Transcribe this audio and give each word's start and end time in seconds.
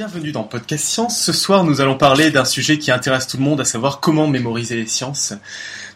Bienvenue 0.00 0.32
dans 0.32 0.44
Podcast 0.44 0.86
Science. 0.86 1.22
Ce 1.22 1.30
soir, 1.30 1.62
nous 1.62 1.82
allons 1.82 1.98
parler 1.98 2.30
d'un 2.30 2.46
sujet 2.46 2.78
qui 2.78 2.90
intéresse 2.90 3.26
tout 3.26 3.36
le 3.36 3.42
monde, 3.42 3.60
à 3.60 3.66
savoir 3.66 4.00
comment 4.00 4.26
mémoriser 4.26 4.76
les 4.76 4.86
sciences. 4.86 5.34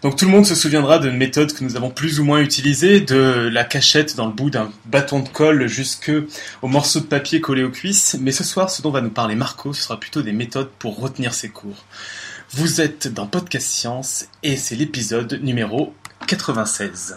Donc 0.02 0.16
tout 0.16 0.26
le 0.26 0.30
monde 0.30 0.44
se 0.44 0.54
souviendra 0.54 0.98
d'une 0.98 1.16
méthode 1.16 1.54
que 1.54 1.64
nous 1.64 1.74
avons 1.74 1.88
plus 1.88 2.20
ou 2.20 2.24
moins 2.24 2.40
utilisée, 2.40 3.00
de 3.00 3.48
la 3.50 3.64
cachette 3.64 4.14
dans 4.14 4.26
le 4.26 4.32
bout 4.34 4.50
d'un 4.50 4.70
bâton 4.84 5.20
de 5.20 5.28
colle 5.30 5.68
jusque 5.68 6.12
au 6.60 6.68
morceau 6.68 7.00
de 7.00 7.06
papier 7.06 7.40
collé 7.40 7.62
aux 7.62 7.70
cuisses. 7.70 8.18
Mais 8.20 8.30
ce 8.30 8.44
soir, 8.44 8.68
ce 8.68 8.82
dont 8.82 8.90
va 8.90 9.00
nous 9.00 9.08
parler 9.08 9.36
Marco, 9.36 9.72
ce 9.72 9.84
sera 9.84 9.98
plutôt 9.98 10.20
des 10.20 10.32
méthodes 10.32 10.68
pour 10.78 11.00
retenir 11.00 11.32
ses 11.32 11.48
cours. 11.48 11.86
Vous 12.50 12.82
êtes 12.82 13.08
dans 13.08 13.26
Podcast 13.26 13.66
Science 13.66 14.26
et 14.42 14.58
c'est 14.58 14.76
l'épisode 14.76 15.40
numéro 15.42 15.94
96. 16.26 17.16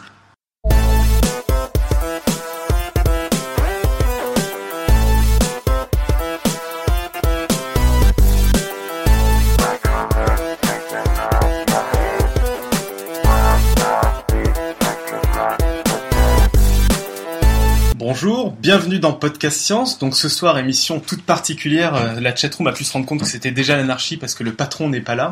Bonjour, 18.20 18.52
bienvenue 18.52 18.98
dans 18.98 19.14
Podcast 19.14 19.60
Science. 19.60 20.00
Donc 20.00 20.16
ce 20.16 20.28
soir, 20.28 20.58
émission 20.58 21.00
toute 21.00 21.21
particulière. 21.21 21.94
Euh, 21.94 22.20
la 22.20 22.36
chatroom 22.36 22.66
a 22.66 22.71
pu 22.71 22.84
se 22.84 22.92
rendre 22.92 23.06
compte 23.06 23.20
que 23.20 23.28
c'était 23.28 23.52
déjà 23.52 23.78
l'anarchie 23.78 24.18
parce 24.18 24.34
que 24.34 24.44
le 24.44 24.54
patron 24.54 24.89
n'est 24.89 25.02
pas 25.02 25.14
là. 25.14 25.30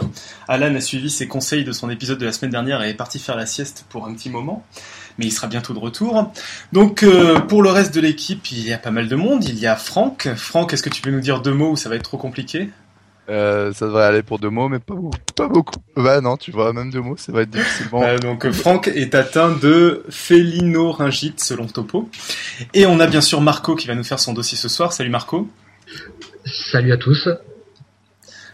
Alan 0.47 0.75
a 0.75 0.79
suivi 0.81 1.09
ses 1.09 1.27
conseils 1.27 1.63
de 1.63 1.71
son 1.71 1.89
épisode 1.89 2.19
de 2.19 2.25
la 2.27 2.31
semaine 2.31 2.51
dernière 2.51 2.83
et 2.83 2.91
est 2.91 2.93
parti 2.93 3.17
faire 3.17 3.37
la 3.37 3.47
sieste 3.47 3.87
pour 3.89 4.05
un 4.05 4.13
petit 4.13 4.29
moment. 4.29 4.63
Mais 5.17 5.25
il 5.25 5.31
sera 5.31 5.47
bientôt 5.47 5.73
de 5.73 5.79
retour. 5.79 6.31
Donc 6.73 7.01
euh, 7.01 7.39
pour 7.39 7.63
le 7.63 7.71
reste 7.71 7.95
de 7.95 8.01
l'équipe, 8.01 8.51
il 8.51 8.63
y 8.63 8.71
a 8.71 8.77
pas 8.77 8.91
mal 8.91 9.07
de 9.07 9.15
monde. 9.15 9.43
Il 9.45 9.57
y 9.57 9.65
a 9.65 9.75
Franck. 9.75 10.29
Franck, 10.35 10.71
est-ce 10.71 10.83
que 10.83 10.91
tu 10.91 11.01
peux 11.01 11.09
nous 11.09 11.21
dire 11.21 11.41
deux 11.41 11.55
mots 11.55 11.71
ou 11.71 11.75
ça 11.75 11.89
va 11.89 11.95
être 11.95 12.03
trop 12.03 12.19
compliqué? 12.19 12.69
Euh, 13.29 13.73
ça 13.73 13.85
devrait 13.87 14.05
aller 14.05 14.23
pour 14.23 14.39
deux 14.39 14.49
mots, 14.49 14.69
mais 14.69 14.79
pas, 14.79 14.95
pas 15.35 15.47
beaucoup. 15.47 15.79
Bah 15.95 16.21
non, 16.21 16.37
tu 16.37 16.51
vois, 16.51 16.73
même 16.73 16.91
deux 16.91 17.01
mots, 17.01 17.17
ça 17.17 17.31
va 17.31 17.41
être 17.41 17.49
difficilement. 17.49 18.03
Euh, 18.03 18.17
donc 18.17 18.49
Franck 18.51 18.87
est 18.87 19.15
atteint 19.15 19.51
de 19.51 20.03
félinoryngite 20.09 21.39
selon 21.39 21.65
Topo. 21.65 22.09
Et 22.73 22.85
on 22.85 22.99
a 22.99 23.07
bien 23.07 23.21
sûr 23.21 23.41
Marco 23.41 23.75
qui 23.75 23.87
va 23.87 23.95
nous 23.95 24.03
faire 24.03 24.19
son 24.19 24.33
dossier 24.33 24.57
ce 24.57 24.69
soir. 24.69 24.93
Salut 24.93 25.09
Marco. 25.09 25.47
Salut 26.45 26.91
à 26.91 26.97
tous. 26.97 27.29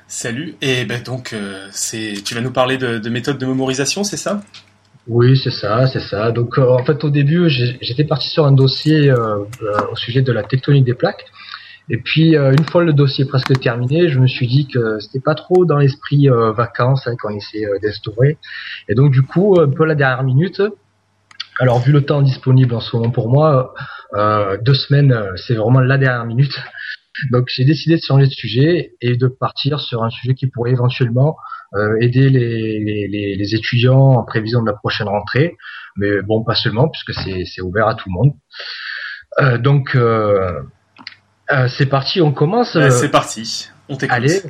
Salut. 0.07 0.55
Et 0.61 0.85
ben 0.85 1.01
donc, 1.01 1.33
euh, 1.33 1.67
c'est, 1.71 2.15
tu 2.23 2.35
vas 2.35 2.41
nous 2.41 2.51
parler 2.51 2.77
de, 2.77 2.97
de 2.97 3.09
méthode 3.09 3.37
de 3.37 3.45
mémorisation, 3.45 4.03
c'est 4.03 4.17
ça? 4.17 4.41
Oui, 5.07 5.39
c'est 5.41 5.51
ça, 5.51 5.87
c'est 5.87 5.99
ça. 6.01 6.31
Donc 6.31 6.57
en 6.57 6.83
fait, 6.85 7.03
au 7.03 7.09
début, 7.09 7.49
j'étais 7.49 8.03
parti 8.03 8.29
sur 8.29 8.45
un 8.45 8.51
dossier 8.51 9.11
au 9.11 9.95
sujet 9.95 10.21
de 10.21 10.31
la 10.31 10.43
tectonique 10.43 10.85
des 10.85 10.93
plaques. 10.93 11.25
Et 11.91 11.97
puis 11.97 12.37
euh, 12.37 12.53
une 12.53 12.63
fois 12.63 12.85
le 12.85 12.93
dossier 12.93 13.25
presque 13.25 13.59
terminé, 13.59 14.07
je 14.07 14.17
me 14.17 14.25
suis 14.25 14.47
dit 14.47 14.65
que 14.65 14.97
c'était 14.99 15.19
pas 15.19 15.35
trop 15.35 15.65
dans 15.65 15.77
l'esprit 15.77 16.29
euh, 16.29 16.53
vacances 16.53 17.05
hein, 17.05 17.15
qu'on 17.21 17.35
essaie 17.35 17.65
euh, 17.65 17.79
d'instaurer. 17.83 18.37
Et 18.87 18.95
donc 18.95 19.11
du 19.11 19.23
coup, 19.23 19.59
un 19.59 19.69
peu 19.69 19.83
la 19.85 19.95
dernière 19.95 20.23
minute. 20.23 20.61
Alors 21.59 21.79
vu 21.79 21.91
le 21.91 22.05
temps 22.05 22.21
disponible 22.21 22.73
en 22.73 22.79
ce 22.79 22.95
moment 22.95 23.11
pour 23.11 23.29
moi, 23.29 23.73
deux 24.63 24.73
semaines, 24.73 25.13
c'est 25.35 25.53
vraiment 25.53 25.81
la 25.81 25.97
dernière 25.97 26.25
minute. 26.25 26.57
Donc 27.29 27.49
j'ai 27.53 27.65
décidé 27.65 27.97
de 27.97 28.01
changer 28.01 28.25
de 28.25 28.31
sujet 28.31 28.93
et 29.01 29.17
de 29.17 29.27
partir 29.27 29.81
sur 29.81 30.01
un 30.01 30.09
sujet 30.09 30.33
qui 30.33 30.47
pourrait 30.47 30.71
éventuellement 30.71 31.35
aider 31.99 32.29
les, 32.29 32.79
les, 32.79 33.35
les, 33.35 33.55
étudiants 33.55 34.13
en 34.13 34.23
prévision 34.23 34.61
de 34.61 34.67
la 34.67 34.73
prochaine 34.73 35.07
rentrée. 35.07 35.55
Mais 35.97 36.21
bon, 36.21 36.43
pas 36.43 36.55
seulement, 36.55 36.89
puisque 36.89 37.13
c'est 37.13 37.61
ouvert 37.61 37.87
à 37.87 37.95
tout 37.95 38.09
le 38.09 38.13
monde. 38.13 38.33
Euh, 39.39 39.57
donc, 39.57 39.95
euh, 41.51 41.67
c'est 41.67 41.85
parti, 41.85 42.21
on 42.21 42.31
commence. 42.31 42.75
Euh, 42.75 42.89
c'est 42.89 43.09
parti, 43.09 43.69
on 43.89 43.97
t'écoute. 43.97 44.15
Allez. 44.15 44.41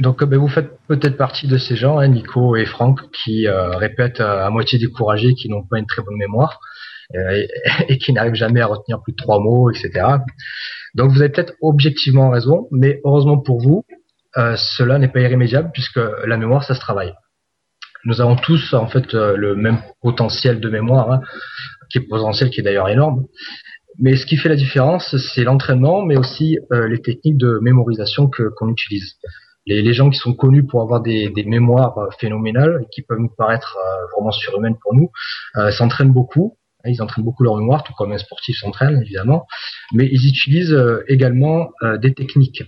Donc 0.00 0.22
ben, 0.22 0.38
vous 0.38 0.48
faites 0.48 0.78
peut-être 0.86 1.16
partie 1.16 1.48
de 1.48 1.58
ces 1.58 1.76
gens, 1.76 1.98
hein, 1.98 2.08
Nico 2.08 2.56
et 2.56 2.64
Franck, 2.64 3.00
qui 3.10 3.46
euh, 3.46 3.76
répètent 3.76 4.20
à 4.20 4.48
moitié 4.50 4.78
découragés, 4.78 5.34
qui 5.34 5.48
n'ont 5.48 5.64
pas 5.64 5.78
une 5.78 5.86
très 5.86 6.02
bonne 6.02 6.16
mémoire 6.16 6.60
et, 7.14 7.98
qui 7.98 8.12
n'arrivent 8.12 8.34
jamais 8.34 8.60
à 8.60 8.66
retenir 8.66 9.00
plus 9.02 9.12
de 9.12 9.16
trois 9.16 9.40
mots, 9.40 9.70
etc. 9.70 10.06
Donc 10.94 11.10
vous 11.10 11.20
avez 11.20 11.30
peut-être 11.30 11.54
objectivement 11.62 12.30
raison, 12.30 12.68
mais 12.70 13.00
heureusement 13.04 13.38
pour 13.38 13.60
vous, 13.60 13.84
cela 14.34 14.98
n'est 14.98 15.08
pas 15.08 15.20
irrémédiable 15.20 15.70
puisque 15.72 16.00
la 16.26 16.36
mémoire, 16.36 16.62
ça 16.62 16.74
se 16.74 16.80
travaille. 16.80 17.12
Nous 18.04 18.20
avons 18.20 18.36
tous 18.36 18.74
en 18.74 18.86
fait 18.86 19.14
le 19.14 19.56
même 19.56 19.78
potentiel 20.00 20.60
de 20.60 20.68
mémoire, 20.68 21.10
hein, 21.10 21.20
qui 21.90 21.98
est 21.98 22.02
potentiel, 22.02 22.50
qui 22.50 22.60
est 22.60 22.62
d'ailleurs 22.62 22.88
énorme. 22.88 23.24
Mais 23.98 24.16
ce 24.16 24.26
qui 24.26 24.36
fait 24.36 24.48
la 24.48 24.56
différence, 24.56 25.16
c'est 25.16 25.42
l'entraînement, 25.42 26.02
mais 26.02 26.16
aussi 26.16 26.58
euh, 26.72 26.86
les 26.86 27.02
techniques 27.02 27.36
de 27.36 27.58
mémorisation 27.60 28.28
que 28.28 28.50
qu'on 28.56 28.68
utilise. 28.68 29.16
Les, 29.66 29.82
les, 29.82 29.92
gens 29.92 30.08
qui 30.08 30.18
sont 30.18 30.34
connus 30.34 30.64
pour 30.64 30.82
avoir 30.82 31.02
des, 31.02 31.32
mémoires 31.44 31.98
euh, 31.98 32.06
phénoménales, 32.18 32.80
et 32.82 32.86
qui 32.90 33.02
peuvent 33.02 33.18
nous 33.18 33.32
paraître 33.36 33.76
euh, 33.76 34.06
vraiment 34.14 34.30
surhumaines 34.30 34.76
pour 34.80 34.94
nous, 34.94 35.10
s'entraînent 35.72 36.12
beaucoup. 36.12 36.56
Ils 36.84 37.02
entraînent 37.02 37.24
beaucoup 37.24 37.42
leur 37.42 37.56
mémoire, 37.56 37.82
tout 37.82 37.92
comme 37.94 38.12
un 38.12 38.18
sportif 38.18 38.56
s'entraîne, 38.56 39.02
évidemment. 39.02 39.46
Mais 39.92 40.08
ils 40.10 40.28
utilisent 40.28 40.78
également 41.08 41.70
des 42.00 42.14
techniques. 42.14 42.62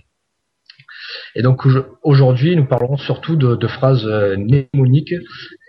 Et 1.35 1.41
donc 1.41 1.65
aujourd'hui, 2.03 2.55
nous 2.55 2.65
parlerons 2.65 2.97
surtout 2.97 3.35
de, 3.35 3.67
phrases 3.67 4.05
mnémoniques 4.05 5.13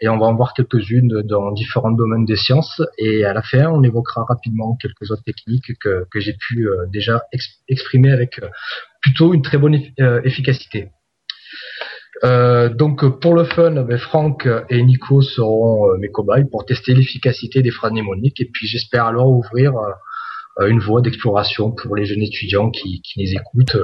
et 0.01 0.09
on 0.09 0.19
va 0.19 0.27
en 0.27 0.35
voir 0.35 0.55
quelques-unes 0.55 1.23
dans 1.23 1.53
différents 1.53 1.93
domaines 1.93 2.25
des 2.25 2.37
sciences. 2.37 2.83
Et 2.99 3.25
à 3.25 3.33
la 3.33 3.43
fin, 3.43 3.69
on 3.71 3.83
évoquera 3.83 4.25
rapidement 4.25 4.77
quelques 4.81 5.11
autres 5.11 5.23
techniques 5.25 5.73
que, 5.79 6.07
j'ai 6.17 6.35
pu 6.35 6.69
euh, 6.69 6.87
déjà 6.93 7.23
exprimer 7.69 8.13
avec 8.13 8.39
euh, 8.43 8.49
plutôt 9.01 9.35
une 9.35 9.43
très 9.43 9.59
bonne 9.59 9.81
euh, 10.01 10.21
efficacité. 10.25 10.91
Euh, 12.25 12.69
donc 12.69 13.05
pour 13.21 13.35
le 13.35 13.45
fun, 13.45 13.83
ben, 13.83 13.99
Franck 13.99 14.49
et 14.69 14.83
Nico 14.83 15.23
seront 15.23 15.97
mes 15.99 16.09
cobayes 16.09 16.45
pour 16.51 16.65
tester 16.65 16.95
l'efficacité 16.95 17.63
des 17.63 17.71
phrases 17.71 17.93
mnémoniques 17.93 18.41
et 18.41 18.49
puis 18.53 18.67
j'espère 18.67 19.07
alors 19.07 19.29
ouvrir 19.29 19.73
une 20.61 20.79
voie 20.79 21.01
d'exploration 21.01 21.73
pour 21.73 21.97
les 21.97 22.05
jeunes 22.05 22.23
étudiants 22.23 22.71
qui, 22.71 23.01
qui 23.01 23.21
les 23.21 23.33
écoutent, 23.33 23.79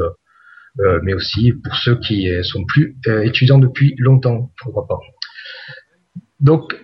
mais 1.02 1.14
aussi 1.14 1.52
pour 1.52 1.74
ceux 1.74 1.96
qui 1.96 2.28
sont 2.42 2.64
plus 2.64 2.96
étudiants 3.24 3.58
depuis 3.58 3.94
longtemps, 3.98 4.52
pourquoi 4.62 4.86
pas. 4.86 4.98
Donc, 6.40 6.74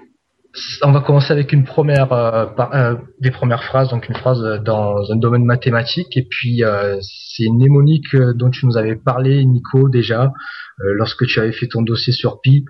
on 0.82 0.92
va 0.92 1.00
commencer 1.00 1.32
avec 1.32 1.52
une 1.52 1.64
première, 1.64 2.12
euh, 2.12 2.46
euh, 2.72 2.96
des 3.20 3.30
premières 3.30 3.64
phrases, 3.64 3.90
donc 3.90 4.08
une 4.08 4.14
phrase 4.14 4.40
dans 4.64 5.10
un 5.10 5.16
domaine 5.16 5.44
mathématique, 5.44 6.16
et 6.16 6.26
puis 6.28 6.62
euh, 6.62 6.98
c'est 7.00 7.44
une 7.44 7.56
mnémonique 7.56 8.14
dont 8.16 8.50
tu 8.50 8.66
nous 8.66 8.76
avais 8.76 8.96
parlé, 8.96 9.44
Nico, 9.44 9.88
déjà, 9.88 10.32
lorsque 10.78 11.26
tu 11.26 11.40
avais 11.40 11.52
fait 11.52 11.68
ton 11.68 11.82
dossier 11.82 12.12
sur 12.12 12.40
pi. 12.40 12.64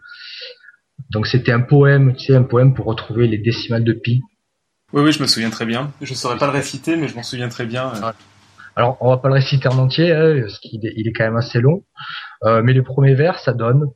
Donc 1.11 1.27
c'était 1.27 1.53
un 1.53 1.61
poème, 1.61 2.15
tu 2.15 2.27
sais, 2.27 2.37
un 2.37 2.43
poème 2.43 2.75
pour 2.75 2.87
retrouver 2.87 3.27
les 3.27 3.39
décimales 3.39 3.85
de 3.85 3.93
pi. 3.93 4.21
Oui, 4.93 5.03
oui, 5.03 5.13
je 5.13 5.21
me 5.23 5.27
souviens 5.27 5.51
très 5.51 5.67
bien. 5.67 5.91
Je 6.01 6.13
ne 6.13 6.17
saurais 6.17 6.37
pas 6.37 6.47
le 6.47 6.53
réciter, 6.53 6.97
mais 6.97 7.09
je 7.09 7.17
m'en 7.17 7.23
souviens 7.23 7.49
très 7.49 7.67
bien. 7.67 7.93
Alors, 8.77 8.97
on 9.01 9.11
va 9.11 9.19
pas 9.19 9.29
le 9.29 9.35
réciter 9.35 9.69
en 9.69 9.79
entier, 9.79 10.13
hein, 10.13 10.41
parce 10.41 10.59
qu'il 10.59 10.85
est, 10.87 10.95
il 10.97 11.09
est 11.09 11.13
quand 11.13 11.25
même 11.25 11.37
assez 11.37 11.61
long. 11.61 11.85
mais 12.45 12.73
le 12.73 12.83
premier 12.83 13.15
vers, 13.15 13.39
ça 13.39 13.53
donne 13.53 13.87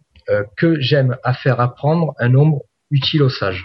que 0.56 0.78
j'aime 0.80 1.16
à 1.24 1.32
faire 1.32 1.60
apprendre 1.60 2.14
un 2.18 2.28
nombre 2.28 2.62
utile 2.90 3.22
au 3.22 3.28
sage. 3.28 3.64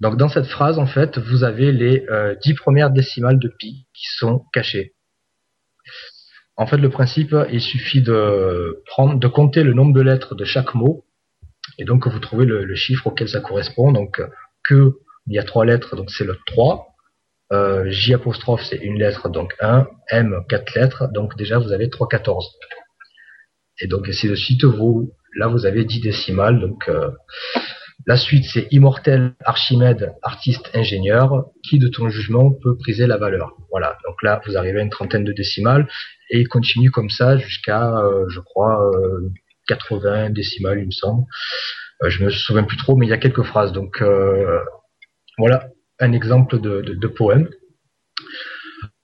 Donc 0.00 0.16
dans 0.16 0.28
cette 0.28 0.46
phrase, 0.46 0.78
en 0.78 0.86
fait, 0.86 1.18
vous 1.18 1.44
avez 1.44 1.72
les 1.72 2.04
euh, 2.10 2.34
dix 2.42 2.54
premières 2.54 2.90
décimales 2.90 3.38
de 3.38 3.48
pi 3.48 3.86
qui 3.94 4.06
sont 4.18 4.44
cachées. 4.52 4.94
En 6.56 6.66
fait, 6.66 6.76
le 6.76 6.90
principe, 6.90 7.34
il 7.50 7.60
suffit 7.60 8.02
de 8.02 8.82
prendre, 8.86 9.18
de 9.18 9.28
compter 9.28 9.62
le 9.62 9.74
nombre 9.74 9.94
de 9.94 10.00
lettres 10.00 10.34
de 10.34 10.44
chaque 10.44 10.74
mot, 10.74 11.04
et 11.78 11.84
donc 11.84 12.06
vous 12.06 12.18
trouvez 12.18 12.46
le, 12.46 12.74
chiffre 12.74 13.06
auquel 13.06 13.28
ça 13.28 13.40
correspond. 13.40 13.92
Donc 13.92 14.22
que 14.62 14.92
il 15.26 15.34
y 15.34 15.38
a 15.38 15.44
trois 15.44 15.64
lettres, 15.64 15.96
donc 15.96 16.10
c'est 16.10 16.24
le 16.24 16.38
3. 16.46 16.86
Euh, 17.52 17.88
J 17.90 18.14
apostrophe, 18.14 18.62
c'est 18.64 18.76
une 18.76 18.98
lettre, 18.98 19.28
donc 19.28 19.54
1. 19.60 19.86
M, 20.10 20.42
quatre 20.48 20.74
lettres, 20.74 21.08
donc 21.12 21.36
déjà 21.36 21.58
vous 21.58 21.72
avez 21.72 21.88
3, 21.90 22.08
14. 22.08 22.46
Et 23.80 23.86
donc 23.86 24.08
ainsi 24.08 24.28
de 24.28 24.34
suite, 24.34 24.64
vous, 24.64 25.12
là 25.36 25.48
vous 25.48 25.66
avez 25.66 25.84
10 25.84 26.00
décimales, 26.00 26.60
donc 26.60 26.88
euh, 26.88 27.10
la 28.06 28.16
suite, 28.16 28.44
c'est 28.44 28.68
immortel, 28.70 29.34
Archimède, 29.44 30.12
artiste, 30.22 30.70
ingénieur. 30.74 31.46
Qui 31.68 31.80
de 31.80 31.88
ton 31.88 32.08
jugement 32.08 32.52
peut 32.52 32.76
priser 32.78 33.06
la 33.08 33.16
valeur 33.16 33.52
Voilà. 33.70 33.98
Donc 34.06 34.22
là, 34.22 34.40
vous 34.46 34.56
arrivez 34.56 34.78
à 34.78 34.82
une 34.82 34.90
trentaine 34.90 35.24
de 35.24 35.32
décimales 35.32 35.88
et 36.30 36.38
il 36.40 36.48
continue 36.48 36.92
comme 36.92 37.10
ça 37.10 37.36
jusqu'à, 37.36 37.98
euh, 37.98 38.24
je 38.28 38.38
crois, 38.38 38.78
80 39.66 40.26
euh, 40.26 40.28
décimales, 40.28 40.78
il 40.78 40.86
me 40.86 40.90
semble. 40.92 41.24
Euh, 42.04 42.10
je 42.10 42.22
me 42.24 42.30
souviens 42.30 42.62
plus 42.62 42.76
trop, 42.76 42.94
mais 42.94 43.06
il 43.06 43.08
y 43.08 43.12
a 43.12 43.18
quelques 43.18 43.42
phrases. 43.42 43.72
Donc 43.72 44.00
voilà 45.38 45.68
un 45.98 46.12
exemple 46.12 46.60
de, 46.60 46.82
de 46.82 47.06
poème. 47.08 47.48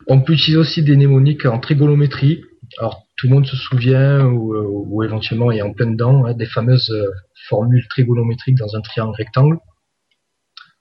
On 0.07 0.21
peut 0.21 0.33
utiliser 0.33 0.59
aussi 0.59 0.83
des 0.83 0.97
mnémoniques 0.97 1.47
en 1.47 1.59
trigonométrie. 1.59 2.43
Alors 2.79 3.07
tout 3.17 3.29
le 3.29 3.35
monde 3.35 3.47
se 3.47 3.57
souvient 3.57 4.25
ou, 4.25 4.55
ou 4.57 5.03
éventuellement 5.03 5.53
est 5.53 5.63
en 5.63 5.73
plein 5.73 5.91
dedans 5.91 6.27
hein, 6.27 6.35
des 6.35 6.47
fameuses 6.47 6.93
formule 7.49 7.87
trigonométrique 7.89 8.57
dans 8.57 8.77
un 8.77 8.81
triangle 8.81 9.15
rectangle. 9.17 9.59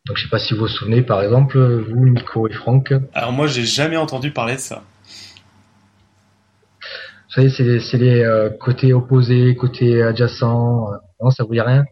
Donc 0.07 0.17
je 0.17 0.23
sais 0.23 0.29
pas 0.29 0.39
si 0.39 0.53
vous 0.53 0.61
vous 0.61 0.67
souvenez, 0.67 1.03
par 1.03 1.21
exemple, 1.21 1.59
vous, 1.59 2.07
Nico 2.07 2.47
et 2.47 2.53
Franck. 2.53 2.93
Alors 3.13 3.31
moi, 3.31 3.47
j'ai 3.47 3.65
jamais 3.65 3.97
entendu 3.97 4.31
parler 4.31 4.55
de 4.55 4.59
ça. 4.59 4.83
savez, 7.29 7.49
c'est 7.49 7.63
les, 7.63 7.79
c'est 7.79 7.97
les 7.97 8.23
euh, 8.23 8.49
côtés 8.49 8.93
opposés, 8.93 9.55
côtés 9.55 10.01
adjacents. 10.01 10.91
euh, 10.91 10.97
non, 11.21 11.29
ça 11.29 11.43
vous 11.43 11.53
dit 11.53 11.61
rien? 11.61 11.85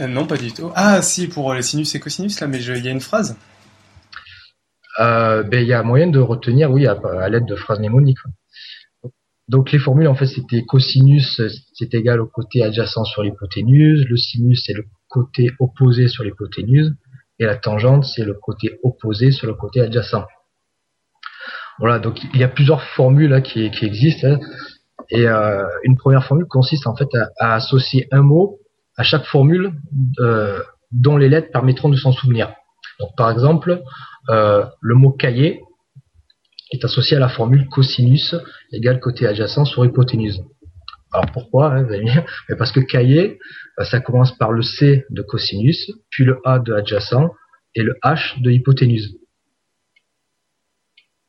Euh, 0.00 0.06
non, 0.06 0.26
pas 0.26 0.36
du 0.36 0.52
tout. 0.52 0.70
Ah, 0.74 1.02
si, 1.02 1.28
pour 1.28 1.54
les 1.54 1.62
sinus 1.62 1.94
et 1.94 2.00
cosinus, 2.00 2.40
là, 2.40 2.46
mais 2.46 2.62
il 2.62 2.84
y 2.84 2.88
a 2.88 2.90
une 2.90 3.00
phrase. 3.00 3.36
Euh, 5.00 5.42
ben, 5.42 5.62
il 5.62 5.68
y 5.68 5.72
a 5.72 5.82
moyen 5.82 6.08
de 6.08 6.18
retenir, 6.18 6.70
oui, 6.70 6.86
à, 6.86 7.28
l'aide 7.28 7.46
de 7.46 7.56
phrases 7.56 7.78
mnémoniques. 7.78 8.18
Donc 9.48 9.72
les 9.72 9.78
formules, 9.78 10.08
en 10.08 10.14
fait, 10.14 10.26
c'était 10.26 10.62
cosinus, 10.62 11.40
c'est 11.74 11.94
égal 11.94 12.20
au 12.20 12.26
côté 12.26 12.62
adjacent 12.62 13.04
sur 13.04 13.22
l'hypoténuse, 13.22 14.06
le 14.08 14.16
sinus, 14.16 14.62
c'est 14.64 14.72
le 14.72 14.84
côté 15.08 15.50
opposé 15.58 16.08
sur 16.08 16.24
l'hypoténuse, 16.24 16.94
et 17.38 17.44
la 17.44 17.56
tangente, 17.56 18.04
c'est 18.04 18.24
le 18.24 18.34
côté 18.34 18.78
opposé 18.82 19.30
sur 19.30 19.46
le 19.46 19.54
côté 19.54 19.80
adjacent. 19.80 20.26
Voilà, 21.78 21.98
donc 21.98 22.22
il 22.34 22.40
y 22.40 22.44
a 22.44 22.48
plusieurs 22.48 22.82
formules 22.82 23.30
là, 23.30 23.40
qui, 23.40 23.64
existent, 23.82 24.28
hein. 24.28 24.40
et 25.10 25.26
euh, 25.26 25.66
une 25.82 25.96
première 25.96 26.24
formule 26.24 26.46
consiste 26.46 26.86
en 26.86 26.94
fait 26.94 27.08
à, 27.14 27.28
à 27.38 27.54
associer 27.54 28.06
un 28.12 28.22
mot 28.22 28.60
à 28.96 29.02
chaque 29.02 29.24
formule 29.24 29.72
euh, 30.20 30.60
dont 30.92 31.16
les 31.16 31.28
lettres 31.28 31.50
permettront 31.50 31.88
de 31.88 31.96
s'en 31.96 32.12
souvenir. 32.12 32.54
Donc 33.00 33.10
par 33.16 33.30
exemple, 33.30 33.82
euh, 34.30 34.64
le 34.80 34.94
mot 34.94 35.10
cahier 35.12 35.60
est 36.72 36.84
associé 36.84 37.16
à 37.16 37.20
la 37.20 37.28
formule 37.28 37.68
cosinus 37.68 38.34
égale 38.72 39.00
côté 39.00 39.26
adjacent 39.26 39.64
sur 39.64 39.84
hypoténuse. 39.84 40.42
Alors 41.12 41.26
pourquoi 41.32 41.72
hein, 41.72 41.82
vous 41.82 41.92
allez 41.92 42.04
me 42.04 42.10
dire? 42.10 42.24
Mais 42.48 42.56
Parce 42.56 42.72
que 42.72 42.80
cahier, 42.80 43.38
euh, 43.78 43.84
ça 43.84 44.00
commence 44.00 44.36
par 44.38 44.52
le 44.52 44.62
C 44.62 45.04
de 45.10 45.22
cosinus, 45.22 45.90
puis 46.10 46.24
le 46.24 46.40
A 46.44 46.58
de 46.58 46.72
adjacent 46.72 47.30
et 47.74 47.82
le 47.82 47.94
H 48.02 48.40
de 48.40 48.50
hypoténuse. 48.50 49.16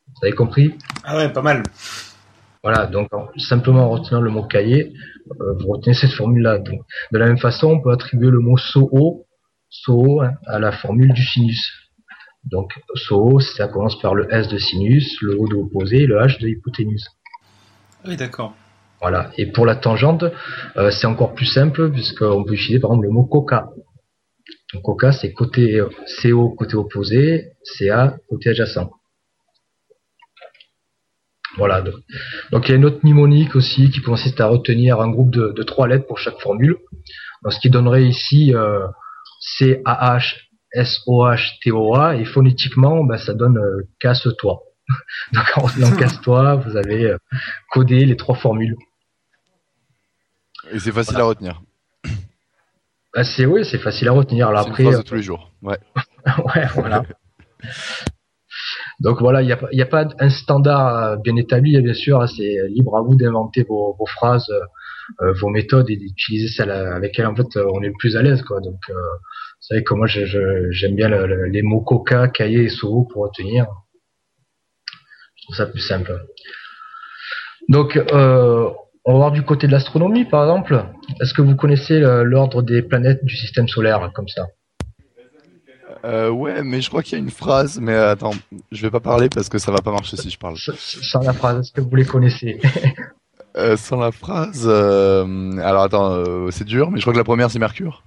Vous 0.07 0.25
avez 0.27 0.33
compris? 0.35 0.75
Ah 1.03 1.17
ouais, 1.17 1.29
pas 1.33 1.41
mal. 1.41 1.63
Voilà, 2.63 2.85
donc 2.85 3.13
en- 3.13 3.27
simplement 3.37 3.85
en 3.87 3.89
retenant 3.89 4.21
le 4.21 4.29
mot 4.29 4.43
cahier, 4.43 4.93
euh, 5.41 5.53
vous 5.59 5.67
retenez 5.67 5.93
cette 5.93 6.11
formule-là. 6.13 6.59
Donc, 6.59 6.79
de 7.11 7.17
la 7.17 7.25
même 7.25 7.37
façon, 7.37 7.67
on 7.67 7.81
peut 7.81 7.91
attribuer 7.91 8.29
le 8.29 8.39
mot 8.39 8.55
SOO, 8.57 9.25
SOO 9.69 10.21
hein, 10.21 10.31
à 10.45 10.59
la 10.59 10.71
formule 10.71 11.11
du 11.13 11.23
sinus. 11.23 11.82
Donc 12.45 12.73
SOO, 12.95 13.39
ça 13.39 13.67
commence 13.67 13.99
par 13.99 14.15
le 14.15 14.31
S 14.33 14.47
de 14.47 14.57
sinus, 14.57 15.21
le 15.21 15.35
O 15.39 15.47
de 15.47 15.55
opposé 15.55 16.03
et 16.03 16.07
le 16.07 16.17
H 16.17 16.39
de 16.39 16.47
hypoténuse. 16.47 17.07
Ah 18.03 18.07
Oui, 18.09 18.17
d'accord. 18.17 18.53
Voilà. 18.99 19.31
Et 19.37 19.47
pour 19.47 19.65
la 19.65 19.75
tangente, 19.75 20.25
euh, 20.77 20.91
c'est 20.91 21.07
encore 21.07 21.33
plus 21.33 21.45
simple 21.45 21.91
puisqu'on 21.91 22.43
peut 22.43 22.53
utiliser 22.53 22.79
par 22.79 22.91
exemple 22.91 23.07
le 23.07 23.11
mot 23.11 23.25
coca. 23.25 23.69
Donc 24.73 24.83
coca, 24.83 25.11
c'est 25.11 25.33
côté 25.33 25.79
euh, 25.79 25.89
CO 26.21 26.49
côté 26.49 26.75
opposé, 26.75 27.51
CA 27.63 28.15
côté 28.29 28.49
adjacent. 28.49 28.89
Voilà. 31.57 31.81
Donc, 31.81 31.95
donc 32.51 32.67
il 32.67 32.71
y 32.71 32.73
a 32.73 32.77
une 32.77 32.85
autre 32.85 32.99
mnémonique 33.03 33.55
aussi 33.55 33.89
qui 33.89 34.01
consiste 34.01 34.41
à 34.41 34.47
retenir 34.47 34.99
un 34.99 35.09
groupe 35.09 35.31
de, 35.31 35.53
de 35.55 35.63
trois 35.63 35.87
lettres 35.87 36.07
pour 36.07 36.17
chaque 36.17 36.39
formule. 36.39 36.77
Donc, 37.43 37.53
ce 37.53 37.59
qui 37.59 37.69
donnerait 37.69 38.05
ici 38.05 38.53
euh, 38.55 38.87
CAH, 39.57 40.35
SOH, 40.75 41.59
TOA 41.63 42.15
et 42.17 42.25
phonétiquement, 42.25 43.03
ben, 43.03 43.17
ça 43.17 43.33
donne 43.33 43.57
euh, 43.57 43.87
casse-toi. 43.99 44.61
Donc 45.33 45.45
en 45.83 45.95
casse-toi, 45.95 46.55
vous 46.55 46.75
avez 46.77 47.05
euh, 47.05 47.17
codé 47.71 48.05
les 48.05 48.17
trois 48.17 48.35
formules. 48.35 48.75
Et 50.71 50.79
c'est 50.79 50.91
facile 50.91 51.13
Voilà. 51.13 51.25
à 51.25 51.27
retenir. 51.29 51.61
Bah, 53.13 53.23
c'est 53.23 53.45
oui, 53.45 53.63
c'est 53.63 53.77
facile 53.77 54.07
à 54.07 54.11
retenir. 54.11 54.47
Alors 54.47 54.61
C'est 54.61 54.67
une 54.67 54.71
après, 54.73 54.83
phrase 54.85 54.97
de 54.97 55.03
tous 55.03 55.15
les 55.15 55.21
jours. 55.21 55.51
Ouais. 55.61 55.77
ouais, 56.55 56.65
voilà. 56.75 57.03
Donc 58.99 59.19
voilà, 59.19 59.41
il 59.41 59.45
n'y 59.45 59.51
a, 59.51 59.59
y 59.71 59.81
a 59.81 59.85
pas 59.85 60.07
un 60.19 60.29
standard 60.29 60.95
euh, 60.95 61.15
bien 61.17 61.35
établi, 61.35 61.79
bien 61.81 61.93
sûr. 61.93 62.21
hein, 62.21 62.27
C'est 62.27 62.67
libre 62.69 62.97
à 62.97 63.01
vous 63.01 63.15
d'inventer 63.15 63.63
vos, 63.63 63.95
vos 63.97 64.05
phrases, 64.05 64.49
euh, 65.21 65.33
vos 65.33 65.49
méthodes 65.49 65.89
et 65.89 65.97
d'utiliser 65.97 66.47
celles 66.47 66.71
avec 66.71 67.11
lesquelles 67.11 67.27
en 67.27 67.35
fait 67.35 67.57
euh, 67.57 67.65
on 67.73 67.81
est 67.81 67.87
le 67.87 67.93
plus 67.99 68.15
à 68.15 68.21
l'aise, 68.21 68.41
quoi. 68.43 68.59
Donc, 68.61 68.79
euh, 68.89 68.93
vous 69.63 69.67
savez 69.69 69.83
que 69.85 69.93
moi 69.93 70.07
j'aime 70.07 70.95
bien 70.95 71.07
le- 71.07 71.25
le- 71.25 71.45
les 71.45 71.61
mots 71.61 71.79
coca, 71.79 72.27
cahier 72.27 72.63
et 72.63 72.69
SOO 72.69 73.07
pour 73.09 73.23
retenir. 73.23 73.65
Je 75.37 75.43
trouve 75.43 75.55
ça 75.55 75.65
plus 75.67 75.79
simple. 75.79 76.25
Donc, 77.69 77.95
euh, 77.95 78.69
on 79.05 79.13
va 79.13 79.17
voir 79.17 79.31
du 79.31 79.43
côté 79.43 79.67
de 79.67 79.71
l'astronomie, 79.71 80.25
par 80.25 80.43
exemple. 80.43 80.83
Est-ce 81.21 81.33
que 81.33 81.41
vous 81.41 81.55
connaissez 81.55 81.97
l'ordre 82.01 82.61
des 82.61 82.81
planètes 82.81 83.23
du 83.23 83.37
système 83.37 83.69
solaire 83.69 84.11
comme 84.13 84.27
ça? 84.27 84.47
Euh, 86.03 86.29
ouais, 86.29 86.61
mais 86.61 86.81
je 86.81 86.89
crois 86.89 87.01
qu'il 87.01 87.13
y 87.17 87.21
a 87.21 87.23
une 87.23 87.29
phrase, 87.31 87.79
mais 87.79 87.95
attends, 87.95 88.33
je 88.73 88.81
vais 88.81 88.91
pas 88.91 88.99
parler 88.99 89.29
parce 89.29 89.47
que 89.47 89.57
ça 89.59 89.71
va 89.71 89.77
pas 89.77 89.91
marcher 89.91 90.17
si 90.17 90.29
je 90.29 90.37
parle. 90.37 90.57
Sans 90.57 91.21
la 91.21 91.31
phrase, 91.31 91.59
est-ce 91.61 91.71
que 91.71 91.79
vous 91.79 91.95
les 91.95 92.03
connaissez? 92.05 92.59
Euh, 93.55 93.77
sans 93.77 93.97
la 93.99 94.11
phrase, 94.11 94.67
alors 94.67 95.83
attends, 95.83 96.21
c'est 96.51 96.65
dur, 96.65 96.91
mais 96.91 96.97
je 96.97 97.03
crois 97.03 97.13
que 97.13 97.17
la 97.19 97.23
première 97.23 97.49
c'est 97.49 97.59
Mercure. 97.59 98.03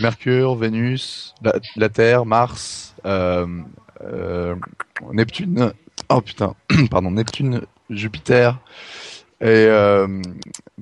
Mercure, 0.00 0.54
Vénus, 0.56 1.34
la, 1.42 1.52
la 1.76 1.88
Terre, 1.88 2.24
Mars, 2.26 2.94
euh, 3.06 3.46
euh, 4.02 4.54
Neptune, 5.12 5.72
oh 6.08 6.20
putain, 6.20 6.54
pardon, 6.90 7.10
Neptune, 7.10 7.62
Jupiter 7.90 8.58
et 9.40 9.46
euh, 9.46 10.06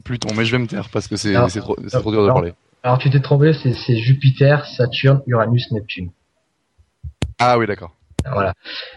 Pluton. 0.04 0.28
Mais 0.36 0.44
je 0.44 0.52
vais 0.52 0.62
me 0.62 0.66
taire 0.66 0.88
parce 0.90 1.08
que 1.08 1.16
c'est 1.16 1.32
trop, 1.58 1.76
dur 1.80 2.22
de 2.22 2.28
parler. 2.28 2.52
Alors 2.82 2.98
tu 2.98 3.10
t'es 3.10 3.20
trompé, 3.20 3.52
c'est 3.52 3.96
Jupiter, 3.96 4.64
Saturne, 4.66 5.22
Uranus, 5.26 5.70
Neptune. 5.72 6.10
Ah 7.38 7.58
oui, 7.58 7.66
d'accord. 7.66 7.94
Voilà. 8.32 8.52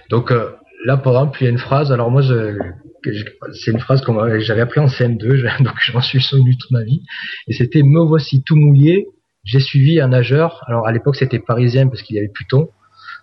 Donc 0.09 0.31
euh, 0.31 0.51
là, 0.85 0.97
par 0.97 1.13
exemple, 1.13 1.37
il 1.41 1.45
y 1.45 1.47
a 1.47 1.51
une 1.51 1.57
phrase. 1.57 1.91
Alors 1.91 2.09
moi, 2.11 2.21
que 2.23 3.11
c'est 3.53 3.71
une 3.71 3.79
phrase 3.79 4.01
qu'on 4.01 4.13
m'avait- 4.13 4.41
j'avais 4.41 4.61
appelée 4.61 4.81
en 4.81 4.87
CM2, 4.87 5.35
je- 5.35 5.63
donc 5.63 5.73
je 5.79 5.91
m'en 5.93 6.01
suis 6.01 6.21
souvenu 6.21 6.57
toute 6.57 6.71
ma 6.71 6.83
vie. 6.83 7.03
Et 7.47 7.53
c'était 7.53 7.83
me 7.83 7.99
voici 8.01 8.43
tout 8.43 8.55
mouillé. 8.55 9.07
J'ai 9.43 9.59
suivi 9.59 9.99
un 9.99 10.09
nageur. 10.09 10.63
Alors 10.67 10.87
à 10.87 10.91
l'époque, 10.91 11.15
c'était 11.15 11.39
parisien 11.39 11.87
parce 11.87 12.01
qu'il 12.01 12.15
y 12.15 12.19
avait 12.19 12.29
Pluton. 12.29 12.69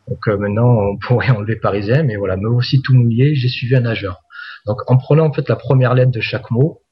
Donc 0.09 0.27
euh, 0.29 0.37
maintenant, 0.37 0.71
on 0.71 0.99
pourrait 1.07 1.31
enlever 1.31 1.57
parisien, 1.57 2.03
mais 2.03 2.17
voilà, 2.17 2.37
me 2.37 2.49
voici 2.49 2.83
tout 2.83 2.95
mouillé. 2.95 3.35
J'ai 3.35 3.49
suivi 3.49 3.77
un 3.77 3.81
nageur. 3.81 4.21
Donc 4.67 4.79
en 4.91 4.97
prenant 4.97 5.27
en 5.27 5.33
fait 5.33 5.49
la 5.49 5.57
première 5.57 5.95
lettre 5.95 6.13
de 6.13 6.21
chaque 6.21 6.51
mot, 6.51 6.83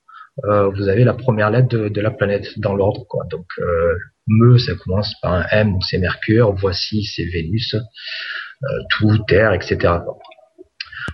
euh, 0.45 0.69
vous 0.69 0.89
avez 0.89 1.05
la 1.05 1.15
première 1.15 1.51
lettre 1.51 1.69
de, 1.69 1.89
de 1.89 2.01
la 2.01 2.11
planète 2.11 2.59
dans 2.59 2.75
l'ordre, 2.75 3.07
quoi. 3.09 3.25
Donc 3.31 3.47
euh, 3.59 3.95
me, 4.27 4.59
ça 4.59 4.75
commence 4.75 5.15
par 5.23 5.33
un 5.33 5.47
M, 5.51 5.73
donc 5.73 5.85
c'est 5.85 5.99
Mercure. 5.99 6.53
Voici, 6.53 7.05
c'est 7.05 7.25
Vénus. 7.25 7.75
Euh, 8.63 8.69
tout, 8.91 9.19
Terre, 9.29 9.53
etc. 9.53 9.99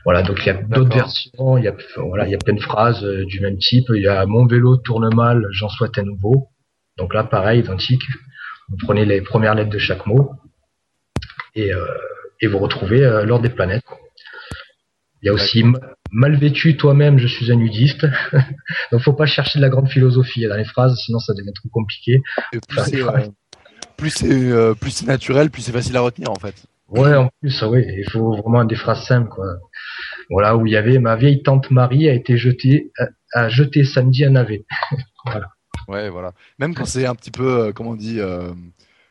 Voilà, 0.04 0.22
donc 0.22 0.38
il 0.44 0.46
y 0.46 0.50
a 0.50 0.54
d'autres 0.54 0.94
versions, 0.94 1.58
il 1.58 1.64
y 1.64 1.68
a 1.68 1.74
voilà, 1.96 2.26
il 2.26 2.30
y 2.30 2.34
a 2.34 2.38
plein 2.38 2.54
de 2.54 2.60
phrases 2.60 3.04
euh, 3.04 3.24
du 3.26 3.40
même 3.40 3.58
type. 3.58 3.86
Il 3.94 4.02
y 4.02 4.08
a 4.08 4.26
mon 4.26 4.46
vélo 4.46 4.76
tourne 4.76 5.12
mal, 5.14 5.46
j'en 5.50 5.68
souhaite 5.68 5.98
un 5.98 6.04
nouveau. 6.04 6.48
Donc 7.02 7.14
là, 7.14 7.24
pareil, 7.24 7.58
identique. 7.58 8.04
Vous 8.68 8.76
prenez 8.76 9.04
les 9.04 9.22
premières 9.22 9.56
lettres 9.56 9.70
de 9.70 9.78
chaque 9.78 10.06
mot 10.06 10.30
et, 11.56 11.74
euh, 11.74 11.84
et 12.40 12.46
vous 12.46 12.58
retrouvez 12.58 13.04
euh, 13.04 13.24
l'ordre 13.24 13.42
des 13.42 13.52
planètes. 13.52 13.82
Il 15.20 15.26
y 15.26 15.28
a 15.28 15.32
aussi 15.32 15.64
mal 16.12 16.36
vêtu 16.36 16.76
toi-même, 16.76 17.18
je 17.18 17.26
suis 17.26 17.50
un 17.50 17.56
nudiste. 17.56 18.06
Donc 18.92 19.00
faut 19.00 19.14
pas 19.14 19.26
chercher 19.26 19.58
de 19.58 19.64
la 19.64 19.68
grande 19.68 19.88
philosophie 19.88 20.46
dans 20.46 20.54
les 20.54 20.64
phrases, 20.64 20.96
sinon 21.04 21.18
ça 21.18 21.34
devient 21.34 21.52
trop 21.52 21.68
compliqué. 21.70 22.22
Et 22.52 22.58
plus 22.68 22.80
c'est 22.84 23.02
euh, 23.02 23.18
plus 23.96 24.10
c'est 24.10 24.30
euh, 24.30 24.74
plus 24.74 25.04
naturel, 25.04 25.50
plus 25.50 25.62
c'est 25.62 25.72
facile 25.72 25.96
à 25.96 26.02
retenir 26.02 26.30
en 26.30 26.36
fait. 26.36 26.54
Ouais, 26.88 27.16
en 27.16 27.30
plus, 27.40 27.62
oui, 27.62 27.84
il 27.98 28.08
faut 28.10 28.36
vraiment 28.36 28.64
des 28.64 28.76
phrases 28.76 29.04
simples, 29.06 29.30
quoi. 29.30 29.46
Voilà, 30.30 30.56
où 30.56 30.66
il 30.66 30.72
y 30.72 30.76
avait 30.76 31.00
ma 31.00 31.16
vieille 31.16 31.42
tante 31.42 31.68
Marie 31.72 32.08
a 32.08 32.12
été 32.12 32.36
jetée, 32.36 32.92
a, 32.96 33.06
a 33.32 33.48
jeté 33.48 33.84
samedi 33.84 34.24
un 34.24 34.30
navet. 34.30 34.64
Ouais, 35.88 36.08
voilà. 36.10 36.32
Même 36.58 36.74
quand 36.74 36.84
c'est 36.86 37.06
un 37.06 37.14
petit 37.14 37.30
peu, 37.30 37.48
euh, 37.68 37.72
comment 37.72 37.90
on 37.90 37.94
dit, 37.96 38.20
euh, 38.20 38.50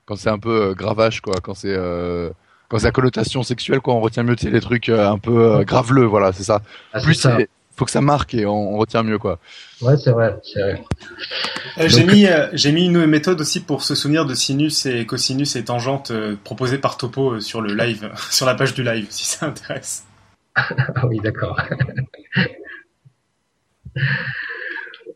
quand 0.05 0.15
c'est 0.15 0.29
un 0.29 0.39
peu 0.39 0.69
euh, 0.69 0.73
gravage, 0.73 1.21
quoi, 1.21 1.35
quand 1.41 1.53
c'est 1.53 1.73
euh, 1.75 2.29
quand 2.69 2.79
c'est 2.79 2.87
à 2.87 2.91
connotation 2.91 3.43
sexuelle, 3.43 3.81
quoi, 3.81 3.93
on 3.95 3.99
retient 3.99 4.23
mieux 4.23 4.35
tu 4.35 4.45
sais, 4.45 4.51
les 4.51 4.61
trucs 4.61 4.89
euh, 4.89 5.09
un 5.09 5.17
peu 5.17 5.55
euh, 5.57 5.63
graveleux, 5.63 6.05
voilà, 6.05 6.31
c'est 6.31 6.43
ça. 6.43 6.61
Ah, 6.93 7.01
Plus 7.01 7.15
ça. 7.15 7.37
faut 7.75 7.83
que 7.85 7.91
ça 7.91 7.99
marque 8.01 8.33
et 8.33 8.45
on, 8.45 8.75
on 8.75 8.77
retient 8.77 9.03
mieux, 9.03 9.17
quoi. 9.17 9.39
Ouais, 9.81 9.97
c'est 9.97 10.11
vrai, 10.11 10.37
c'est 10.43 10.61
vrai. 10.61 10.83
Euh, 11.79 11.89
j'ai 11.89 12.05
mis, 12.05 12.27
euh, 12.27 12.47
j'ai 12.53 12.71
mis 12.71 12.85
une 12.85 13.05
méthode 13.07 13.41
aussi 13.41 13.59
pour 13.59 13.83
se 13.83 13.93
souvenir 13.93 14.25
de 14.25 14.33
sinus 14.35 14.85
et 14.85 15.05
cosinus 15.05 15.55
et 15.57 15.65
tangente 15.65 16.11
euh, 16.11 16.37
proposée 16.43 16.77
par 16.77 16.95
Topo 16.97 17.33
euh, 17.33 17.39
sur 17.41 17.61
le 17.61 17.73
live, 17.73 18.09
sur 18.29 18.45
la 18.45 18.55
page 18.55 18.73
du 18.73 18.83
live, 18.83 19.07
si 19.09 19.25
ça 19.25 19.47
intéresse. 19.47 20.05
Ah 20.55 21.07
oui, 21.07 21.19
d'accord. 21.23 21.57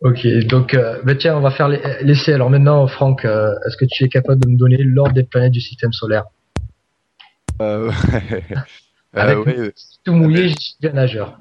Ok, 0.05 0.27
donc, 0.47 0.73
euh, 0.73 1.01
bah 1.03 1.15
tiens, 1.15 1.35
on 1.35 1.41
va 1.41 1.51
faire 1.51 1.67
les- 1.67 1.81
l'essai. 2.01 2.33
Alors 2.33 2.49
maintenant, 2.49 2.87
Franck, 2.87 3.25
euh, 3.25 3.53
est-ce 3.67 3.75
que 3.75 3.85
tu 3.85 4.03
es 4.05 4.07
capable 4.09 4.41
de 4.43 4.49
me 4.49 4.57
donner 4.57 4.77
l'ordre 4.77 5.13
des 5.13 5.23
planètes 5.23 5.51
du 5.51 5.59
système 5.61 5.91
solaire? 5.91 6.23
Euh, 7.61 7.91
euh, 8.53 8.59
Avec- 9.13 9.73
Tout 10.03 10.13
mouillé, 10.13 10.49
j'ai 10.49 10.55
suivi 10.59 10.87
un 10.87 10.93
nageur. 10.93 11.39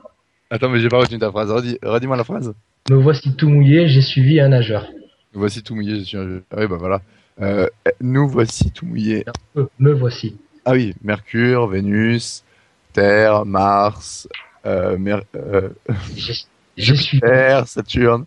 Attends, 0.50 0.68
mais 0.70 0.80
j'ai 0.80 0.88
pas 0.88 0.98
retenu 0.98 1.18
ta 1.18 1.30
phrase. 1.30 1.50
Redis, 1.50 1.78
redis-moi 1.82 2.16
la 2.16 2.24
phrase. 2.24 2.54
Me 2.90 2.96
voici 2.96 3.34
tout 3.34 3.48
mouillé, 3.48 3.88
j'ai 3.88 4.02
suivi 4.02 4.40
un 4.40 4.48
nageur. 4.48 4.86
Voici 5.32 5.62
tout 5.62 5.74
mouillé. 5.74 5.98
Je 6.00 6.04
suis 6.04 6.16
un... 6.16 6.40
Ah 6.50 6.56
oui, 6.60 6.66
bah 6.66 6.76
voilà. 6.78 7.00
Euh, 7.42 7.66
nous 8.00 8.28
voici 8.28 8.70
tout 8.70 8.86
mouillé. 8.86 9.24
Me, 9.54 9.68
me 9.78 9.92
voici. 9.92 10.36
Ah 10.64 10.72
oui, 10.72 10.94
Mercure, 11.02 11.66
Vénus, 11.66 12.44
Terre, 12.92 13.44
Mars, 13.44 14.28
Mer- 14.64 15.22
J'ai 16.76 16.94
J'ai 16.94 16.96
suivi. 16.96 17.20
Jupiter, 17.20 17.66
Saturne, 17.68 18.24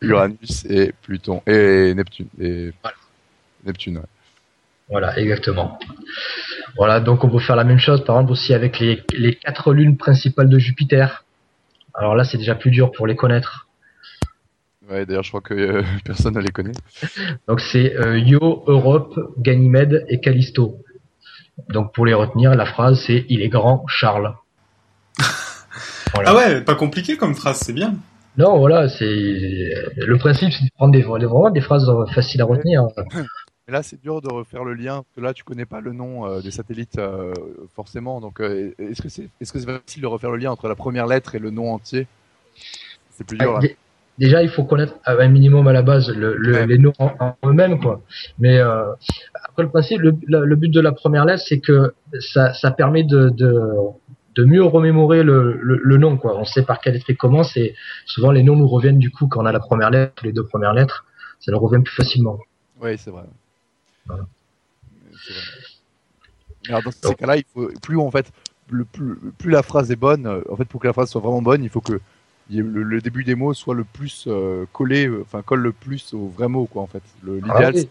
Uranus 0.00 0.64
et 0.68 0.92
Pluton 1.02 1.42
et 1.46 1.94
Neptune 1.94 2.28
et 2.40 2.72
Voilà. 2.82 2.96
Neptune. 3.64 3.98
ouais. 3.98 4.04
Voilà, 4.88 5.16
exactement. 5.18 5.78
Voilà, 6.76 7.00
donc 7.00 7.22
on 7.24 7.30
peut 7.30 7.38
faire 7.38 7.56
la 7.56 7.64
même 7.64 7.78
chose, 7.78 8.04
par 8.04 8.16
exemple 8.16 8.32
aussi 8.32 8.52
avec 8.54 8.80
les, 8.80 9.02
les 9.14 9.34
quatre 9.36 9.72
lunes 9.72 9.96
principales 9.96 10.48
de 10.48 10.58
Jupiter. 10.58 11.24
Alors 11.94 12.14
là, 12.16 12.24
c'est 12.24 12.38
déjà 12.38 12.54
plus 12.54 12.70
dur 12.70 12.90
pour 12.92 13.06
les 13.06 13.14
connaître. 13.16 13.68
Ouais, 14.90 15.06
d'ailleurs, 15.06 15.22
je 15.22 15.28
crois 15.30 15.40
que 15.40 15.54
euh, 15.54 15.82
personne 16.04 16.34
ne 16.34 16.40
les 16.40 16.50
connaît. 16.50 16.72
Donc 17.48 17.60
c'est 17.60 17.94
euh, 17.96 18.18
Io, 18.18 18.64
Europe, 18.66 19.18
Ganymède 19.38 20.04
et 20.08 20.18
Callisto. 20.20 20.78
Donc 21.68 21.92
pour 21.94 22.06
les 22.06 22.14
retenir, 22.14 22.54
la 22.54 22.66
phrase 22.66 23.00
c'est 23.06 23.26
Il 23.28 23.42
est 23.42 23.48
grand, 23.48 23.84
Charles. 23.86 24.34
Voilà. 26.14 26.30
Ah 26.30 26.36
ouais, 26.36 26.60
pas 26.62 26.74
compliqué 26.74 27.16
comme 27.16 27.34
phrase, 27.34 27.58
c'est 27.58 27.72
bien. 27.72 27.94
Non, 28.36 28.58
voilà, 28.58 28.88
c'est 28.88 29.04
le 29.06 30.16
principe, 30.18 30.52
c'est 30.52 30.64
de 30.64 30.70
prendre 30.76 30.92
des, 30.92 31.02
vraiment 31.02 31.50
des 31.50 31.60
phrases 31.60 31.88
euh, 31.88 32.06
faciles 32.06 32.40
à 32.40 32.44
retenir. 32.44 32.84
Mais 33.68 33.74
là, 33.74 33.82
c'est 33.82 34.00
dur 34.00 34.20
de 34.20 34.28
refaire 34.32 34.64
le 34.64 34.74
lien, 34.74 35.02
parce 35.02 35.14
que 35.16 35.20
là, 35.20 35.32
tu 35.34 35.44
connais 35.44 35.66
pas 35.66 35.80
le 35.80 35.92
nom 35.92 36.26
euh, 36.26 36.40
des 36.40 36.50
satellites 36.50 36.98
euh, 36.98 37.32
forcément. 37.76 38.20
Donc, 38.20 38.40
euh, 38.40 38.72
est-ce 38.78 39.02
que 39.02 39.08
c'est 39.08 39.28
est-ce 39.40 39.52
que 39.52 39.58
c'est 39.58 39.66
facile 39.66 40.02
de 40.02 40.06
refaire 40.06 40.30
le 40.30 40.38
lien 40.38 40.50
entre 40.50 40.68
la 40.68 40.74
première 40.74 41.06
lettre 41.06 41.34
et 41.34 41.38
le 41.38 41.50
nom 41.50 41.72
entier? 41.72 42.06
C'est 43.12 43.24
plus 43.26 43.38
dur. 43.38 43.60
Ah, 43.62 43.66
Déjà, 44.18 44.42
il 44.42 44.50
faut 44.50 44.64
connaître 44.64 44.94
un 45.06 45.28
minimum 45.28 45.66
à 45.66 45.72
la 45.72 45.80
base 45.82 46.10
le, 46.10 46.36
le- 46.36 46.52
Ouais. 46.52 46.66
les 46.66 46.76
noms 46.78 46.92
en, 46.98 47.12
en 47.20 47.48
eux-mêmes, 47.48 47.80
quoi. 47.80 48.02
Mais 48.38 48.58
euh, 48.58 48.92
après 49.44 49.62
le 49.62 49.70
principe, 49.70 50.00
le, 50.00 50.14
le- 50.26 50.44
le 50.44 50.56
but 50.56 50.68
de 50.68 50.80
la 50.80 50.92
première 50.92 51.24
lettre, 51.24 51.42
c'est 51.46 51.60
que 51.60 51.94
ça, 52.18 52.52
ça 52.52 52.70
permet 52.70 53.02
de, 53.02 53.30
de, 53.30 53.62
de 54.36 54.44
mieux 54.44 54.62
remémorer 54.62 55.22
le, 55.22 55.58
le, 55.60 55.80
le 55.82 55.96
nom, 55.96 56.16
quoi. 56.16 56.36
On 56.38 56.44
sait 56.44 56.62
par 56.62 56.80
quelle 56.80 56.94
lettre 56.94 57.06
il 57.08 57.16
commence 57.16 57.56
et 57.56 57.74
souvent 58.06 58.30
les 58.30 58.42
noms 58.42 58.56
nous 58.56 58.68
reviennent 58.68 58.98
du 58.98 59.10
coup 59.10 59.26
quand 59.26 59.42
on 59.42 59.46
a 59.46 59.52
la 59.52 59.60
première 59.60 59.90
lettre, 59.90 60.24
les 60.24 60.32
deux 60.32 60.44
premières 60.46 60.72
lettres, 60.72 61.04
ça 61.40 61.50
nous 61.52 61.58
revient 61.58 61.82
plus 61.82 61.94
facilement. 61.94 62.38
Oui, 62.80 62.96
c'est 62.96 63.10
vrai. 63.10 63.24
Voilà. 64.06 64.26
C'est 65.12 65.32
vrai. 65.32 65.42
Alors, 66.68 66.82
dans 66.82 66.90
ces 66.90 67.14
cas-là, 67.14 67.36
il 67.38 67.44
faut 67.52 67.68
plus 67.82 67.96
en 67.98 68.10
fait, 68.10 68.30
le 68.68 68.84
plus, 68.84 69.16
plus 69.38 69.50
la 69.50 69.62
phrase 69.62 69.90
est 69.90 69.96
bonne. 69.96 70.26
euh, 70.26 70.42
En 70.50 70.56
fait, 70.56 70.66
pour 70.66 70.80
que 70.80 70.86
la 70.86 70.92
phrase 70.92 71.10
soit 71.10 71.20
vraiment 71.20 71.42
bonne, 71.42 71.64
il 71.64 71.70
faut 71.70 71.80
que 71.80 72.00
le, 72.50 72.62
le 72.82 73.00
début 73.00 73.24
des 73.24 73.34
mots 73.34 73.54
soit 73.54 73.74
le 73.74 73.84
plus 73.84 74.24
euh, 74.28 74.66
collé, 74.72 75.08
euh, 75.08 75.22
enfin 75.22 75.42
colle 75.42 75.60
le 75.60 75.72
plus 75.72 76.14
au 76.14 76.28
vrai 76.28 76.48
mot, 76.48 76.66
quoi. 76.66 76.82
En 76.82 76.86
fait, 76.86 77.02
l'idéal. 77.24 77.42
Ah, 77.50 77.70
oui. 77.74 77.88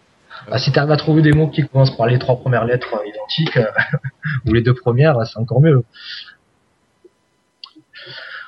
Ah, 0.52 0.58
si 0.58 0.72
tu 0.72 0.80
arrives 0.80 0.92
à 0.92 0.98
trouver 0.98 1.22
des 1.22 1.34
mots 1.34 1.48
qui 1.48 1.68
commencent 1.68 1.96
par 1.96 2.08
les 2.08 2.20
trois 2.20 2.40
premières 2.40 2.66
lettres 2.66 2.94
euh, 2.94 3.08
identiques, 3.08 3.58
euh, 3.58 3.66
ou 4.46 4.54
les 4.54 4.62
deux 4.62 4.74
premières, 4.74 5.16
c'est 5.26 5.40
encore 5.40 5.62
mieux. 5.62 5.84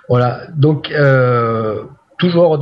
Voilà, 0.10 0.48
donc 0.56 0.92
euh, 0.92 1.84
toujours 2.18 2.60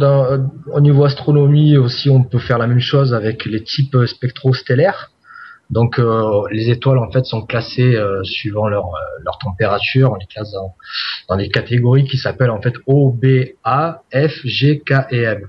au 0.67 0.81
niveau 0.81 1.03
astronomie 1.05 1.77
aussi, 1.77 2.09
on 2.09 2.23
peut 2.23 2.39
faire 2.39 2.57
la 2.57 2.67
même 2.67 2.79
chose 2.79 3.13
avec 3.13 3.45
les 3.45 3.63
types 3.63 3.97
spectro-stellaires. 4.05 5.11
Donc 5.69 5.99
euh, 5.99 6.41
les 6.51 6.69
étoiles 6.69 6.97
en 6.97 7.11
fait 7.11 7.25
sont 7.25 7.45
classées 7.45 7.95
euh, 7.95 8.23
suivant 8.23 8.67
leur, 8.67 8.87
euh, 8.87 9.31
température, 9.39 10.11
on 10.11 10.15
les 10.15 10.25
classe 10.25 10.51
dans, 10.51 10.73
dans 11.29 11.37
des 11.37 11.49
catégories 11.49 12.05
qui 12.05 12.17
s'appellent 12.17 12.49
en 12.49 12.61
fait 12.61 12.73
O, 12.87 13.11
B, 13.11 13.53
A, 13.63 14.01
F, 14.11 14.45
G, 14.45 14.79
K 14.79 15.05
et 15.11 15.21
M. 15.23 15.47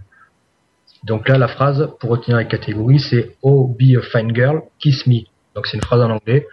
Donc 1.04 1.28
là, 1.28 1.38
la 1.38 1.48
phrase, 1.48 1.88
pour 1.98 2.10
retenir 2.10 2.38
les 2.38 2.46
catégories, 2.46 3.00
c'est 3.00 3.36
Oh, 3.42 3.74
be 3.78 3.96
a 3.96 4.02
fine 4.02 4.34
girl, 4.34 4.62
kiss 4.78 5.06
me. 5.06 5.20
Donc 5.54 5.66
c'est 5.66 5.76
une 5.76 5.82
phrase 5.82 6.02
en 6.02 6.10
anglais, 6.10 6.46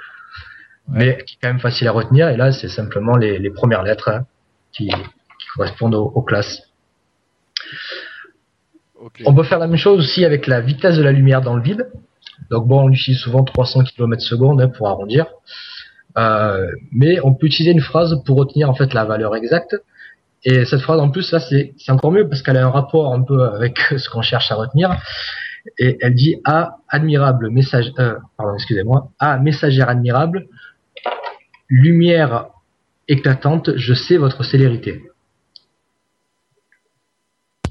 mais 0.87 1.17
qui 1.25 1.35
est 1.35 1.37
quand 1.41 1.49
même 1.49 1.59
facile 1.59 1.87
à 1.87 1.91
retenir. 1.91 2.29
Et 2.29 2.37
là, 2.37 2.51
c'est 2.51 2.69
simplement 2.69 3.17
les, 3.17 3.39
les 3.39 3.49
premières 3.49 3.83
lettres 3.83 4.09
hein, 4.09 4.25
qui, 4.71 4.87
qui 4.87 5.47
correspondent 5.55 5.95
aux, 5.95 6.05
aux 6.05 6.21
classes. 6.21 6.63
On 9.25 9.33
peut 9.33 9.43
faire 9.43 9.59
la 9.59 9.67
même 9.67 9.77
chose 9.77 9.99
aussi 9.99 10.25
avec 10.25 10.47
la 10.47 10.61
vitesse 10.61 10.97
de 10.97 11.03
la 11.03 11.11
lumière 11.11 11.41
dans 11.41 11.55
le 11.55 11.61
vide. 11.61 11.89
Donc 12.49 12.67
bon, 12.67 12.85
on 12.85 12.89
utilise 12.89 13.19
souvent 13.19 13.43
300 13.43 13.83
km 13.83 14.21
secondes 14.21 14.61
hein, 14.61 14.69
pour 14.69 14.87
arrondir. 14.87 15.27
Euh, 16.17 16.71
mais 16.91 17.19
on 17.23 17.33
peut 17.33 17.45
utiliser 17.45 17.71
une 17.71 17.81
phrase 17.81 18.15
pour 18.25 18.37
retenir 18.37 18.69
en 18.69 18.73
fait 18.73 18.93
la 18.93 19.05
valeur 19.05 19.35
exacte. 19.35 19.75
Et 20.49 20.63
cette 20.65 20.79
phrase 20.81 20.99
en 21.01 21.09
plus 21.11 21.29
là 21.33 21.39
c'est 21.41 21.73
encore 21.89 22.11
mieux 22.11 22.27
parce 22.29 22.41
qu'elle 22.41 22.57
a 22.57 22.65
un 22.65 22.69
rapport 22.69 23.13
un 23.13 23.21
peu 23.21 23.43
avec 23.43 23.77
ce 23.97 24.09
qu'on 24.09 24.21
cherche 24.21 24.49
à 24.51 24.55
retenir. 24.55 24.87
Et 25.77 25.97
elle 26.01 26.15
dit 26.15 26.35
ah 26.45 26.77
admirable 26.87 27.49
message 27.49 27.91
euh, 27.99 28.15
pardon 28.37 28.53
excusez-moi 28.55 29.11
ah 29.19 29.37
messagère 29.37 29.89
admirable 29.89 30.47
lumière 31.67 32.47
éclatante 33.09 33.75
je 33.75 33.93
sais 33.93 34.15
votre 34.17 34.43
célérité. 34.43 35.03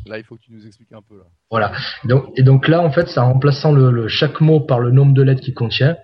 Là, 0.07 0.19
il 0.19 0.25
faut 0.25 0.37
que 0.37 0.43
tu 0.43 0.53
nous 0.53 0.65
expliques 0.65 0.93
un 0.93 1.03
peu 1.03 1.17
là. 1.19 1.25
Voilà. 1.51 1.73
Donc, 2.05 2.27
et 2.37 2.45
donc 2.45 2.69
là, 2.69 2.81
en 2.81 2.93
fait, 2.93 3.09
c'est 3.09 3.19
en 3.19 3.33
remplaçant 3.33 3.73
le, 3.73 3.91
le- 3.91 4.07
chaque 4.07 4.41
mot 4.41 4.61
par 4.61 4.79
le 4.79 4.93
nombre 4.93 5.13
de 5.15 5.23
lettres 5.23 5.41
qu'il 5.41 5.53
contient, 5.55 5.97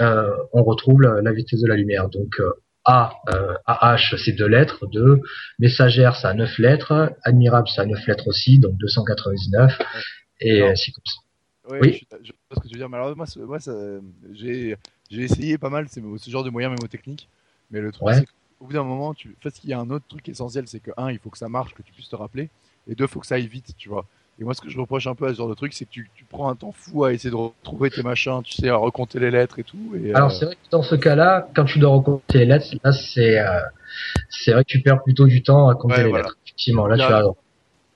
euh, 0.00 0.30
on 0.54 0.62
retrouve 0.64 1.02
la, 1.02 1.20
la 1.20 1.32
vitesse 1.32 1.60
de 1.60 1.68
la 1.68 1.76
lumière. 1.76 2.08
Donc 2.08 2.40
euh, 2.40 2.50
A, 2.84 3.14
euh, 3.30 3.54
AH, 3.66 4.16
c'est 4.18 4.32
deux 4.32 4.46
lettres, 4.46 4.86
2. 4.86 5.20
Messagère, 5.58 6.16
ça 6.16 6.30
a 6.30 6.34
neuf 6.34 6.58
lettres. 6.58 7.14
Admirable, 7.22 7.68
ça 7.68 7.82
a 7.82 7.86
neuf 7.86 8.06
lettres 8.06 8.28
aussi, 8.28 8.58
donc 8.58 8.76
299. 8.76 9.78
Et 10.40 10.60
Non. 10.60 10.68
ainsi 10.68 10.92
comme 10.92 11.04
ça. 11.06 11.70
Ouais, 11.70 11.78
Oui. 11.80 12.06
je, 12.10 12.16
je 12.24 12.32
vois 12.50 12.56
ce 12.56 12.60
que 12.60 12.68
tu 12.68 12.74
veux 12.74 12.78
dire. 12.78 12.88
Mais 12.90 12.96
alors, 12.98 13.16
moi, 13.16 13.26
moi 13.36 13.58
ça- 13.60 13.72
j'ai 14.32 14.76
j'ai 15.10 15.22
essayé 15.22 15.58
pas 15.58 15.70
mal 15.70 15.86
ce 15.88 16.00
genre 16.30 16.44
de 16.44 16.50
moyens 16.50 16.74
mémotechniques. 16.74 17.28
Mais 17.70 17.80
le 17.80 17.90
truc, 17.92 18.06
Ouais. 18.06 18.14
c'est 18.14 18.26
qu'au 18.58 18.66
bout 18.66 18.72
d'un 18.72 18.84
moment, 18.84 19.14
tu... 19.14 19.28
en 19.30 19.40
fait, 19.42 19.62
il 19.64 19.70
y 19.70 19.72
a 19.72 19.78
un 19.80 19.88
autre 19.90 20.04
truc 20.08 20.28
essentiel 20.28 20.66
c'est 20.68 20.80
que, 20.80 20.90
un, 20.96 21.10
il 21.10 21.18
faut 21.18 21.30
que 21.30 21.38
ça 21.38 21.48
marche, 21.48 21.72
que 21.74 21.82
tu 21.82 21.92
puisses 21.92 22.08
te 22.10 22.16
rappeler. 22.16 22.50
Et 22.86 22.94
deux, 22.94 23.04
il 23.04 23.08
faut 23.08 23.20
que 23.20 23.26
ça 23.26 23.36
aille 23.36 23.46
vite, 23.46 23.74
tu 23.78 23.88
vois. 23.88 24.06
Et 24.40 24.44
moi, 24.44 24.52
ce 24.54 24.60
que 24.60 24.68
je 24.68 24.78
reproche 24.78 25.06
un 25.06 25.14
peu 25.14 25.26
à 25.26 25.28
ce 25.30 25.34
genre 25.38 25.48
de 25.48 25.54
truc, 25.54 25.72
c'est 25.72 25.84
que 25.84 25.90
tu, 25.90 26.10
tu 26.16 26.24
prends 26.24 26.48
un 26.48 26.56
temps 26.56 26.72
fou 26.72 27.04
à 27.04 27.12
essayer 27.12 27.30
de 27.30 27.36
retrouver 27.36 27.90
tes 27.90 28.02
machins, 28.02 28.40
tu 28.42 28.52
sais, 28.54 28.68
à 28.68 28.76
recompter 28.76 29.20
les 29.20 29.30
lettres 29.30 29.60
et 29.60 29.64
tout. 29.64 29.94
Et, 30.02 30.12
Alors 30.12 30.30
euh, 30.30 30.34
c'est 30.34 30.44
vrai 30.46 30.54
que 30.56 30.70
dans 30.72 30.82
ce 30.82 30.96
cas-là, 30.96 31.48
quand 31.54 31.64
tu 31.64 31.78
dois 31.78 31.90
recompter 31.90 32.38
les 32.38 32.46
lettres, 32.46 32.66
là 32.82 32.92
c'est 32.92 33.38
euh, 33.38 33.60
c'est 34.28 34.52
vrai 34.52 34.64
que 34.64 34.68
tu 34.68 34.80
perds 34.80 35.02
plutôt 35.04 35.26
du 35.26 35.42
temps 35.42 35.68
à 35.68 35.76
compter 35.76 35.96
Ouais, 35.98 36.02
les 36.04 36.08
voilà. 36.10 36.24
lettres. 36.24 36.36
Effectivement, 36.46 36.86
là 36.88 36.96
tu 36.96 37.02
as 37.02 37.22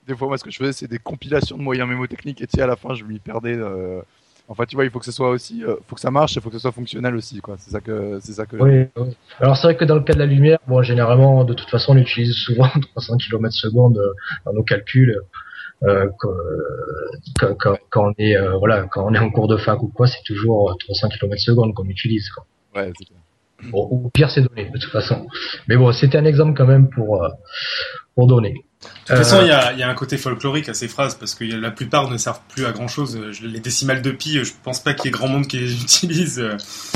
des 0.07 0.15
fois, 0.15 0.27
moi, 0.27 0.39
ce 0.39 0.43
que 0.43 0.49
je 0.49 0.57
faisais, 0.57 0.73
c'est 0.73 0.87
des 0.87 0.97
compilations 0.97 1.55
de 1.55 1.61
moyens 1.61 1.87
mémotechniques. 1.87 2.41
Et 2.41 2.47
tu 2.47 2.55
sais, 2.57 2.63
à 2.63 2.67
la 2.67 2.75
fin, 2.75 2.95
je 2.95 3.03
m'y 3.03 3.19
perdais. 3.19 3.55
euh, 3.55 4.01
Enfin, 4.47 4.65
tu 4.65 4.75
vois, 4.75 4.83
il 4.83 4.89
faut 4.89 4.97
que 4.97 5.05
ce 5.05 5.11
soit 5.11 5.29
aussi, 5.29 5.63
euh, 5.63 5.75
faut 5.87 5.93
que 5.93 6.01
ça 6.01 6.09
marche, 6.09 6.33
il 6.35 6.41
faut 6.41 6.49
que 6.49 6.55
ce 6.55 6.61
soit 6.63 6.71
fonctionnel 6.71 7.15
aussi, 7.15 7.39
quoi. 7.39 7.55
C'est 7.59 7.69
ça 7.69 7.79
que, 7.79 8.17
c'est 8.19 8.31
ça 8.33 8.47
que. 8.47 8.55
Oui, 8.55 8.87
oui. 8.97 9.15
Alors 9.39 9.55
c'est 9.55 9.67
vrai 9.67 9.77
que 9.77 9.85
dans 9.85 9.93
le 9.93 10.01
cas 10.01 10.13
de 10.13 10.17
la 10.17 10.25
lumière, 10.25 10.57
bon 10.67 10.81
généralement 10.81 11.43
de 11.43 11.53
toute 11.53 11.69
façon 11.69 11.93
on 11.93 11.97
utilise 11.97 12.33
souvent 12.33 12.67
300 12.95 13.17
km 13.17 13.53
secondes 13.53 13.99
euh, 13.99 14.11
dans 14.47 14.53
nos 14.53 14.63
calculs. 14.63 15.21
Euh, 15.83 16.07
quand, 16.19 16.29
quand, 17.39 17.55
quand- 17.57 17.77
quand 17.89 18.07
on 18.09 18.13
est 18.17 18.35
euh, 18.35 18.57
voilà 18.57 18.83
quand 18.83 19.05
on 19.09 19.13
est 19.13 19.19
en 19.19 19.29
cours 19.29 19.47
de 19.47 19.55
fac 19.57 19.81
ou 19.81 19.87
quoi, 19.87 20.07
c'est 20.07 20.21
toujours 20.25 20.71
euh, 20.71 20.73
300 20.79 21.07
km 21.09 21.41
secondes 21.41 21.73
qu'on 21.73 21.85
utilise. 21.85 22.29
Quoi. 22.29 22.45
Ouais, 22.75 22.91
c'est. 22.99 23.69
Bon, 23.71 23.87
ou 23.91 24.09
pire 24.09 24.29
c'est 24.29 24.41
donné 24.41 24.69
de 24.69 24.77
toute 24.77 24.91
façon. 24.91 25.27
Mais 25.67 25.75
bon, 25.77 25.91
c'était 25.91 26.17
un 26.17 26.25
exemple 26.25 26.53
quand 26.57 26.65
même 26.67 26.89
pour 26.89 27.23
euh, 27.23 27.29
pour 28.15 28.27
donner. 28.27 28.53
De 28.81 28.87
toute 29.07 29.17
façon, 29.17 29.39
il 29.41 29.47
y 29.47 29.51
a, 29.51 29.73
il 29.73 29.79
y 29.79 29.83
a 29.83 29.89
un 29.89 29.93
côté 29.93 30.15
folklorique 30.17 30.69
à 30.69 30.73
ces 30.73 30.87
phrases 30.87 31.15
parce 31.15 31.35
que 31.35 31.43
la 31.43 31.69
plupart 31.69 32.09
ne 32.09 32.15
servent 32.17 32.39
plus 32.47 32.65
à 32.65 32.71
grand 32.71 32.87
chose. 32.87 33.19
Les 33.43 33.59
décimales 33.59 34.01
de 34.01 34.11
pi, 34.11 34.41
je 34.41 34.53
pense 34.63 34.79
pas 34.81 34.93
qu'il 34.93 35.05
y 35.05 35.07
ait 35.09 35.11
grand 35.11 35.27
monde 35.27 35.47
qui 35.47 35.59
les 35.59 35.73
utilise. 35.83 36.41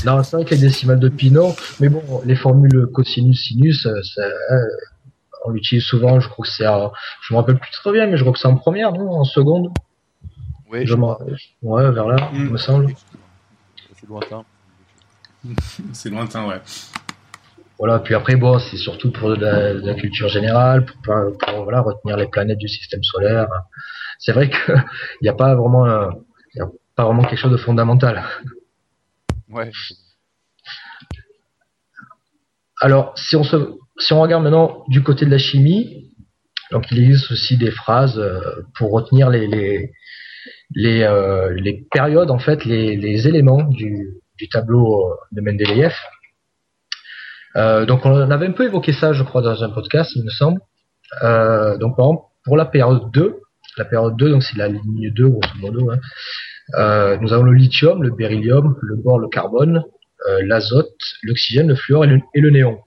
Non, 0.05 0.23
c'est 0.23 0.37
vrai 0.37 0.45
que 0.45 0.51
les 0.55 0.61
décimales 0.61 0.99
de 1.01 1.09
pi 1.09 1.29
non, 1.31 1.53
mais 1.81 1.89
bon, 1.89 2.01
les 2.25 2.35
formules 2.37 2.87
cosinus 2.93 3.41
sinus, 3.47 3.83
ça, 4.15 4.21
euh, 4.21 4.55
on 5.45 5.51
l'utilise 5.51 5.83
souvent. 5.83 6.19
Je 6.19 6.27
crois 6.29 6.43
que 6.45 6.51
c'est, 6.51 6.65
euh, 6.65 6.87
je 7.21 7.33
me 7.33 7.39
rappelle 7.39 7.59
plus 7.59 7.71
très 7.71 7.91
bien, 7.91 8.07
mais 8.07 8.17
je 8.17 8.23
crois 8.23 8.33
que 8.33 8.39
c'est 8.39 8.47
en 8.47 8.55
première, 8.57 8.91
non, 8.91 9.09
en 9.11 9.23
seconde. 9.23 9.69
Ouais, 10.69 10.85
Je 10.85 10.95
m'en- 10.95 11.17
ouais, 11.61 11.91
vers 11.91 12.07
là, 12.07 12.29
Mm. 12.31 12.35
il 12.35 12.49
me 12.51 12.57
semble. 12.57 12.93
C'est 13.95 14.07
lointain. 14.09 14.43
C'est 15.93 16.09
lointain, 16.09 16.47
ouais. 16.47 16.61
Voilà, 17.79 17.99
puis 17.99 18.15
après, 18.15 18.35
bon, 18.37 18.59
c'est 18.59 18.77
surtout 18.77 19.11
pour 19.11 19.29
de 19.29 19.35
la, 19.35 19.73
de 19.73 19.85
la 19.85 19.93
culture 19.95 20.29
générale, 20.29 20.85
pour, 20.85 21.15
pour, 21.39 21.63
voilà, 21.63 21.81
retenir 21.81 22.15
les 22.15 22.27
planètes 22.27 22.59
du 22.59 22.67
système 22.69 23.03
solaire. 23.03 23.47
C'est 24.19 24.31
vrai 24.31 24.49
qu'il 24.49 24.83
n'y 25.21 25.27
a 25.27 25.33
pas 25.33 25.53
vraiment, 25.55 25.85
euh, 25.85 26.09
y 26.55 26.61
a 26.61 26.67
pas 26.95 27.03
vraiment 27.05 27.23
quelque 27.23 27.39
chose 27.39 27.51
de 27.51 27.57
fondamental. 27.57 28.23
Ouais. 29.49 29.69
Alors, 32.81 33.17
si 33.17 33.35
on 33.35 33.43
se, 33.43 33.55
si 34.03 34.13
on 34.13 34.21
regarde 34.21 34.43
maintenant 34.43 34.83
du 34.87 35.01
côté 35.01 35.25
de 35.25 35.31
la 35.31 35.37
chimie, 35.37 36.11
donc 36.71 36.91
il 36.91 36.99
existe 36.99 37.31
aussi 37.31 37.57
des 37.57 37.71
phrases 37.71 38.19
euh, 38.19 38.41
pour 38.75 38.91
retenir 38.91 39.29
euh, 39.29 39.87
les 40.75 41.85
périodes 41.91 42.31
en 42.31 42.39
fait, 42.39 42.65
les, 42.65 43.27
éléments 43.27 43.63
du, 43.63 44.19
tableau 44.51 45.07
euh, 45.07 45.15
de 45.31 45.41
Mendeleïev. 45.41 45.93
Donc 47.87 48.05
on 48.05 48.31
avait 48.31 48.47
un 48.47 48.51
peu 48.51 48.65
évoqué 48.65 48.91
ça, 48.91 49.13
je 49.13 49.23
crois, 49.23 49.41
dans 49.41 49.63
un 49.63 49.69
podcast, 49.69 50.11
il 50.15 50.23
me 50.25 50.31
semble. 50.31 50.59
Donc 51.79 51.95
par 51.95 52.07
exemple, 52.07 52.23
pour 52.43 52.57
la 52.57 52.65
période 52.65 53.11
2, 53.13 53.35
la 53.77 53.85
période 53.85 54.17
2, 54.17 54.31
donc 54.31 54.43
c'est 54.43 54.57
la 54.57 54.67
ligne 54.67 55.11
2 55.13 55.29
grosso 55.29 55.55
modo, 55.59 55.91
hein, 55.91 57.17
nous 57.21 57.31
avons 57.31 57.43
le 57.43 57.53
lithium, 57.53 58.03
le 58.03 58.09
beryllium, 58.09 58.75
le 58.81 58.95
bore, 58.95 59.19
le 59.19 59.29
carbone, 59.29 59.83
l'azote, 60.41 60.97
l'oxygène, 61.21 61.67
le 61.67 61.75
fluor 61.75 62.03
et 62.05 62.41
le 62.41 62.49
néon. 62.49 62.79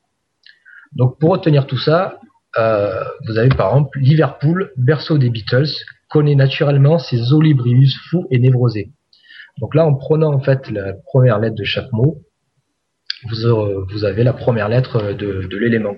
Donc 0.93 1.19
pour 1.19 1.31
retenir 1.31 1.66
tout 1.66 1.78
ça, 1.78 2.21
euh, 2.59 3.05
vous 3.26 3.38
avez 3.38 3.49
par 3.49 3.69
exemple 3.69 3.99
Liverpool, 3.99 4.73
berceau 4.76 5.19
des 5.19 5.31
Beatles, 5.31 5.69
connaît 6.09 6.35
naturellement 6.35 6.99
ses 6.99 7.33
olibrius 7.33 7.97
fous 8.09 8.26
et 8.31 8.38
névrosés. 8.38 8.93
Donc 9.61 9.75
là, 9.75 9.87
en 9.87 9.95
prenant 9.95 10.33
en 10.33 10.40
fait 10.40 10.71
la 10.71 10.95
première 11.05 11.38
lettre 11.38 11.57
de 11.57 11.64
chaque 11.64 11.93
mot, 11.93 12.19
vous, 13.28 13.47
euh, 13.47 13.85
vous 13.90 14.05
avez 14.05 14.23
la 14.25 14.33
première 14.33 14.69
lettre 14.69 15.12
de, 15.12 15.47
de 15.47 15.57
l'élément. 15.57 15.97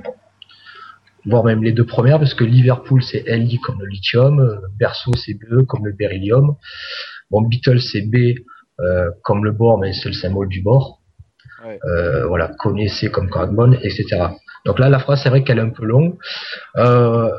Voire 1.26 1.45
même 1.45 1.62
les 1.62 1.73
deux 1.73 1.85
premières, 1.85 2.18
parce 2.18 2.35
que 2.35 2.45
Liverpool 2.45 3.02
c'est 3.02 3.25
Li 3.37 3.59
comme 3.59 3.80
le 3.80 3.87
lithium, 3.87 4.61
berceau 4.78 5.12
c'est 5.14 5.35
B 5.35 5.64
comme 5.66 5.85
le 5.85 5.92
beryllium. 5.92 6.54
Bon, 7.30 7.42
Beatles 7.42 7.80
c'est 7.80 8.02
B 8.02 8.38
euh, 8.80 9.11
comme 9.25 9.45
le 9.45 9.52
bore, 9.52 9.78
mais 9.78 9.92
c'est 9.92 10.09
le 10.09 10.14
symbole 10.14 10.49
du 10.49 10.62
bord. 10.62 11.00
Ouais. 11.64 11.78
Euh, 11.85 12.26
voilà, 12.28 12.49
connaissez 12.59 13.11
comme 13.11 13.28
carbone, 13.28 13.76
etc. 13.83 14.28
Donc 14.65 14.79
là, 14.79 14.88
la 14.88 14.99
phrase, 14.99 15.23
c'est 15.23 15.29
vrai 15.29 15.45
qu'elle 15.45 15.59
est 15.59 15.62
un 15.62 15.71
peu 15.71 15.85
longue. 15.85 16.17
Euh, 16.77 17.31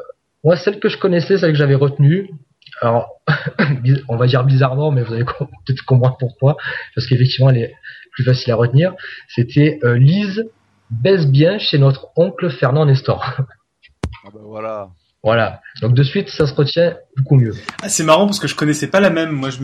moi, 0.44 0.56
celle 0.56 0.80
que 0.80 0.90
je 0.90 0.98
connaissais, 0.98 1.38
celle 1.38 1.52
que 1.52 1.58
j'avais 1.58 1.76
retenue, 1.76 2.30
alors, 2.82 3.22
on 4.08 4.16
va 4.16 4.28
dire 4.28 4.44
bizarrement, 4.44 4.92
mais 4.92 5.04
vous 5.04 5.14
allez 5.14 5.26
peut-être 5.26 5.84
comprendre 5.86 6.18
pourquoi, 6.18 6.58
parce 6.96 7.08
qu'effectivement, 7.08 7.50
elle 7.50 7.58
est 7.58 7.74
plus 8.12 8.24
facile 8.24 8.52
à 8.54 8.56
retenir. 8.56 8.94
C'était 9.28 9.80
euh, 9.84 9.98
Lise 9.98 10.46
baisse 10.90 11.28
bien 11.28 11.60
chez 11.60 11.78
notre 11.78 12.08
oncle 12.16 12.50
Fernand 12.50 12.86
Nestor. 12.86 13.42
Ah 14.26 14.30
ben 14.34 14.42
voilà. 14.44 14.90
Voilà. 15.24 15.62
Donc 15.82 15.94
de 15.94 16.04
suite, 16.04 16.30
ça 16.30 16.46
se 16.46 16.54
retient 16.54 16.98
beaucoup 17.16 17.36
mieux. 17.36 17.54
Ah, 17.82 17.88
c'est 17.88 18.04
marrant 18.04 18.26
parce 18.26 18.40
que 18.40 18.48
je 18.48 18.56
connaissais 18.56 18.88
pas 18.88 19.00
la 19.00 19.10
même. 19.10 19.32
Moi, 19.32 19.50
je, 19.50 19.60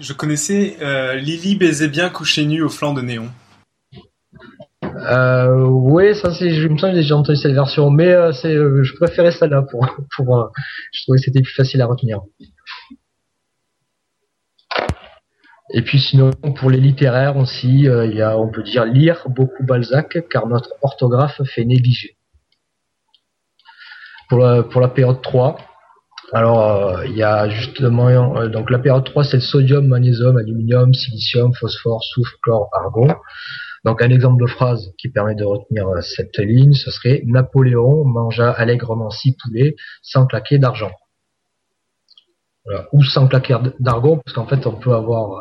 je 0.00 0.12
connaissais 0.12 0.76
euh, 0.80 1.16
Lily 1.16 1.56
baisait 1.56 1.88
bien 1.88 2.08
couché 2.08 2.44
nu 2.44 2.62
au 2.62 2.68
flanc 2.68 2.94
de 2.94 3.02
néon. 3.02 3.28
Euh, 5.06 5.64
oui, 5.66 6.16
ça 6.16 6.32
c'est, 6.32 6.50
je 6.50 6.66
me 6.66 6.76
sens 6.78 6.90
que 6.90 6.96
j'ai 6.96 7.02
déjà 7.02 7.16
entendu 7.16 7.38
cette 7.38 7.52
version, 7.52 7.90
mais 7.90 8.08
euh, 8.08 8.32
c'est, 8.32 8.54
euh, 8.54 8.82
je 8.82 8.94
préférais 8.96 9.30
celle-là 9.30 9.62
pour, 9.62 9.86
pour, 10.16 10.36
euh, 10.36 10.46
je 10.92 11.02
trouvais 11.02 11.18
que 11.18 11.24
c'était 11.24 11.42
plus 11.42 11.54
facile 11.54 11.80
à 11.80 11.86
retenir. 11.86 12.20
Et 15.74 15.82
puis 15.82 16.00
sinon, 16.00 16.30
pour 16.32 16.70
les 16.70 16.80
littéraires 16.80 17.36
aussi, 17.36 17.80
il 17.84 18.14
y 18.14 18.22
a, 18.22 18.38
on 18.38 18.50
peut 18.50 18.62
dire 18.62 18.84
lire 18.84 19.26
beaucoup 19.28 19.64
Balzac, 19.64 20.16
car 20.30 20.46
notre 20.46 20.70
orthographe 20.80 21.42
fait 21.44 21.64
négliger. 21.64 22.16
Pour 24.28 24.38
la, 24.38 24.62
pour 24.62 24.80
la 24.80 24.88
période 24.88 25.22
3, 25.22 25.58
alors 26.32 27.04
il 27.04 27.16
y 27.16 27.22
a 27.22 27.48
justement, 27.48 28.46
donc 28.48 28.70
la 28.70 28.78
période 28.78 29.04
3 29.04 29.24
c'est 29.24 29.38
le 29.38 29.42
sodium, 29.42 29.86
magnésium, 29.88 30.36
aluminium, 30.36 30.94
silicium, 30.94 31.52
phosphore, 31.52 32.02
soufre, 32.04 32.36
chlore, 32.42 32.70
argon. 32.72 33.14
Donc 33.86 34.02
un 34.02 34.10
exemple 34.10 34.42
de 34.42 34.48
phrase 34.48 34.92
qui 34.98 35.08
permet 35.08 35.36
de 35.36 35.44
retenir 35.44 35.86
cette 36.02 36.38
ligne, 36.38 36.72
ce 36.72 36.90
serait 36.90 37.22
Napoléon 37.24 38.04
mangea 38.04 38.50
allègrement 38.50 39.10
six 39.10 39.36
poulets 39.40 39.76
sans 40.02 40.26
claquer 40.26 40.58
d'argent. 40.58 40.90
Voilà. 42.64 42.88
Ou 42.92 43.04
sans 43.04 43.28
claquer 43.28 43.56
d'argent, 43.78 44.16
parce 44.18 44.34
qu'en 44.34 44.46
fait 44.48 44.66
on 44.66 44.72
peut 44.72 44.92
avoir 44.92 45.40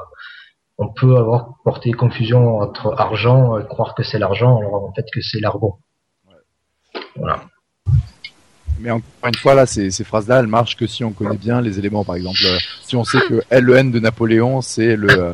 on 0.77 0.89
peut 0.89 1.17
avoir 1.17 1.55
porté 1.63 1.91
confusion 1.91 2.59
entre 2.59 2.93
argent 2.99 3.57
et 3.57 3.65
croire 3.65 3.95
que 3.95 4.03
c'est 4.03 4.19
l'argent, 4.19 4.59
alors 4.59 4.75
en 4.75 4.93
fait 4.93 5.05
que 5.11 5.21
c'est. 5.21 5.39
Ouais. 5.43 6.33
Voilà. 7.15 7.41
Mais 8.79 8.91
encore 8.91 9.27
une 9.27 9.35
fois, 9.35 9.55
là, 9.55 9.65
ces, 9.65 9.89
ces 9.89 10.03
phrases-là, 10.03 10.39
elles 10.41 10.47
marchent 10.47 10.75
que 10.75 10.85
si 10.85 11.03
on 11.05 11.11
connaît 11.13 11.37
bien 11.37 11.61
les 11.61 11.79
éléments. 11.79 12.03
Par 12.03 12.15
exemple, 12.15 12.37
si 12.83 12.95
on 12.97 13.05
sait 13.05 13.21
que 13.21 13.41
LEN 13.49 13.89
de 13.89 13.99
Napoléon, 13.99 14.59
c'est 14.61 14.97
le, 14.97 15.09
euh, 15.09 15.31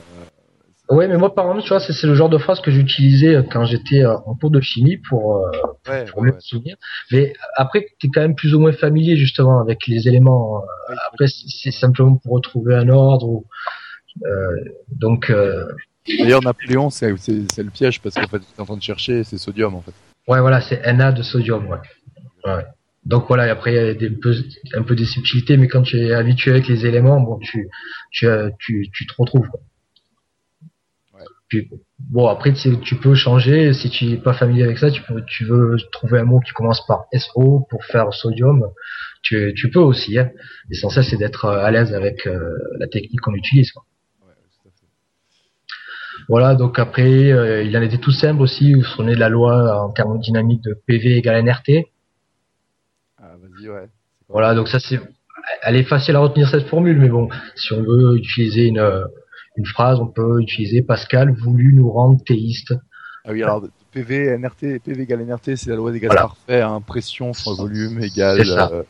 Ouais, 0.92 1.08
mais 1.08 1.16
moi, 1.18 1.34
par 1.34 1.46
exemple, 1.46 1.64
tu 1.64 1.70
vois, 1.70 1.80
c'est 1.80 2.06
le 2.06 2.16
genre 2.16 2.30
de 2.30 2.38
phrase 2.38 2.60
que 2.60 2.70
j'utilisais 2.70 3.46
quand 3.50 3.64
j'étais 3.64 4.06
en 4.06 4.36
cours 4.36 4.52
de 4.52 4.60
chimie 4.60 4.98
pour, 4.98 5.38
euh, 5.38 5.50
ouais, 5.88 6.04
pour 6.06 6.22
me 6.22 6.34
souvenir. 6.40 6.76
Mais 7.12 7.34
après, 7.56 7.88
tu 7.98 8.08
es 8.08 8.10
quand 8.14 8.20
même 8.20 8.36
plus 8.36 8.54
ou 8.54 8.60
moins 8.60 8.74
familier, 8.74 9.16
justement, 9.16 9.62
avec 9.62 9.88
les 9.88 10.10
éléments. 10.10 10.56
Ouais, 10.90 10.96
après, 11.12 11.28
c'est 11.28 11.72
simplement 11.72 12.18
pour 12.18 12.34
retrouver 12.34 12.76
un 12.76 12.90
ordre. 12.90 13.26
Ou, 13.26 13.46
euh, 14.26 14.56
donc. 14.92 15.30
Euh... 15.30 15.66
D'ailleurs, 16.20 16.44
Napoléon, 16.44 16.90
c'est 16.90 17.08
le 17.10 17.70
piège 17.70 18.02
parce 18.02 18.16
qu'en 18.16 18.28
fait, 18.28 18.40
tu 18.40 18.46
es 18.58 18.62
en 18.62 18.66
train 18.66 18.78
de 18.78 18.84
chercher, 18.84 19.24
c'est 19.24 19.38
sodium, 19.38 19.76
en 19.76 19.82
fait. 19.82 19.94
Ouais, 20.28 20.42
voilà, 20.42 20.60
c'est 20.60 20.82
Na 20.94 21.14
de 21.14 21.24
sodium, 21.24 21.68
ouais. 21.68 21.78
ouais. 22.46 22.66
Donc 23.06 23.26
voilà, 23.28 23.52
après 23.52 23.72
il 23.72 23.76
y 23.76 23.80
a 23.80 23.94
des, 23.96 24.12
peu, 24.12 24.36
un 24.76 24.84
peu 24.84 24.96
des 24.96 25.06
subtilités, 25.06 25.58
mais 25.58 25.68
quand 25.68 25.82
tu 25.82 25.98
es 25.98 26.14
habitué 26.14 26.52
avec 26.52 26.68
les 26.68 26.86
éléments, 26.86 27.20
bon, 27.20 27.40
tu, 27.40 27.68
tu, 28.12 28.28
tu, 28.60 28.90
tu 28.94 29.08
te 29.08 29.14
retrouves. 29.18 29.48
Quoi. 29.48 29.60
Puis, 31.52 31.70
bon, 32.00 32.28
après, 32.28 32.54
tu, 32.54 32.80
tu, 32.80 32.96
peux 32.96 33.14
changer. 33.14 33.74
Si 33.74 33.90
tu 33.90 34.06
n'es 34.06 34.16
pas 34.16 34.32
familier 34.32 34.64
avec 34.64 34.78
ça, 34.78 34.90
tu, 34.90 35.02
peux, 35.02 35.22
tu 35.28 35.44
veux 35.44 35.76
trouver 35.92 36.20
un 36.20 36.24
mot 36.24 36.40
qui 36.40 36.54
commence 36.54 36.86
par 36.88 37.08
SO 37.14 37.68
pour 37.70 37.84
faire 37.84 38.14
sodium. 38.14 38.64
Tu, 39.22 39.54
tu 39.54 39.70
peux 39.70 39.82
aussi. 39.82 40.18
Hein. 40.18 40.32
L'essentiel, 40.70 41.04
c'est 41.04 41.18
d'être 41.18 41.50
à 41.50 41.70
l'aise 41.70 41.94
avec 41.94 42.26
euh, 42.26 42.40
la 42.80 42.88
technique 42.88 43.20
qu'on 43.20 43.34
utilise. 43.34 43.70
Quoi. 43.74 43.84
Voilà, 46.30 46.56
donc 46.56 46.80
après, 46.80 47.34
euh, 47.34 47.64
il 47.64 47.76
en 47.76 47.82
était 47.82 47.98
tout 47.98 48.14
simple 48.14 48.42
aussi. 48.42 48.74
Vous 48.74 48.80
vous 48.80 48.86
souvenez 48.86 49.16
de 49.16 49.20
la 49.20 49.28
loi 49.28 49.84
en 49.84 49.92
thermodynamique 49.92 50.64
de 50.64 50.74
PV 50.88 51.18
égale 51.18 51.44
NRT 51.44 51.90
Ah, 53.18 53.36
vas-y, 53.42 53.68
ouais. 53.68 53.90
Voilà, 54.30 54.56
donc 54.56 54.70
ça, 54.70 54.80
c'est. 54.80 55.02
Elle 55.64 55.76
est 55.76 55.84
facile 55.84 56.16
à 56.16 56.20
retenir 56.20 56.48
cette 56.48 56.68
formule, 56.68 56.98
mais 56.98 57.10
bon, 57.10 57.28
si 57.56 57.74
on 57.74 57.84
veut 57.84 58.16
utiliser 58.16 58.68
une 58.68 59.06
une 59.58 59.66
phrase, 59.66 60.00
on 60.00 60.08
peut 60.08 60.42
utiliser 60.42 60.82
Pascal 60.82 61.32
voulu 61.32 61.74
nous 61.74 61.90
rendre 61.92 62.24
théistes. 62.24 62.74
Ah 63.26 63.32
oui, 63.32 63.44
alors 63.44 63.64
PV, 63.92 64.38
NRT, 64.38 64.80
PV 64.84 65.04
égale 65.04 65.26
NRT, 65.26 65.56
c'est 65.56 65.70
la 65.70 65.76
loi 65.76 65.92
des 65.92 66.00
gaz 66.00 66.08
voilà. 66.08 66.22
parfaits, 66.22 66.64
hein, 66.64 66.82
pression 66.86 67.34
fois 67.34 67.54
volume 67.56 68.02
égale 68.02 68.42
euh, 68.42 68.84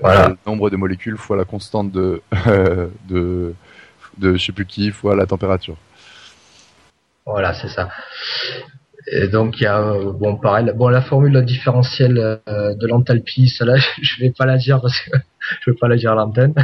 voilà. 0.00 0.28
le 0.30 0.36
nombre 0.46 0.70
de 0.70 0.76
molécules 0.76 1.16
fois 1.16 1.36
la 1.36 1.44
constante 1.44 1.92
de, 1.92 2.22
de, 3.08 3.54
de 4.18 4.36
je 4.36 4.44
sais 4.44 4.52
plus 4.52 4.66
qui 4.66 4.90
fois 4.90 5.14
la 5.14 5.26
température. 5.26 5.76
Voilà, 7.26 7.54
c'est 7.54 7.68
ça. 7.68 7.88
Et 9.12 9.28
donc 9.28 9.60
il 9.60 9.64
y 9.64 9.66
a 9.66 9.94
bon 10.14 10.36
pareil, 10.36 10.72
bon 10.74 10.88
la 10.88 11.00
formule 11.00 11.44
différentielle 11.44 12.40
euh, 12.48 12.74
de 12.74 12.86
l'enthalpie, 12.88 13.48
celle-là 13.48 13.76
je 14.02 14.20
vais 14.20 14.32
pas 14.36 14.46
la 14.46 14.56
dire 14.56 14.80
parce 14.80 14.98
que 15.00 15.10
je 15.64 15.70
vais 15.70 15.76
pas 15.76 15.88
la 15.88 15.96
dire 15.96 16.12
à 16.12 16.14
l'antenne. 16.16 16.54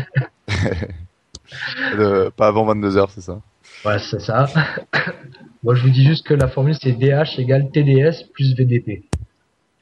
Pas 2.37 2.47
avant 2.47 2.65
22 2.65 2.97
heures, 2.97 3.11
c'est 3.11 3.21
ça 3.21 3.41
Ouais, 3.85 3.99
c'est 3.99 4.21
ça. 4.21 4.47
Moi, 5.63 5.75
je 5.75 5.83
vous 5.83 5.91
dis 5.91 6.05
juste 6.05 6.27
que 6.27 6.35
la 6.35 6.49
formule, 6.49 6.75
c'est 6.81 6.93
DH 6.93 7.39
égale 7.39 7.71
TDS 7.71 8.29
plus 8.33 8.55
VDP. 8.57 9.05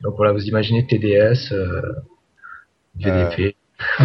Donc 0.02 0.14
voilà, 0.16 0.32
vous 0.32 0.44
imaginez 0.44 0.86
TDS, 0.86 1.52
euh, 1.52 1.82
VDP. 2.98 3.56
Euh... 4.00 4.04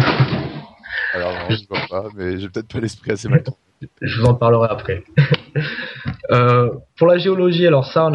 Alors, 1.14 1.32
non, 1.32 1.56
je 1.56 1.66
vois 1.68 1.86
pas, 1.88 2.08
mais 2.14 2.38
j'ai 2.38 2.48
peut-être 2.48 2.68
pas 2.68 2.80
l'esprit 2.80 3.12
assez 3.12 3.28
mal 3.28 3.42
Je 4.00 4.20
vous 4.20 4.26
en 4.26 4.34
parlerai 4.34 4.68
après. 4.70 5.04
euh, 6.30 6.70
pour 6.98 7.06
la 7.06 7.18
géologie, 7.18 7.66
alors 7.66 7.86
ça, 7.86 8.10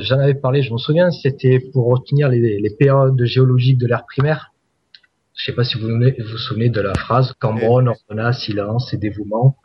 j'en 0.00 0.18
avais 0.18 0.34
parlé, 0.34 0.62
je 0.62 0.72
me 0.72 0.78
souviens, 0.78 1.10
c'était 1.10 1.60
pour 1.72 1.86
retenir 1.86 2.28
les, 2.28 2.58
les 2.58 2.70
périodes 2.70 3.22
géologiques 3.24 3.78
de 3.78 3.86
l'ère 3.86 4.04
primaire. 4.06 4.51
Je 5.34 5.46
sais 5.46 5.52
pas 5.52 5.64
si 5.64 5.78
vous 5.78 5.88
vous 5.88 6.38
souvenez 6.38 6.68
de 6.68 6.80
la 6.80 6.94
phrase 6.94 7.32
Cambronne, 7.38 7.88
ordonna, 7.88 8.32
silence 8.32 8.92
et 8.92 8.98
dévouement, 8.98 9.56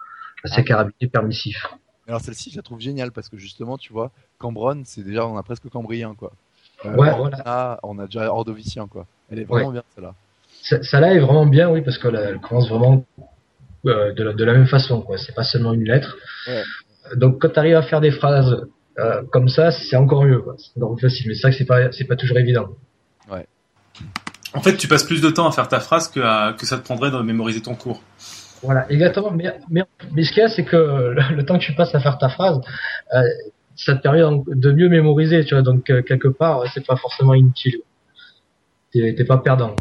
c'est 0.46 0.64
carabinier 0.64 1.08
permissif. 1.12 1.68
Alors 2.08 2.22
celle-ci, 2.22 2.52
je 2.52 2.56
la 2.56 2.62
trouve 2.62 2.80
géniale 2.80 3.12
parce 3.12 3.28
que 3.28 3.38
justement, 3.38 3.78
tu 3.78 3.92
vois, 3.92 4.12
Cambronne, 4.38 4.84
c'est 4.86 5.04
déjà, 5.04 5.28
on 5.28 5.38
a 5.38 5.44
presque 5.44 5.68
cambrien, 5.70 6.16
quoi. 6.16 6.32
Euh, 6.86 6.96
ouais, 6.96 7.12
on, 7.12 7.18
voilà. 7.18 7.42
a, 7.46 7.80
on 7.84 8.00
a 8.00 8.06
déjà 8.06 8.32
ordovicien, 8.32 8.88
quoi. 8.88 9.06
Elle 9.30 9.40
est 9.40 9.44
vraiment 9.44 9.68
ouais. 9.68 9.74
bien, 9.74 9.84
celle-là. 9.96 10.14
Celle-là 10.84 11.14
est 11.14 11.20
vraiment 11.20 11.46
bien, 11.46 11.70
oui, 11.70 11.82
parce 11.82 11.98
qu'elle 11.98 12.16
elle 12.16 12.40
commence 12.40 12.70
vraiment 12.70 13.06
euh, 13.86 14.14
de, 14.14 14.24
la, 14.24 14.34
de, 14.34 14.44
la, 14.44 14.54
même 14.54 14.68
façon, 14.68 15.02
quoi. 15.02 15.18
C'est 15.18 15.34
pas 15.34 15.44
seulement 15.44 15.74
une 15.74 15.84
lettre. 15.84 16.18
Ouais. 16.48 16.64
Donc 17.16 17.42
quand 17.42 17.50
tu 17.50 17.60
arrives 17.60 17.76
à 17.76 17.82
faire 17.82 18.02
des 18.02 18.12
phrases 18.12 18.68
euh, 19.00 19.24
comme 19.32 19.50
ça, 19.50 19.72
c'est 19.72 19.96
encore 19.96 20.24
mieux, 20.24 20.42
quoi. 20.42 20.56
C'est 20.58 20.82
encore 20.82 20.96
plus 20.96 21.10
facile. 21.10 21.28
Mais 21.28 21.36
c'est 21.36 21.42
vrai 21.42 21.52
que 21.52 21.58
c'est 21.58 21.66
pas, 21.66 21.92
c'est 21.92 22.06
pas 22.06 22.16
toujours 22.16 22.38
évident. 22.38 22.70
En 24.54 24.62
fait, 24.62 24.78
tu 24.78 24.88
passes 24.88 25.04
plus 25.04 25.22
de 25.22 25.30
temps 25.30 25.48
à 25.48 25.52
faire 25.52 25.68
ta 25.68 25.80
phrase 25.80 26.08
que, 26.08 26.22
ça 26.22 26.78
te 26.78 26.84
prendrait 26.84 27.12
de 27.12 27.18
mémoriser 27.18 27.62
ton 27.62 27.76
cours. 27.76 28.02
Voilà, 28.64 28.90
exactement. 28.92 29.32
Mais, 29.32 29.54
mais, 29.70 29.84
ce 30.24 30.32
qu'il 30.32 30.42
y 30.42 30.46
a, 30.46 30.50
c'est 30.50 30.64
que 30.64 30.76
le, 30.76 31.46
temps 31.46 31.60
que 31.60 31.64
tu 31.64 31.74
passes 31.74 31.94
à 31.94 32.00
faire 32.00 32.18
ta 32.18 32.30
phrase, 32.30 32.60
euh, 33.14 33.22
ça 33.76 33.96
te 33.96 34.02
permet 34.02 34.22
de 34.48 34.72
mieux 34.72 34.90
mémoriser, 34.90 35.44
tu 35.46 35.54
vois. 35.54 35.64
Donc, 35.64 35.90
euh, 35.90 36.02
quelque 36.02 36.28
part, 36.28 36.64
c'est 36.74 36.86
pas 36.86 36.96
forcément 36.96 37.34
inutile. 37.34 37.80
T'es 38.94 39.26
pas 39.26 39.38
perdant. 39.38 39.76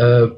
Euh, 0.00 0.30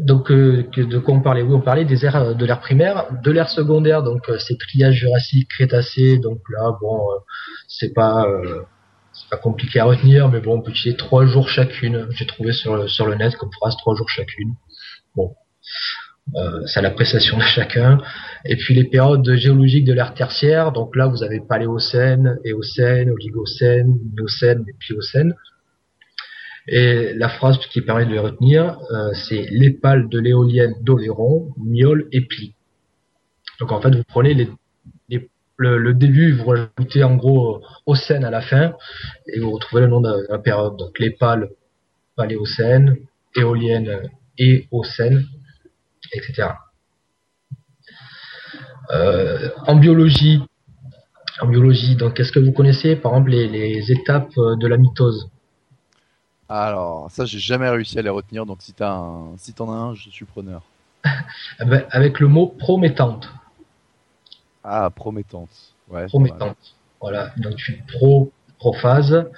donc, 0.00 0.30
de 0.30 0.98
quoi 0.98 1.14
on 1.14 1.20
parlait? 1.20 1.40
Oui, 1.40 1.54
on 1.54 1.62
parlait 1.62 1.86
des 1.86 2.04
aires 2.04 2.34
de 2.34 2.44
l'ère 2.44 2.60
primaire, 2.60 3.06
de 3.22 3.30
l'ère 3.30 3.48
secondaire. 3.48 4.02
Donc, 4.02 4.30
c'est 4.38 4.58
triage 4.58 4.96
jurassique, 4.96 5.48
crétacé. 5.48 6.18
Donc 6.18 6.40
là, 6.50 6.76
bon, 6.82 7.00
c'est 7.66 7.94
pas 7.94 8.26
pas 9.30 9.36
compliqué 9.36 9.80
à 9.80 9.84
retenir, 9.84 10.28
mais 10.28 10.40
bon, 10.40 10.58
on 10.58 10.62
peut 10.62 10.70
utiliser 10.70 10.96
trois 10.96 11.26
jours 11.26 11.48
chacune. 11.48 12.06
J'ai 12.10 12.26
trouvé 12.26 12.52
sur 12.52 12.76
le, 12.76 12.88
sur 12.88 13.06
le 13.06 13.14
net 13.14 13.36
comme 13.36 13.50
phrase 13.52 13.76
trois 13.76 13.94
jours 13.94 14.08
chacune. 14.08 14.54
Bon, 15.16 15.34
euh, 16.36 16.62
c'est 16.66 16.78
à 16.80 16.82
l'appréciation 16.82 17.38
de 17.38 17.42
chacun. 17.42 17.98
Et 18.44 18.56
puis 18.56 18.74
les 18.74 18.84
périodes 18.84 19.28
géologiques 19.34 19.84
de 19.84 19.92
l'ère 19.92 20.14
tertiaire, 20.14 20.72
donc 20.72 20.94
là 20.96 21.06
vous 21.06 21.22
avez 21.22 21.40
Paléocène, 21.40 22.38
Éocène, 22.44 23.10
Oligocène, 23.10 23.98
Miocène 24.16 24.64
et 24.68 24.74
Pliocène. 24.78 25.34
Et 26.70 27.14
la 27.14 27.30
phrase 27.30 27.56
qui 27.58 27.80
permet 27.80 28.04
de 28.04 28.10
les 28.10 28.18
retenir, 28.18 28.78
euh, 28.90 29.12
c'est 29.14 29.46
les 29.50 29.70
pales 29.70 30.08
de 30.10 30.18
l'éolienne 30.20 30.74
d'Oléron, 30.82 31.54
miaule 31.56 32.08
et 32.12 32.20
plie. 32.20 32.54
Donc 33.58 33.72
en 33.72 33.80
fait, 33.80 33.94
vous 33.94 34.04
prenez 34.06 34.34
les- 34.34 34.50
le, 35.58 35.76
le 35.76 35.92
début, 35.92 36.32
vous 36.32 36.46
rajoutez 36.46 37.04
en 37.04 37.16
gros 37.16 37.62
Océane 37.84 38.24
à 38.24 38.30
la 38.30 38.40
fin, 38.40 38.72
et 39.26 39.40
vous 39.40 39.50
retrouvez 39.50 39.82
le 39.82 39.88
nom 39.88 40.00
de 40.00 40.26
la 40.30 40.38
période. 40.38 40.76
Donc 40.76 40.98
les 40.98 41.10
pales 41.10 41.48
paléocène, 42.18 42.96
éolienne 43.34 44.10
et 44.38 44.66
ocène, 44.72 45.24
etc. 46.12 46.48
Euh, 48.90 49.50
en 49.66 49.76
biologie, 49.76 50.42
en 51.40 51.46
biologie, 51.46 51.94
donc 51.96 52.18
est-ce 52.18 52.32
que 52.32 52.40
vous 52.40 52.52
connaissez 52.52 52.96
par 52.96 53.12
exemple 53.12 53.30
les, 53.30 53.48
les 53.48 53.92
étapes 53.92 54.36
euh, 54.36 54.56
de 54.56 54.66
la 54.66 54.76
mitose? 54.76 55.30
Alors, 56.48 57.10
ça, 57.10 57.26
j'ai 57.26 57.38
jamais 57.38 57.68
réussi 57.68 57.98
à 57.98 58.02
les 58.02 58.08
retenir, 58.08 58.46
donc 58.46 58.62
si 58.62 58.72
t'en 58.72 59.36
as 59.38 59.74
un, 59.74 59.94
je 59.94 60.10
suis 60.10 60.24
preneur. 60.24 60.62
Eh 61.60 61.64
ben, 61.64 61.84
Avec 61.90 62.20
le 62.20 62.28
mot 62.28 62.46
prométante. 62.46 63.28
Ah, 64.70 64.90
promettante. 64.90 65.48
Ouais. 65.88 66.06
prométante. 66.06 66.56
Voilà, 67.00 67.32
donc 67.38 67.56
tu 67.56 67.82
pro 67.94 68.30
prophase, 68.58 69.30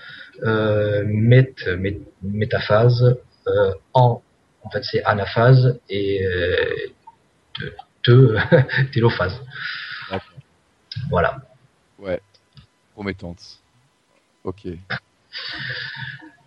euh, 0.43 1.05
mét, 1.07 1.55
mét- 1.79 2.01
métaphase, 2.23 3.17
euh, 3.47 3.73
en 3.95 4.23
en 4.63 4.71
fait 4.71 4.83
c'est 4.83 5.05
anaphase 5.05 5.79
et 5.89 6.25
euh, 6.27 6.57
te, 7.53 7.65
te 8.03 8.91
télophase. 8.93 9.41
Voilà. 11.11 11.37
Ouais. 11.99 12.21
Promettante. 12.95 13.61
Ok. 14.43 14.67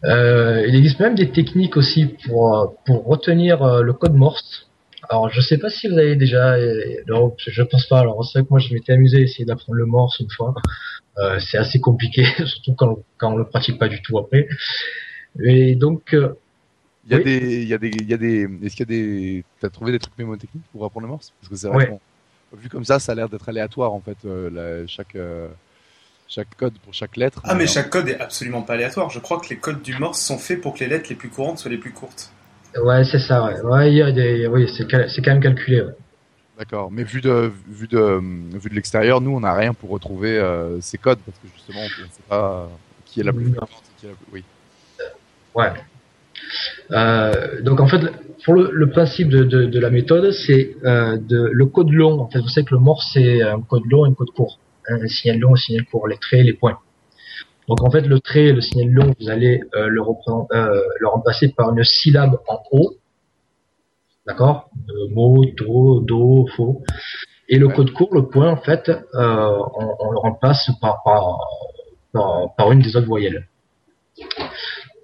Euh, 0.03 0.65
il 0.67 0.75
existe 0.75 0.99
même 0.99 1.15
des 1.15 1.31
techniques 1.31 1.77
aussi 1.77 2.07
pour 2.25 2.57
euh, 2.57 2.67
pour 2.85 3.05
retenir 3.05 3.61
euh, 3.63 3.81
le 3.81 3.93
code 3.93 4.13
Morse. 4.13 4.67
Alors 5.09 5.29
je 5.29 5.41
sais 5.41 5.57
pas 5.57 5.69
si 5.69 5.87
vous 5.87 5.97
avez 5.97 6.15
déjà, 6.15 6.53
euh, 6.53 6.81
non, 7.07 7.35
je 7.37 7.61
pense 7.63 7.87
pas. 7.87 7.99
Alors 7.99 8.23
c'est 8.25 8.39
vrai 8.39 8.45
que 8.45 8.49
moi 8.51 8.59
je 8.59 8.73
m'étais 8.73 8.93
amusé 8.93 9.17
à 9.17 9.21
essayer 9.21 9.45
d'apprendre 9.45 9.77
le 9.77 9.85
Morse 9.85 10.19
une 10.19 10.29
fois. 10.29 10.53
Euh, 11.19 11.39
c'est 11.39 11.57
assez 11.57 11.79
compliqué, 11.79 12.25
surtout 12.45 12.73
quand 12.75 12.99
quand 13.17 13.33
on 13.33 13.37
le 13.37 13.45
pratique 13.45 13.77
pas 13.79 13.89
du 13.89 14.01
tout 14.01 14.17
après. 14.17 14.47
Et 15.43 15.75
donc 15.75 16.13
euh, 16.13 16.33
Il 17.05 17.11
y 17.11 17.15
a 17.15 17.17
Oui. 17.17 17.23
des, 17.23 17.61
il 17.63 17.67
y 17.67 17.73
a 17.73 17.77
des, 17.77 17.89
il 17.89 18.07
y 18.09 18.13
a 18.13 18.17
des, 18.17 18.47
est-ce 18.63 18.75
qu'il 18.75 18.89
y 18.89 18.93
a 18.93 18.95
des, 18.97 19.43
t'as 19.59 19.69
trouvé 19.69 19.91
des 19.91 19.99
trucs 19.99 20.17
mémotechniques 20.17 20.63
pour 20.71 20.85
apprendre 20.85 21.05
le 21.07 21.11
morse? 21.11 21.33
Parce 21.41 21.49
que 21.49 21.55
c'est 21.57 21.67
vrai 21.67 21.89
Ouais. 21.89 21.99
vu 22.53 22.69
comme 22.69 22.85
ça, 22.85 22.99
ça 22.99 23.11
a 23.11 23.15
l'air 23.15 23.29
d'être 23.29 23.49
aléatoire, 23.49 23.93
en 23.93 23.99
fait, 23.99 24.17
euh, 24.25 24.49
la- 24.49 24.87
chaque, 24.87 25.15
euh, 25.15 25.49
chaque 26.29 26.55
code 26.55 26.73
pour 26.79 26.93
chaque 26.93 27.17
lettre. 27.17 27.41
Ah, 27.43 27.55
mais 27.55 27.67
chaque 27.67 27.89
code 27.89 28.07
est 28.07 28.19
absolument 28.19 28.61
pas 28.61 28.73
aléatoire. 28.73 29.09
Je 29.09 29.19
crois 29.19 29.39
que 29.39 29.49
les 29.49 29.57
codes 29.57 29.81
du 29.81 29.97
Morse 29.97 30.21
sont 30.21 30.37
faits 30.37 30.61
pour 30.61 30.75
que 30.75 30.79
les 30.79 30.87
lettres 30.87 31.07
les 31.09 31.15
plus 31.15 31.29
courantes 31.29 31.59
soient 31.59 31.71
les 31.71 31.77
plus 31.77 31.91
courtes. 31.91 32.31
Ouais 32.81 33.03
c'est 33.03 33.19
ça. 33.19 33.43
Ouais, 33.45 33.61
ouais 33.61 33.91
il 33.91 33.97
y 33.97 34.01
a 34.01 34.11
des, 34.11 34.47
oui 34.47 34.69
c'est 34.75 34.87
quand 34.87 35.31
même 35.31 35.41
calculé. 35.41 35.81
ouais. 35.81 35.93
D'accord. 36.57 36.91
Mais 36.91 37.03
vu 37.03 37.19
de, 37.19 37.51
vu 37.67 37.87
de, 37.87 38.19
vu 38.57 38.69
de 38.69 38.75
l'extérieur, 38.75 39.21
nous, 39.21 39.31
on 39.31 39.39
n'a 39.39 39.53
rien 39.55 39.73
pour 39.73 39.89
retrouver 39.89 40.37
euh, 40.37 40.79
ces 40.81 40.99
codes 40.99 41.17
parce 41.25 41.37
que 41.39 41.47
justement, 41.55 41.79
on 41.79 41.83
ne 41.83 42.07
sait 42.07 42.21
pas 42.29 42.69
qui 43.05 43.21
est 43.21 43.23
la 43.23 43.33
plus 43.33 43.45
fréquente 43.45 43.69
et 43.69 43.99
qui 43.99 44.05
est 44.05 44.09
la 44.09 44.15
plus... 44.15 44.31
Oui. 44.31 44.43
Ouais. 45.55 45.71
Euh, 46.91 47.61
donc 47.61 47.79
en 47.79 47.87
fait, 47.87 48.01
pour 48.45 48.53
le, 48.53 48.69
le 48.71 48.89
principe 48.89 49.29
de, 49.29 49.43
de, 49.43 49.65
de 49.65 49.79
la 49.79 49.89
méthode, 49.89 50.31
c'est 50.31 50.75
euh, 50.85 51.17
de 51.17 51.49
le 51.51 51.65
code 51.65 51.89
long. 51.89 52.19
En 52.21 52.29
fait, 52.29 52.39
vous 52.39 52.49
savez 52.49 52.65
que 52.65 52.75
le 52.75 52.81
morse 52.81 53.09
c'est 53.13 53.41
un 53.41 53.61
code 53.61 53.83
long 53.89 54.05
et 54.05 54.09
un 54.09 54.13
code 54.13 54.29
court, 54.31 54.59
un 54.87 55.07
signal 55.07 55.39
long, 55.39 55.53
un 55.53 55.57
signal 55.57 55.85
court, 55.85 56.07
les 56.07 56.17
traits, 56.17 56.45
les 56.45 56.53
points. 56.53 56.77
Donc 57.67 57.81
en 57.83 57.89
fait, 57.89 58.01
le 58.01 58.19
trait, 58.19 58.51
le 58.51 58.61
signal 58.61 58.89
long, 58.89 59.13
vous 59.19 59.29
allez 59.29 59.61
euh, 59.75 59.87
le, 59.87 60.01
euh, 60.01 60.81
le 60.99 61.07
remplacer 61.07 61.49
par 61.49 61.71
une 61.71 61.83
syllabe 61.83 62.37
en 62.47 62.59
haut, 62.71 62.93
d'accord, 64.25 64.69
Euh, 64.89 65.07
mot, 65.13 65.45
do, 65.57 66.01
do, 66.01 66.47
faux. 66.55 66.81
Et 67.49 67.57
le 67.57 67.67
Ouais. 67.67 67.73
code 67.75 67.91
court, 67.91 68.13
le 68.13 68.27
point, 68.27 68.49
en 68.49 68.57
fait, 68.57 68.89
euh, 68.89 69.57
on, 69.75 69.95
on 69.99 70.11
le 70.11 70.17
remplace 70.17 70.69
par, 70.81 71.03
par, 71.03 71.37
par, 72.13 72.55
par 72.55 72.71
une 72.71 72.79
des 72.81 72.95
autres 72.95 73.07
voyelles. 73.07 73.47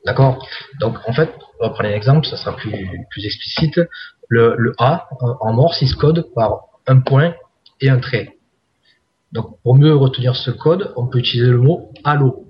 D'accord? 0.05 0.45
Donc, 0.79 0.95
en 1.07 1.13
fait, 1.13 1.29
on 1.59 1.67
va 1.67 1.69
prendre 1.73 1.89
un 1.89 1.93
exemple, 1.93 2.25
ça 2.27 2.37
sera 2.37 2.55
plus, 2.55 2.71
plus 3.09 3.25
explicite. 3.25 3.79
Le, 4.29 4.55
le 4.57 4.73
A, 4.79 5.09
en 5.41 5.53
morse, 5.53 5.81
il 5.81 5.89
se 5.89 5.95
code 5.95 6.27
par 6.33 6.61
un 6.87 6.99
point 7.01 7.33
et 7.81 7.89
un 7.89 7.99
trait. 7.99 8.37
Donc, 9.31 9.59
pour 9.61 9.75
mieux 9.75 9.95
retenir 9.95 10.35
ce 10.35 10.51
code, 10.51 10.93
on 10.95 11.07
peut 11.07 11.19
utiliser 11.19 11.49
le 11.51 11.57
mot 11.59 11.91
allo. 12.03 12.45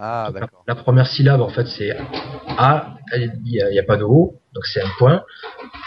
Ah, 0.00 0.30
La, 0.32 0.40
d'accord. 0.40 0.64
la 0.66 0.74
première 0.76 1.06
syllabe, 1.08 1.40
en 1.40 1.48
fait, 1.48 1.66
c'est 1.66 1.96
A, 2.56 2.94
il 3.16 3.32
n'y 3.44 3.60
a, 3.60 3.70
il 3.70 3.74
y 3.74 3.78
a 3.78 3.82
pas 3.82 3.96
de 3.96 4.04
O, 4.04 4.38
donc 4.54 4.64
c'est 4.66 4.80
un 4.80 4.90
point. 4.98 5.24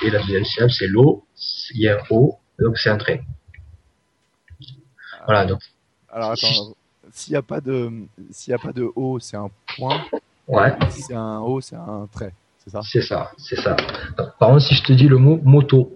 Et 0.04 0.10
la 0.10 0.20
deuxième 0.20 0.44
syllabe, 0.44 0.70
c'est 0.70 0.88
l'O, 0.88 1.26
il 1.74 1.82
y 1.82 1.88
a 1.90 1.98
un 1.98 2.04
O, 2.10 2.38
donc 2.60 2.78
c'est 2.78 2.90
un 2.90 2.98
trait. 2.98 3.22
Voilà, 5.26 5.46
donc, 5.46 5.62
Alors 6.10 6.32
attends, 6.32 6.74
s'il 7.12 7.34
n'y 7.34 7.38
a 7.38 7.42
pas 7.42 7.62
de, 7.62 7.90
y 8.48 8.54
a 8.54 8.58
pas 8.58 8.74
de 8.74 8.90
O, 8.96 9.20
c'est 9.20 9.38
un 9.38 9.50
point. 9.78 10.02
ouais, 10.48 10.74
Si 10.90 11.02
c'est 11.04 11.14
un 11.16 11.40
O, 11.40 11.62
c'est 11.62 11.76
un 11.76 12.08
trait. 12.12 12.34
C'est 12.64 12.70
ça? 12.72 12.82
c'est 12.84 13.02
ça, 13.02 13.32
c'est 13.38 13.56
ça. 13.60 13.76
Par 14.40 14.50
exemple, 14.50 14.62
si 14.62 14.76
je 14.76 14.84
te 14.84 14.94
dis 14.94 15.08
le 15.08 15.18
mot 15.18 15.40
moto, 15.44 15.94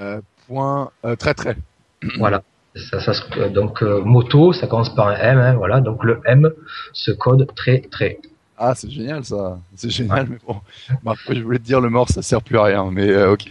Euh, 0.00 0.20
point, 0.48 0.90
euh, 1.04 1.14
trait, 1.16 1.34
trait. 1.34 1.56
Voilà. 2.18 2.42
Ça, 2.76 3.00
ça, 3.00 3.14
se- 3.14 3.22
euh, 3.38 3.48
donc 3.50 3.82
euh, 3.82 4.02
moto, 4.02 4.52
ça 4.52 4.66
commence 4.66 4.92
par 4.94 5.08
un 5.08 5.14
M, 5.14 5.38
hein, 5.38 5.54
voilà. 5.54 5.80
Donc 5.80 6.02
le 6.04 6.20
M 6.26 6.50
se 6.92 7.12
code 7.12 7.46
très 7.54 7.80
très. 7.80 8.18
Ah, 8.58 8.74
c'est 8.74 8.90
génial 8.90 9.24
ça. 9.24 9.58
C'est 9.76 9.90
génial, 9.90 10.26
mais 10.30 10.38
bon. 10.46 10.56
Après, 11.06 11.34
je 11.34 11.42
voulais 11.42 11.58
te 11.58 11.64
dire 11.64 11.80
le 11.80 11.90
morse, 11.90 12.12
ça 12.12 12.22
sert 12.22 12.42
plus 12.42 12.58
à 12.58 12.64
rien, 12.64 12.88
mais 12.90 13.08
euh, 13.10 13.32
ok. 13.32 13.46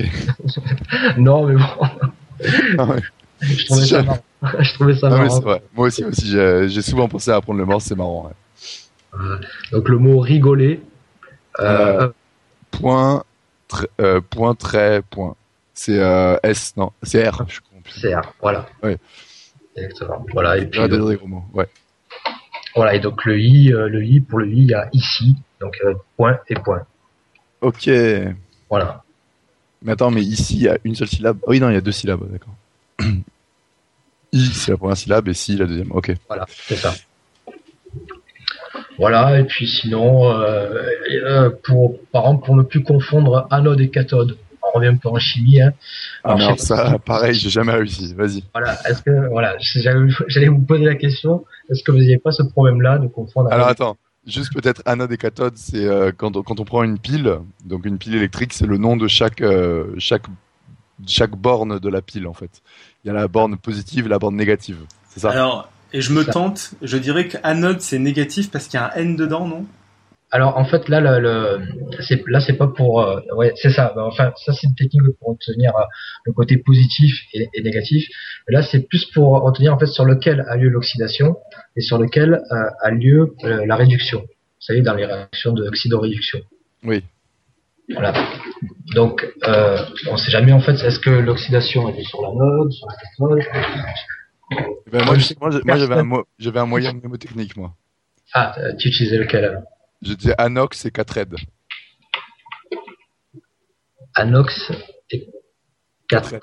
Non 1.18 1.46
mais 1.48 1.56
bon, 1.56 1.88
je 3.42 3.66
trouvais 3.66 3.86
ça 3.86 4.04
marrant. 4.04 4.20
je 4.60 4.74
trouvais 4.74 4.96
ça 4.96 5.10
Non, 5.10 5.18
mais 5.18 5.24
marrant. 5.26 5.36
c'est 5.38 5.44
vrai. 5.44 5.62
Moi 5.76 5.88
aussi, 5.88 6.04
aussi, 6.06 6.28
j'ai 6.30 6.82
souvent 6.82 7.08
pensé 7.08 7.32
à 7.32 7.36
apprendre 7.38 7.60
le 7.60 7.66
morse, 7.66 7.86
c'est 7.86 7.96
marrant. 7.96 8.26
ouais. 8.28 9.20
Euh, 9.20 9.38
donc 9.72 9.88
le 9.90 9.98
mot 10.00 10.20
rigoler. 10.20 10.82
Point, 12.72 13.24
point, 14.30 14.56
trait, 14.56 15.02
point. 15.10 15.36
C'est 15.74 16.00
S, 16.44 16.74
non, 16.78 16.92
c'est 17.04 17.28
R. 17.28 17.44
Je 17.48 17.54
suis 17.54 17.62
R, 18.04 18.34
voilà. 18.42 18.66
Ouais. 18.82 18.98
Exactement. 19.76 20.26
Voilà 20.34 20.58
et 20.58 20.66
puis 20.68 20.80
le- 20.88 21.20
mots. 21.26 21.44
Ouais. 21.54 21.68
voilà 22.76 22.94
et 22.96 23.00
donc 23.00 23.26
le 23.26 23.40
i, 23.40 23.74
euh, 23.74 23.88
le 23.90 24.04
i 24.04 24.20
pour 24.22 24.40
le 24.40 24.48
i, 24.48 24.58
il 24.58 24.70
y 24.70 24.74
a 24.74 24.88
ici, 24.94 25.36
donc 25.60 25.78
euh, 25.84 25.94
point 26.18 26.40
et 26.50 26.56
point. 26.56 26.86
Ok. 27.62 27.90
Voilà. 28.70 29.04
Mais 29.82 29.92
attends, 29.94 30.12
mais 30.12 30.22
ici, 30.22 30.56
il 30.58 30.64
y 30.64 30.70
a 30.70 30.78
une 30.84 30.96
seule 30.96 31.08
syllabe. 31.10 31.38
Oh 31.44 31.52
oui, 31.52 31.60
non, 31.60 31.70
il 31.70 31.74
y 31.74 31.78
a 31.78 31.82
deux 31.82 31.92
syllabes, 31.92 32.30
d'accord. 32.32 32.54
I, 34.32 34.46
c'est 34.54 34.72
la 34.72 34.78
première 34.78 34.98
syllabe, 34.98 35.28
et 35.28 35.34
si, 35.34 35.56
la 35.58 35.66
deuxième. 35.66 35.92
Ok. 35.92 36.14
Voilà, 36.28 36.46
c'est 36.50 36.76
ça. 36.76 36.94
Voilà, 38.98 39.40
et 39.40 39.44
puis 39.44 39.68
sinon, 39.68 40.32
euh, 40.40 41.50
pour, 41.64 42.00
par 42.12 42.24
exemple, 42.26 42.46
pour 42.46 42.56
ne 42.56 42.64
plus 42.64 42.84
confondre 42.84 43.48
anode 43.50 43.82
et 43.82 43.90
cathode, 43.90 44.38
revient 44.74 44.88
un 44.88 44.98
peu 44.98 45.10
en 45.10 45.20
chimie, 45.20 45.62
hein. 45.62 45.74
Ah, 46.24 46.34
Alors, 46.34 46.60
ça, 46.60 46.98
pareil, 47.06 47.34
j'ai 47.36 47.50
jamais 47.50 47.72
réussi. 47.74 48.14
Vas-y. 48.14 48.44
Voilà, 48.54 48.78
est-ce 48.90 49.02
que, 49.02 49.30
voilà, 49.30 49.56
j'allais 49.60 50.48
vous 50.50 50.60
poser 50.62 50.86
la 50.86 50.96
question, 50.96 51.46
est-ce 51.70 51.84
que 51.84 51.92
vous 51.92 52.00
n'avez 52.00 52.18
pas 52.18 52.32
ce 52.32 52.44
problème-là 52.44 52.98
de 53.00 53.08
confondre 53.08 53.52
Alors 53.52 53.68
anode 53.68 53.72
attends, 53.82 53.98
juste 54.28 54.54
peut-être 54.54 54.82
anode 54.86 55.12
et 55.12 55.18
cathode, 55.18 55.58
c'est 55.58 55.86
euh, 55.86 56.12
quand, 56.16 56.36
on- 56.38 56.44
quand 56.44 56.60
on 56.60 56.66
prend 56.66 56.84
une 56.84 56.98
pile, 57.00 57.38
donc 57.66 57.86
une 57.86 57.98
pile 57.98 58.16
électrique, 58.16 58.54
c'est 58.54 58.68
le 58.68 58.78
nom 58.78 58.96
de 58.98 59.08
chaque, 59.08 59.42
euh, 59.42 59.94
chaque, 59.98 60.26
chaque 61.08 61.32
borne 61.36 61.80
de 61.80 61.90
la 61.90 62.02
pile 62.02 62.28
en 62.28 62.34
fait. 62.34 62.62
Il 63.04 63.08
y 63.08 63.12
a 63.12 63.14
la 63.14 63.28
borne 63.28 63.58
positive 63.58 64.06
et 64.06 64.10
la 64.10 64.20
borne 64.20 64.36
négative. 64.36 64.78
C'est 65.10 65.20
ça? 65.20 65.32
Alors, 65.32 65.70
et 65.92 66.02
je 66.02 66.12
me 66.14 66.24
tente, 66.26 66.72
je 66.82 66.98
dirais 66.98 67.28
qu'anode 67.28 67.82
c'est 67.82 68.00
négatif 68.00 68.50
parce 68.50 68.68
qu'il 68.68 68.80
y 68.80 68.84
a 68.84 68.92
un 68.96 68.96
N 68.96 69.16
dedans, 69.16 69.48
non? 69.48 69.66
Alors 70.36 70.58
en 70.58 70.66
fait 70.66 70.90
là, 70.90 71.00
le, 71.00 71.20
le- 71.20 71.60
c'est 72.08 72.20
là 72.28 72.40
c'est 72.40 72.58
pas 72.58 72.68
pour, 72.68 73.02
euh, 73.02 73.20
ouais, 73.36 73.54
c'est 73.56 73.70
ça. 73.70 73.94
Ben, 73.96 74.02
Enfin, 74.04 74.32
ça 74.44 74.52
c'est 74.52 74.66
une 74.68 74.74
technique 74.76 75.04
pour 75.20 75.30
obtenir 75.30 75.72
euh, 75.78 75.84
le 76.26 76.34
côté 76.34 76.58
positif 76.58 77.14
et, 77.34 77.48
et 77.54 77.62
négatif. 77.62 78.08
Mais 78.48 78.54
là 78.56 78.64
c'est 78.64 78.82
plus 78.88 79.06
pour 79.14 79.28
retenir 79.42 79.74
en 79.76 79.78
fait 79.80 79.86
sur 79.98 80.06
lequel 80.06 80.44
a 80.50 80.56
lieu 80.58 80.70
l'oxydation 80.70 81.38
et 81.76 81.82
sur 81.82 81.98
lequel 82.00 82.42
euh, 82.52 82.56
a 82.82 82.90
lieu 82.90 83.36
euh, 83.44 83.64
la 83.68 83.76
réduction. 83.76 84.22
Vous 84.22 84.66
savez 84.68 84.82
dans 84.82 84.96
les 84.96 85.06
réactions 85.06 85.54
d'oxydoréduction. 85.54 86.40
Oui. 86.84 87.04
Voilà. 87.94 88.14
Donc, 88.96 89.28
euh, 89.46 89.78
on 90.10 90.16
sait 90.18 90.32
jamais 90.32 90.54
en 90.54 90.62
fait, 90.62 90.76
est-ce 90.88 91.00
que 91.00 91.10
l'oxydation 91.12 91.90
est 91.90 92.04
sur 92.06 92.22
l'anode, 92.24 92.72
sur 92.72 92.88
la 92.88 92.96
cathode 92.96 93.42
Eh 94.88 94.90
ben, 94.90 95.06
moi, 95.06 95.18
je- 95.18 95.34
moi, 95.40 95.50
j'avais 95.78 95.96
un, 95.96 96.04
mo- 96.04 96.26
un 96.56 96.66
moyen 96.66 96.94
mnémotechnique, 96.94 97.58
moi. 97.58 97.74
Ah, 98.34 98.56
tu 98.80 98.88
utilisais 98.88 99.18
lequel 99.18 99.44
alors? 99.46 99.64
Je 100.06 100.14
disais 100.14 100.36
anox 100.38 100.86
et 100.86 100.92
4 100.92 101.18
Anox 104.16 104.72
et 105.12 105.28
4. 106.10 106.32
Donc, 106.32 106.42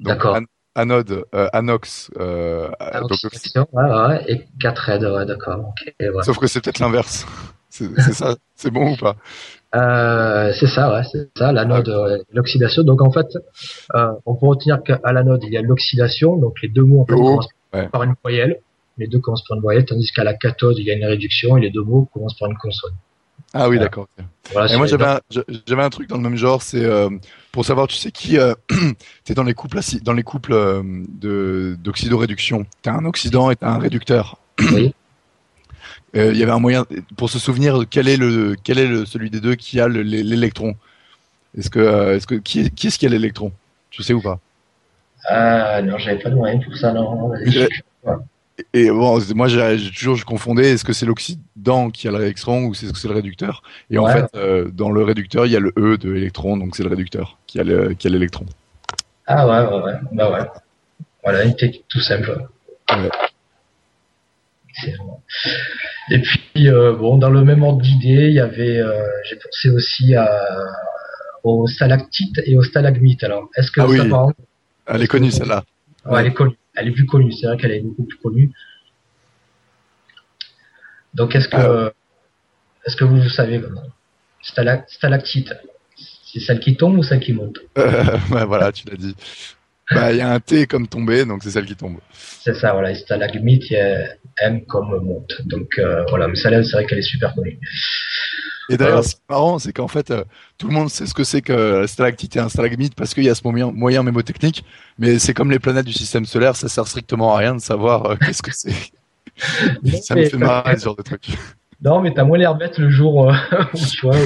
D'accord. 0.00 0.36
an- 0.36 0.44
anode, 0.74 1.24
euh, 1.34 1.48
anox, 1.52 2.10
euh, 2.18 2.68
donc, 3.00 3.10
oxydation, 3.24 3.66
ouais, 3.72 3.84
ouais, 3.84 4.24
et 4.28 4.46
4 4.60 4.88
aides, 4.90 5.04
ouais, 5.04 5.26
d'accord. 5.26 5.74
ouais. 5.98 6.22
sauf 6.22 6.38
que 6.38 6.46
c'est 6.46 6.60
peut-être 6.62 6.78
l'inverse. 6.78 7.26
C'est 7.70 7.94
ça, 8.14 8.34
c'est 8.54 8.70
bon 8.70 8.94
ou 8.94 8.96
pas? 8.96 9.14
Euh, 9.74 10.52
C'est 10.54 10.66
ça, 10.66 10.90
ouais, 10.92 11.02
c'est 11.04 11.28
ça, 11.36 11.52
l'anode, 11.52 11.88
ah. 11.90 12.16
l'oxydation. 12.32 12.82
Donc 12.82 13.02
en 13.02 13.12
fait, 13.12 13.26
euh, 13.94 14.12
on 14.24 14.34
peut 14.36 14.46
retenir 14.46 14.82
qu'à 14.82 14.98
l'anode, 15.12 15.44
il 15.44 15.52
y 15.52 15.56
a 15.58 15.60
l'oxydation, 15.62 16.38
donc 16.38 16.60
les 16.62 16.70
deux 16.70 16.82
mots 16.82 17.02
en 17.02 17.04
fait, 17.06 17.12
commencent 17.12 17.48
par 17.92 18.02
une 18.04 18.14
voyelle, 18.22 18.60
les 18.98 19.06
deux 19.06 19.18
commencent 19.20 19.44
par 19.44 19.56
une 19.56 19.62
voyelle, 19.62 19.84
tandis 19.84 20.10
qu'à 20.12 20.24
la 20.24 20.34
cathode, 20.34 20.76
il 20.78 20.84
y 20.84 20.90
a 20.90 20.94
une 20.94 21.04
réduction 21.04 21.56
et 21.56 21.60
les 21.60 21.70
deux 21.70 21.82
mots 21.82 22.08
commencent 22.12 22.36
par 22.38 22.50
une 22.50 22.56
consonne. 22.56 22.94
Ah 23.54 23.68
oui, 23.68 23.78
d'accord. 23.78 24.08
et 24.18 24.76
moi, 24.76 24.86
j'avais 24.86 25.06
un, 25.06 25.20
j'avais 25.66 25.82
un 25.82 25.88
truc 25.88 26.08
dans 26.08 26.16
le 26.16 26.22
même 26.22 26.36
genre, 26.36 26.60
c'est 26.62 26.84
euh, 26.84 27.08
pour 27.52 27.64
savoir, 27.64 27.86
tu 27.86 27.96
sais 27.96 28.10
qui, 28.10 28.38
euh, 28.38 28.54
t'es 29.24 29.34
dans 29.34 29.44
les 29.44 29.54
couples 29.54 29.78
dans 30.02 30.12
les 30.12 30.22
couples 30.22 30.52
euh, 30.52 30.82
de 31.08 31.76
d'oxydoréduction. 31.82 32.66
T'as 32.82 32.92
un 32.92 33.04
oxydant 33.04 33.50
et 33.50 33.56
t'as 33.56 33.70
un 33.70 33.78
réducteur. 33.78 34.38
Oui. 34.72 34.94
Euh, 36.16 36.32
il 36.32 36.38
y 36.38 36.42
avait 36.42 36.52
un 36.52 36.58
moyen 36.58 36.86
pour 37.18 37.28
se 37.28 37.38
souvenir 37.38 37.84
quel 37.90 38.08
est 38.08 38.16
le 38.16 38.56
quel 38.64 38.78
est 38.78 38.86
le, 38.86 39.04
celui 39.04 39.28
des 39.28 39.40
deux 39.40 39.56
qui 39.56 39.78
a 39.78 39.88
l'électron. 39.88 40.74
Est-ce 41.56 41.68
que 41.68 42.14
est-ce 42.14 42.26
que 42.26 42.36
qui 42.36 42.60
est, 42.60 42.74
qui 42.74 42.86
est-ce 42.86 42.98
qui 42.98 43.04
a 43.04 43.10
l'électron? 43.10 43.52
Tu 43.90 44.02
sais 44.02 44.14
ou 44.14 44.22
pas? 44.22 44.40
Ah 45.28 45.82
non, 45.82 45.98
j'avais 45.98 46.18
pas 46.18 46.30
de 46.30 46.34
moyen 46.34 46.60
pour 46.60 46.74
ça. 46.78 46.94
Non. 46.94 47.30
Et, 48.74 48.90
bon, 48.90 49.20
moi 49.34 49.46
j'ai 49.48 49.90
toujours 49.96 50.16
je 50.16 50.24
confondais 50.24 50.72
est-ce 50.72 50.84
que 50.84 50.92
c'est 50.92 51.06
l'oxydant 51.06 51.90
qui 51.90 52.08
a 52.08 52.10
l'électron 52.10 52.64
ou 52.64 52.74
c'est 52.74 52.86
ce 52.86 52.92
que 52.92 52.98
c'est 52.98 53.08
le 53.08 53.14
réducteur? 53.14 53.62
Et 53.90 53.98
en 53.98 54.06
fait, 54.08 54.26
euh, 54.34 54.68
dans 54.72 54.90
le 54.90 55.02
réducteur, 55.04 55.46
il 55.46 55.52
y 55.52 55.56
a 55.56 55.60
le 55.60 55.72
E 55.78 55.96
de 55.96 56.14
électron, 56.14 56.56
donc 56.56 56.74
c'est 56.74 56.82
le 56.82 56.88
réducteur 56.88 57.38
qui 57.46 57.60
a 57.60 57.64
le, 57.64 57.94
l'électron. 58.04 58.46
Ah 59.26 59.46
ouais, 59.46 59.76
ouais, 59.76 59.82
ouais, 59.84 59.98
bah 60.12 60.32
ouais. 60.32 60.46
Voilà, 61.22 61.44
une 61.44 61.54
technique 61.54 61.84
tout 61.88 62.00
simple. 62.00 62.48
Ouais. 62.90 63.10
Et 66.10 66.22
puis 66.22 66.68
euh, 66.68 66.94
bon, 66.94 67.18
dans 67.18 67.30
le 67.30 67.44
même 67.44 67.62
ordre 67.62 67.82
d'idée, 67.82 68.28
il 68.28 68.34
y 68.34 68.40
avait, 68.40 68.78
euh, 68.78 69.06
j'ai 69.28 69.36
pensé 69.36 69.70
aussi 69.70 70.14
à, 70.14 70.28
aux 71.44 71.66
stalactites 71.66 72.40
et 72.44 72.56
aux 72.56 72.62
stalagmites. 72.62 73.22
Alors, 73.24 73.48
est-ce 73.56 73.70
que 73.70 73.80
ah 73.80 73.86
oui. 73.86 74.00
Elle 74.86 75.02
est 75.02 75.06
connue 75.06 75.30
celle-là. 75.30 75.64
Ouais, 76.06 76.20
elle 76.20 76.26
est 76.28 76.32
connue. 76.32 76.56
Elle 76.78 76.88
est 76.88 76.92
plus 76.92 77.06
connue. 77.06 77.32
C'est 77.32 77.46
vrai 77.46 77.56
qu'elle 77.56 77.72
est 77.72 77.80
beaucoup 77.80 78.04
plus 78.04 78.18
connue. 78.18 78.52
Donc, 81.14 81.34
est-ce 81.34 81.48
que, 81.48 81.56
ah. 81.56 81.92
est-ce 82.86 82.96
que 82.96 83.04
vous, 83.04 83.28
savez 83.28 83.60
comment 83.60 83.82
Stalactite, 84.42 85.52
c'est 86.32 86.40
celle 86.40 86.60
qui 86.60 86.76
tombe 86.76 86.98
ou 86.98 87.02
celle 87.02 87.20
qui 87.20 87.32
monte? 87.32 87.58
Ouais, 87.76 88.44
Voilà, 88.46 88.70
tu 88.70 88.86
l'as 88.88 88.96
dit. 88.96 89.14
Bah, 89.90 90.12
il 90.12 90.18
y 90.18 90.20
a 90.20 90.30
un 90.30 90.40
T 90.40 90.66
comme 90.66 90.86
tombé, 90.86 91.24
donc 91.24 91.42
c'est 91.42 91.50
celle 91.50 91.64
qui 91.64 91.74
tombe. 91.74 91.98
C'est 92.12 92.54
ça, 92.54 92.72
voilà. 92.72 92.94
Stalagmite, 92.94 93.70
il 93.70 93.72
y 93.72 93.80
a 93.80 94.14
M 94.40 94.64
comme 94.66 95.02
monte. 95.02 95.42
Donc 95.46 95.78
euh, 95.78 96.04
voilà, 96.08 96.28
mais 96.28 96.36
celle-là, 96.36 96.62
c'est 96.62 96.72
vrai 96.72 96.86
qu'elle 96.86 96.98
est 96.98 97.02
super 97.02 97.34
connue. 97.34 97.58
Et 98.68 98.76
d'ailleurs, 98.76 99.04
ce 99.04 99.14
qui 99.14 99.20
est 99.28 99.32
marrant, 99.32 99.58
c'est 99.58 99.72
qu'en 99.72 99.88
fait, 99.88 100.10
euh, 100.10 100.24
tout 100.58 100.68
le 100.68 100.74
monde 100.74 100.90
sait 100.90 101.06
ce 101.06 101.14
que 101.14 101.24
c'est 101.24 101.40
que 101.40 101.86
stalactite 101.86 102.36
et 102.36 102.38
un 102.38 102.48
stalagmite 102.48 102.94
parce 102.94 103.14
qu'il 103.14 103.24
y 103.24 103.30
a 103.30 103.34
ce 103.34 103.40
moyen, 103.44 103.70
moyen 103.72 104.02
mémotechnique, 104.02 104.64
mais 104.98 105.18
c'est 105.18 105.32
comme 105.34 105.50
les 105.50 105.58
planètes 105.58 105.86
du 105.86 105.92
système 105.92 106.26
solaire, 106.26 106.54
ça 106.54 106.68
sert 106.68 106.86
strictement 106.86 107.34
à 107.34 107.38
rien 107.38 107.54
de 107.54 107.60
savoir 107.60 108.06
euh, 108.06 108.16
qu'est-ce 108.16 108.42
que 108.42 108.52
c'est. 108.52 108.74
ça 110.02 110.14
me 110.14 110.24
fait 110.24 110.36
marrer 110.36 110.76
ce 110.78 110.84
genre 110.84 110.96
de 110.96 111.02
truc. 111.02 111.28
Non, 111.80 112.00
mais 112.00 112.12
t'as 112.12 112.24
moins 112.24 112.38
l'air 112.38 112.54
bête 112.56 112.78
le 112.78 112.90
jour 112.90 113.32
où 113.74 113.78
tu 113.78 114.06
vois. 114.06 114.16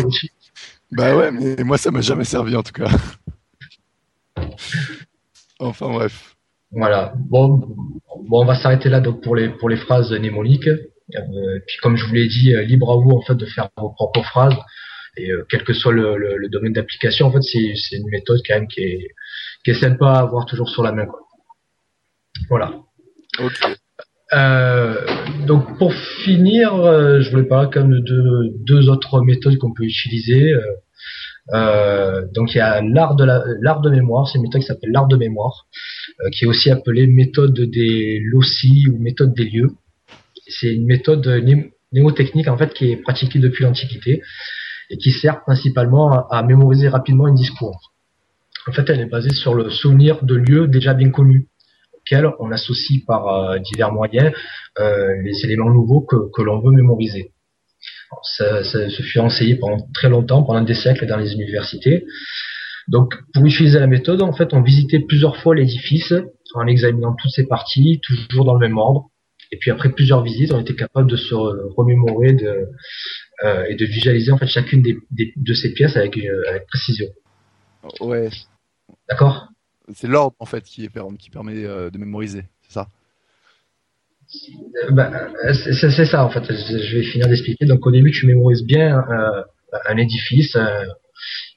Bah 0.91 1.17
ouais, 1.17 1.31
mais 1.31 1.63
moi, 1.65 1.79
ça 1.79 1.91
m'a 1.91 2.01
jamais 2.01 2.25
servi 2.25 2.57
en 2.57 2.63
tout 2.63 2.73
cas. 2.73 2.91
Enfin 5.59 5.89
bref. 5.91 6.35
Voilà. 6.73 7.13
Bon, 7.17 7.49
bon, 8.29 8.43
on 8.43 8.45
va 8.45 8.57
s'arrêter 8.57 8.89
là 8.89 8.99
donc 9.01 9.23
pour 9.23 9.37
les 9.37 9.49
pour 9.49 9.69
les 9.69 9.77
phrases 9.77 10.11
mnémoniques. 10.11 10.69
Euh, 11.15 11.59
puis 11.67 11.77
comme 11.83 11.97
je 11.97 12.07
vous 12.07 12.15
l'ai 12.15 12.29
dit, 12.29 12.55
euh, 12.55 12.63
libre 12.63 12.91
à 12.93 12.97
vous 12.97 13.11
en 13.11 13.21
fait 13.23 13.35
de 13.35 13.47
faire 13.47 13.69
vos 13.77 13.91
propres 13.91 14.23
phrases. 14.23 14.57
Et 15.17 15.31
euh, 15.31 15.45
quel 15.51 15.63
que 15.63 15.75
soit 15.75 15.93
le, 15.93 16.17
le, 16.17 16.49
domaine 16.49 16.73
d'application, 16.73 17.27
en 17.27 17.33
fait, 17.33 17.43
c'est 17.43 17.97
une 17.97 18.09
méthode 18.09 18.41
quand 18.47 18.55
même 18.55 18.69
qui 18.69 18.81
est 18.81 19.09
qui 19.65 19.71
est 19.71 19.75
sympa 19.75 20.07
à 20.07 20.21
avoir 20.21 20.47
toujours 20.47 20.71
sur 20.71 20.83
la 20.83 20.93
main. 20.93 21.07
Quoi. 21.07 21.21
Voilà. 22.49 22.73
Ok. 23.39 23.61
Euh, 24.33 24.95
donc 25.47 25.77
pour 25.77 25.93
finir, 25.95 26.73
je 27.21 27.31
voulais 27.31 27.47
parler 27.47 27.69
quand 27.71 27.81
même 27.81 28.01
de 28.01 28.55
deux, 28.65 28.89
autres 28.89 29.21
méthodes 29.21 29.59
qu'on 29.59 29.75
peut 29.75 29.85
utiliser. 29.85 30.55
Euh, 31.53 32.23
donc 32.33 32.55
il 32.55 32.59
y 32.59 32.61
a 32.61 32.81
l'art 32.83 33.17
de 33.17 33.25
l'art 33.25 33.81
de 33.81 33.91
mémoire, 33.91 34.29
c'est 34.29 34.39
une 34.39 34.43
méthode 34.43 34.61
qui 34.61 34.67
s'appelle 34.69 34.93
l'art 34.93 35.09
de 35.09 35.17
mémoire, 35.17 35.67
euh, 36.21 36.31
qui 36.31 36.45
est 36.45 36.49
aussi 36.49 36.71
appelée 36.71 37.07
méthode 37.07 37.59
des 37.61 38.21
loci 38.25 38.87
ou 38.89 38.99
méthode 38.99 39.35
des 39.35 39.45
lieux. 39.45 39.71
C'est 40.47 40.75
une 40.75 40.87
méthode 40.87 41.27
némotechnique 41.93 42.49
en 42.49 42.57
fait 42.57 42.73
qui 42.75 42.93
est 42.93 42.97
pratiquée 42.97 43.39
depuis 43.39 43.65
l'Antiquité 43.65 44.23
et 44.91 44.97
qui 44.99 45.13
sert 45.13 45.43
principalement 45.43 46.29
à, 46.29 46.43
mémoriser 46.43 46.89
rapidement 46.89 47.27
un 47.27 47.35
discours. 47.35 47.93
En 48.69 48.73
fait, 48.73 48.89
elle 48.91 49.01
est 49.01 49.07
basée 49.07 49.33
sur 49.33 49.55
le 49.55 49.71
souvenir 49.71 50.25
de 50.25 50.35
lieux 50.35 50.69
déjà 50.69 50.95
bien 50.95 51.11
connus 51.11 51.49
auxquels 51.95 52.29
on 52.39 52.51
associe 52.51 53.05
par 53.07 53.29
euh, 53.29 53.59
divers 53.59 53.93
moyens 53.93 54.33
les 54.79 55.45
éléments 55.45 55.71
nouveaux 55.71 56.01
que 56.01 56.43
l'on 56.43 56.61
veut 56.61 56.73
mémoriser. 56.73 57.33
Ça, 58.23 58.63
ça, 58.65 58.89
se 58.89 59.03
fut 59.03 59.19
enseigné 59.19 59.57
pendant 59.57 59.87
très 59.95 60.09
longtemps, 60.09 60.43
pendant 60.43 60.61
des 60.61 60.75
siècles 60.75 61.07
dans 61.07 61.17
les 61.17 61.33
universités. 61.33 62.05
Donc, 62.89 63.15
pour 63.33 63.45
utiliser 63.47 63.79
la 63.79 63.87
méthode, 63.87 64.23
en 64.23 64.33
fait, 64.33 64.53
on 64.53 64.61
visitait 64.61 65.01
plusieurs 65.01 65.37
fois 65.37 65.55
l'édifice 65.55 66.13
en 66.55 66.67
examinant 66.67 67.15
toutes 67.15 67.31
ses 67.31 67.47
parties, 67.47 68.01
toujours 68.03 68.45
dans 68.45 68.55
le 68.55 68.61
même 68.61 68.77
ordre. 68.77 69.09
Et 69.53 69.59
puis 69.59 69.71
après 69.71 69.91
plusieurs 69.93 70.23
visites, 70.23 70.53
on 70.53 70.61
était 70.61 70.75
capable 70.75 71.09
de 71.11 71.17
se 71.17 71.35
remémorer 71.77 72.33
de, 72.33 72.67
euh, 73.45 73.65
et 73.69 73.77
de 73.77 73.85
visualiser 73.85 74.33
en 74.33 74.39
fait 74.39 74.47
chacune 74.47 74.83
des, 74.83 74.97
de 75.37 75.55
ces 75.55 75.75
pièces 75.75 75.97
avec, 75.97 76.17
euh, 76.17 76.43
avec 76.49 76.67
précision. 76.67 77.07
Ouais. 78.01 78.31
D'accord? 79.09 79.49
C'est 79.95 80.09
l'ordre 80.09 80.35
en 80.39 80.47
fait 80.47 80.65
qui, 80.65 80.85
est, 80.85 80.91
qui 81.19 81.29
permet 81.29 81.65
euh, 81.65 81.91
de 81.91 81.99
mémoriser, 81.99 82.45
c'est 82.63 82.73
ça? 82.73 82.89
Bah, 84.91 85.11
c'est 85.53 86.07
ça 86.07 86.25
en 86.25 86.31
fait. 86.31 86.45
Je 86.51 86.97
vais 86.97 87.03
finir 87.03 87.29
d'expliquer. 87.29 87.67
Donc 87.67 87.87
au 87.87 87.91
début, 87.91 88.11
tu 88.11 88.27
mémorises 88.27 88.65
bien 88.65 89.05
euh, 89.11 89.43
un 89.87 89.97
édifice, 89.99 90.57
euh, 90.57 90.87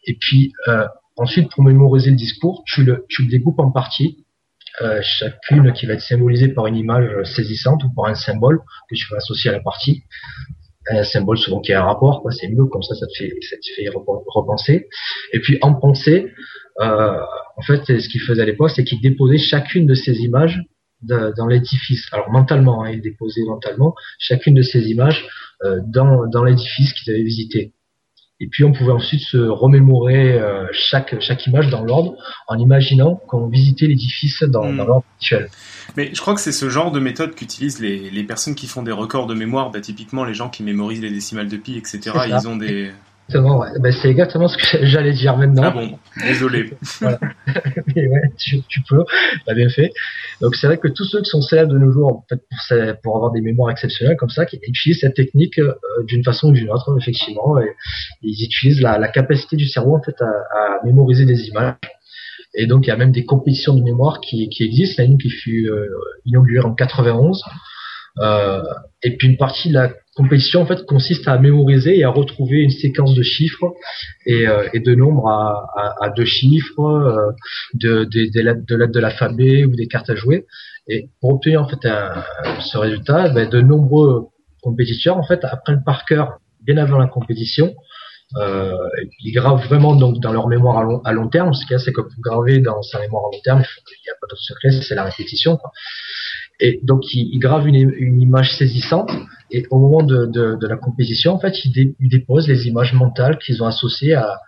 et 0.06 0.18
puis 0.20 0.52
euh, 0.68 0.86
ensuite 1.16 1.50
pour 1.52 1.64
mémoriser 1.64 2.10
le 2.10 2.18
discours, 2.18 2.64
tu 2.66 2.84
le, 2.84 3.06
tu 3.08 3.24
le 3.24 3.30
découpes 3.30 3.60
en 3.60 3.72
parties, 3.72 4.25
chacune 5.02 5.74
qui 5.74 5.86
va 5.86 5.94
être 5.94 6.02
symbolisée 6.02 6.50
par 6.50 6.68
une 6.68 6.76
image 6.76 7.24
saisissante 7.24 7.84
ou 7.84 7.90
par 7.96 8.06
un 8.06 8.16
symbole 8.16 8.60
que 8.90 8.96
tu 8.96 9.06
vas 9.12 9.18
associer 9.18 9.50
à 9.50 9.54
la 9.54 9.62
partie. 9.62 10.04
Un 10.88 11.04
symbole 11.04 11.38
souvent 11.38 11.62
qui 11.62 11.74
a 11.74 11.82
un 11.82 11.86
rapport, 11.86 12.22
quoi. 12.22 12.32
C'est 12.32 12.48
mieux 12.48 12.66
comme 12.66 12.84
ça, 12.84 12.94
ça 12.96 13.08
te 13.08 13.14
fait, 13.18 13.34
ça 13.42 13.56
te 13.58 13.74
fait 13.76 13.90
repenser. 13.90 14.88
Et 15.34 15.40
puis 15.40 15.58
en 15.62 15.74
pensée, 15.74 16.32
en 16.80 17.62
fait, 17.66 18.00
ce 18.00 18.10
qu'il 18.10 18.22
faisait 18.22 18.42
à 18.42 18.46
l'époque, 18.46 18.72
c'est 18.72 18.84
qu'il 18.84 19.02
déposait 19.02 19.38
chacune 19.38 19.88
de 19.88 19.96
ces 19.96 20.20
images 20.20 20.62
dans 21.02 21.48
l'édifice. 21.48 22.08
Alors 22.12 22.30
mentalement, 22.32 22.84
hein, 22.84 22.92
il 22.92 23.02
déposait 23.02 23.44
mentalement 23.46 23.96
chacune 24.20 24.56
de 24.56 24.62
ces 24.62 24.90
images 24.90 25.28
euh, 25.64 25.80
dans, 25.86 26.28
dans 26.28 26.44
l'édifice 26.44 26.94
qu'ils 26.94 27.14
avaient 27.14 27.24
visité. 27.24 27.74
Et 28.42 28.48
puis 28.48 28.66
on 28.66 28.74
pouvait 28.74 28.92
ensuite 28.92 29.22
se 29.22 29.38
remémorer 29.38 30.34
euh, 30.34 30.66
chaque, 30.74 31.20
chaque 31.22 31.48
image 31.48 31.70
dans 31.70 31.82
l'ordre 31.84 32.16
en 32.48 32.58
imaginant 32.58 33.16
qu'on 33.28 33.48
visitait 33.48 33.88
l'édifice 33.88 34.44
dans, 34.44 34.70
hmm. 34.70 34.78
dans 34.78 34.86
l'ordre 34.86 35.06
actuel. 35.18 35.50
Mais 35.96 36.10
je 36.14 36.20
crois 36.20 36.36
que 36.36 36.42
c'est 36.42 36.52
ce 36.52 36.70
genre 36.70 36.92
de 36.92 37.00
méthode 37.00 37.34
qu'utilisent 37.34 37.80
les, 37.80 38.10
les 38.10 38.24
personnes 38.24 38.56
qui 38.56 38.68
font 38.68 38.84
des 38.84 38.92
records 38.92 39.28
de 39.28 39.36
mémoire, 39.36 39.72
bah, 39.72 39.80
typiquement 39.80 40.26
les 40.26 40.34
gens 40.34 40.50
qui 40.50 40.64
mémorisent 40.64 41.02
les 41.02 41.12
décimales 41.12 41.48
de 41.48 41.58
pi, 41.58 41.78
etc. 41.78 42.12
Ils 42.28 42.48
ont 42.50 42.58
des, 42.58 42.92
Exactement, 43.28 43.60
ouais. 43.60 43.70
ben, 43.80 43.92
c'est 43.92 44.10
exactement 44.10 44.48
ce 44.48 44.58
que 44.58 44.86
j'allais 44.86 45.14
dire 45.14 45.36
maintenant. 45.36 45.64
Ah 45.66 45.72
bon, 45.72 45.98
désolé. 46.22 46.72
Mais 47.96 48.08
ouais, 48.08 48.22
tu, 48.38 48.62
tu 48.68 48.82
peux, 48.88 49.04
t'as 49.46 49.56
bien 49.56 49.70
fait. 49.70 49.92
Donc 50.42 50.56
c'est 50.56 50.68
vrai 50.68 50.78
que 50.78 50.88
tous 50.88 51.06
ceux 51.06 51.22
qui 51.22 51.30
sont 51.30 51.42
célèbres 51.42 51.74
de 51.74 51.80
nos 51.80 51.92
jours, 51.92 52.10
en 52.10 52.26
fait, 52.30 52.38
pour, 52.38 53.02
pour 53.02 53.16
avoir 53.16 53.32
des 53.32 53.42
mémoires 53.42 53.72
exceptionnelles 53.72 54.18
comme 54.18 54.30
ça, 54.30 54.46
qui 54.46 54.60
utilisent 54.62 55.00
cette 55.00 55.16
technique 55.16 55.58
euh, 55.58 55.74
d'une 56.08 56.24
façon 56.24 56.50
ou 56.50 56.52
d'une 56.52 56.70
autre, 56.70 56.96
effectivement, 57.00 57.60
et, 57.60 57.70
ils 58.22 58.46
utilisent 58.46 58.82
la, 58.82 59.00
la, 59.00 59.08
capacité 59.08 59.56
du 59.56 59.68
cerveau 59.68 59.96
en 59.96 60.04
fait 60.04 60.16
à, 60.22 60.26
à, 60.26 60.86
mémoriser 60.86 61.26
des 61.26 61.48
images. 61.48 61.76
Et 62.54 62.68
donc 62.68 62.86
il 62.86 62.90
y 62.90 62.94
a 62.94 62.98
même 62.98 63.12
des 63.12 63.26
compétitions 63.26 63.74
de 63.74 63.82
mémoire 63.82 64.22
qui, 64.22 64.50
qui 64.50 64.64
existent. 64.64 65.02
Il 65.02 65.06
y 65.06 65.10
a 65.10 65.12
une 65.12 65.18
qui 65.18 65.30
fut 65.30 65.68
euh, 65.68 65.88
inaugurée 66.26 66.66
en 66.66 66.74
91. 66.74 67.42
Euh, 68.20 68.62
et 69.04 69.18
puis 69.18 69.28
une 69.28 69.38
partie 69.38 69.70
de 69.70 69.74
la 69.74 69.92
compétition 70.16 70.62
en 70.62 70.66
fait 70.66 70.86
consiste 70.86 71.28
à 71.28 71.38
mémoriser 71.38 72.00
et 72.00 72.04
à 72.04 72.10
retrouver 72.10 72.62
une 72.64 72.70
séquence 72.72 73.14
de 73.16 73.24
chiffres 73.24 73.74
et, 74.26 74.48
euh, 74.48 74.68
et 74.74 74.80
de 74.80 74.96
nombres 74.96 75.28
à, 75.28 75.70
à, 75.76 76.06
à 76.06 76.10
deux 76.10 76.26
chiffres, 76.26 76.80
euh, 76.80 77.32
de, 77.74 78.06
de, 78.06 78.32
de, 78.32 78.76
lettres 78.76 78.92
de 78.92 79.00
l'alphabet 79.00 79.66
ou 79.66 79.76
des 79.76 79.88
cartes 79.88 80.10
à 80.10 80.16
jouer. 80.16 80.46
Et 80.88 81.10
pour 81.20 81.32
obtenir 81.32 81.62
en 81.62 81.68
fait 81.68 81.86
un, 81.86 82.24
ce 82.62 82.78
résultat, 82.78 83.30
ben, 83.30 83.50
de 83.50 83.62
nombreux 83.62 84.28
compétiteurs 84.62 85.18
en 85.18 85.24
fait 85.24 85.44
apprennent 85.44 85.84
par 85.84 86.06
cœur 86.06 86.40
bien 86.62 86.78
avant 86.78 86.98
la 86.98 87.08
compétition. 87.08 87.76
Euh, 88.38 88.74
ils 89.24 89.32
gravent 89.34 89.64
vraiment 89.68 89.96
donc 89.96 90.20
dans 90.20 90.34
leur 90.34 90.48
mémoire 90.48 90.78
à 90.80 90.84
long, 90.84 91.02
à 91.04 91.12
long 91.12 91.28
terme. 91.28 91.54
Ce 91.54 91.66
qu'il 91.66 91.74
y 91.74 91.76
a, 91.76 91.80
c'est 91.80 91.94
que 91.94 92.02
pour 92.02 92.20
graver 92.22 92.60
dans 92.60 92.82
sa 92.82 93.00
mémoire 93.00 93.24
à 93.26 93.36
long 93.36 93.42
terme, 93.44 93.60
il 93.60 94.02
n'y 94.06 94.12
a 94.12 94.16
pas 94.20 94.28
d'autre 94.30 94.42
secret, 94.42 94.72
c'est 94.72 94.96
la 94.96 95.04
répétition. 95.04 95.58
Quoi. 95.58 95.72
Et 96.60 96.80
donc 96.84 97.14
il, 97.14 97.38
grave 97.40 97.68
une, 97.68 97.76
une, 97.76 98.22
image 98.22 98.56
saisissante 98.58 99.12
et 99.52 99.66
au 99.72 99.78
moment 99.78 100.04
de, 100.04 100.26
de, 100.26 100.56
de 100.56 100.68
la 100.68 100.78
compétition, 100.78 101.34
en 101.34 101.40
fait, 101.40 101.66
il, 101.66 101.96
dépose 102.00 102.48
les 102.48 102.68
images 102.68 102.94
mentales 102.94 103.38
qu'ils 103.40 103.62
ont 103.62 103.68
associées 103.68 104.14
à, 104.14 104.40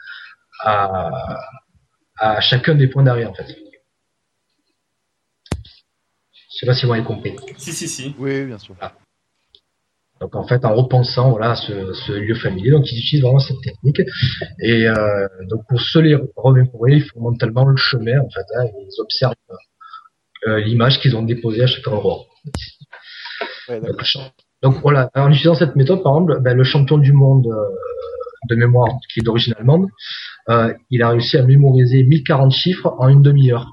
à, 0.61 1.11
à 2.17 2.39
chacun 2.39 2.75
des 2.75 2.87
points 2.87 3.03
d'arrêt 3.03 3.25
en 3.25 3.33
fait. 3.33 3.47
Je 6.57 6.61
sais 6.61 6.65
pas 6.65 6.73
si 6.73 6.85
vous 6.85 6.93
avez 6.93 7.03
compris. 7.03 7.35
Si, 7.57 7.71
si, 7.71 7.87
si. 7.87 8.15
Oui, 8.17 8.45
bien 8.45 8.57
sûr. 8.57 8.75
Ah. 8.81 8.93
Donc 10.19 10.35
en 10.35 10.47
fait, 10.47 10.65
en 10.65 10.73
repensant 10.73 11.29
voilà 11.29 11.55
ce, 11.55 11.93
ce, 11.93 12.11
lieu 12.13 12.33
familier, 12.33 12.71
donc 12.71 12.91
ils 12.91 12.97
utilisent 12.99 13.23
vraiment 13.23 13.39
cette 13.39 13.61
technique. 13.61 14.01
Et 14.59 14.87
euh, 14.87 15.27
donc 15.49 15.67
pour 15.69 15.79
se 15.79 15.99
les 15.99 16.17
remémorer, 16.35 16.93
ils 16.93 17.03
font 17.03 17.21
mentalement 17.21 17.65
le 17.65 17.75
chemin 17.75 18.19
en 18.19 18.29
fait. 18.29 18.45
Hein, 18.55 18.65
ils 18.79 19.01
observent 19.01 19.35
l'image 20.45 20.99
qu'ils 20.99 21.15
ont 21.15 21.23
déposée 21.23 21.63
à 21.63 21.67
chaque 21.67 21.87
endroit. 21.87 22.25
donc 24.63 24.75
voilà, 24.81 25.09
en 25.15 25.29
utilisant 25.29 25.55
cette 25.55 25.75
méthode, 25.75 26.01
par 26.03 26.13
exemple, 26.13 26.39
ben, 26.41 26.57
le 26.57 26.63
champion 26.63 26.97
du 26.97 27.13
monde 27.13 27.47
euh, 27.47 27.75
de 28.49 28.55
mémoire 28.55 28.87
qui 29.11 29.19
est 29.19 29.23
d'origine 29.23 29.53
allemande, 29.57 29.87
euh, 30.49 30.73
il 30.89 31.03
a 31.03 31.09
réussi 31.09 31.37
à 31.37 31.43
mémoriser 31.43 32.03
1040 32.03 32.51
chiffres 32.51 32.95
en 32.97 33.09
une 33.09 33.21
demi-heure. 33.21 33.71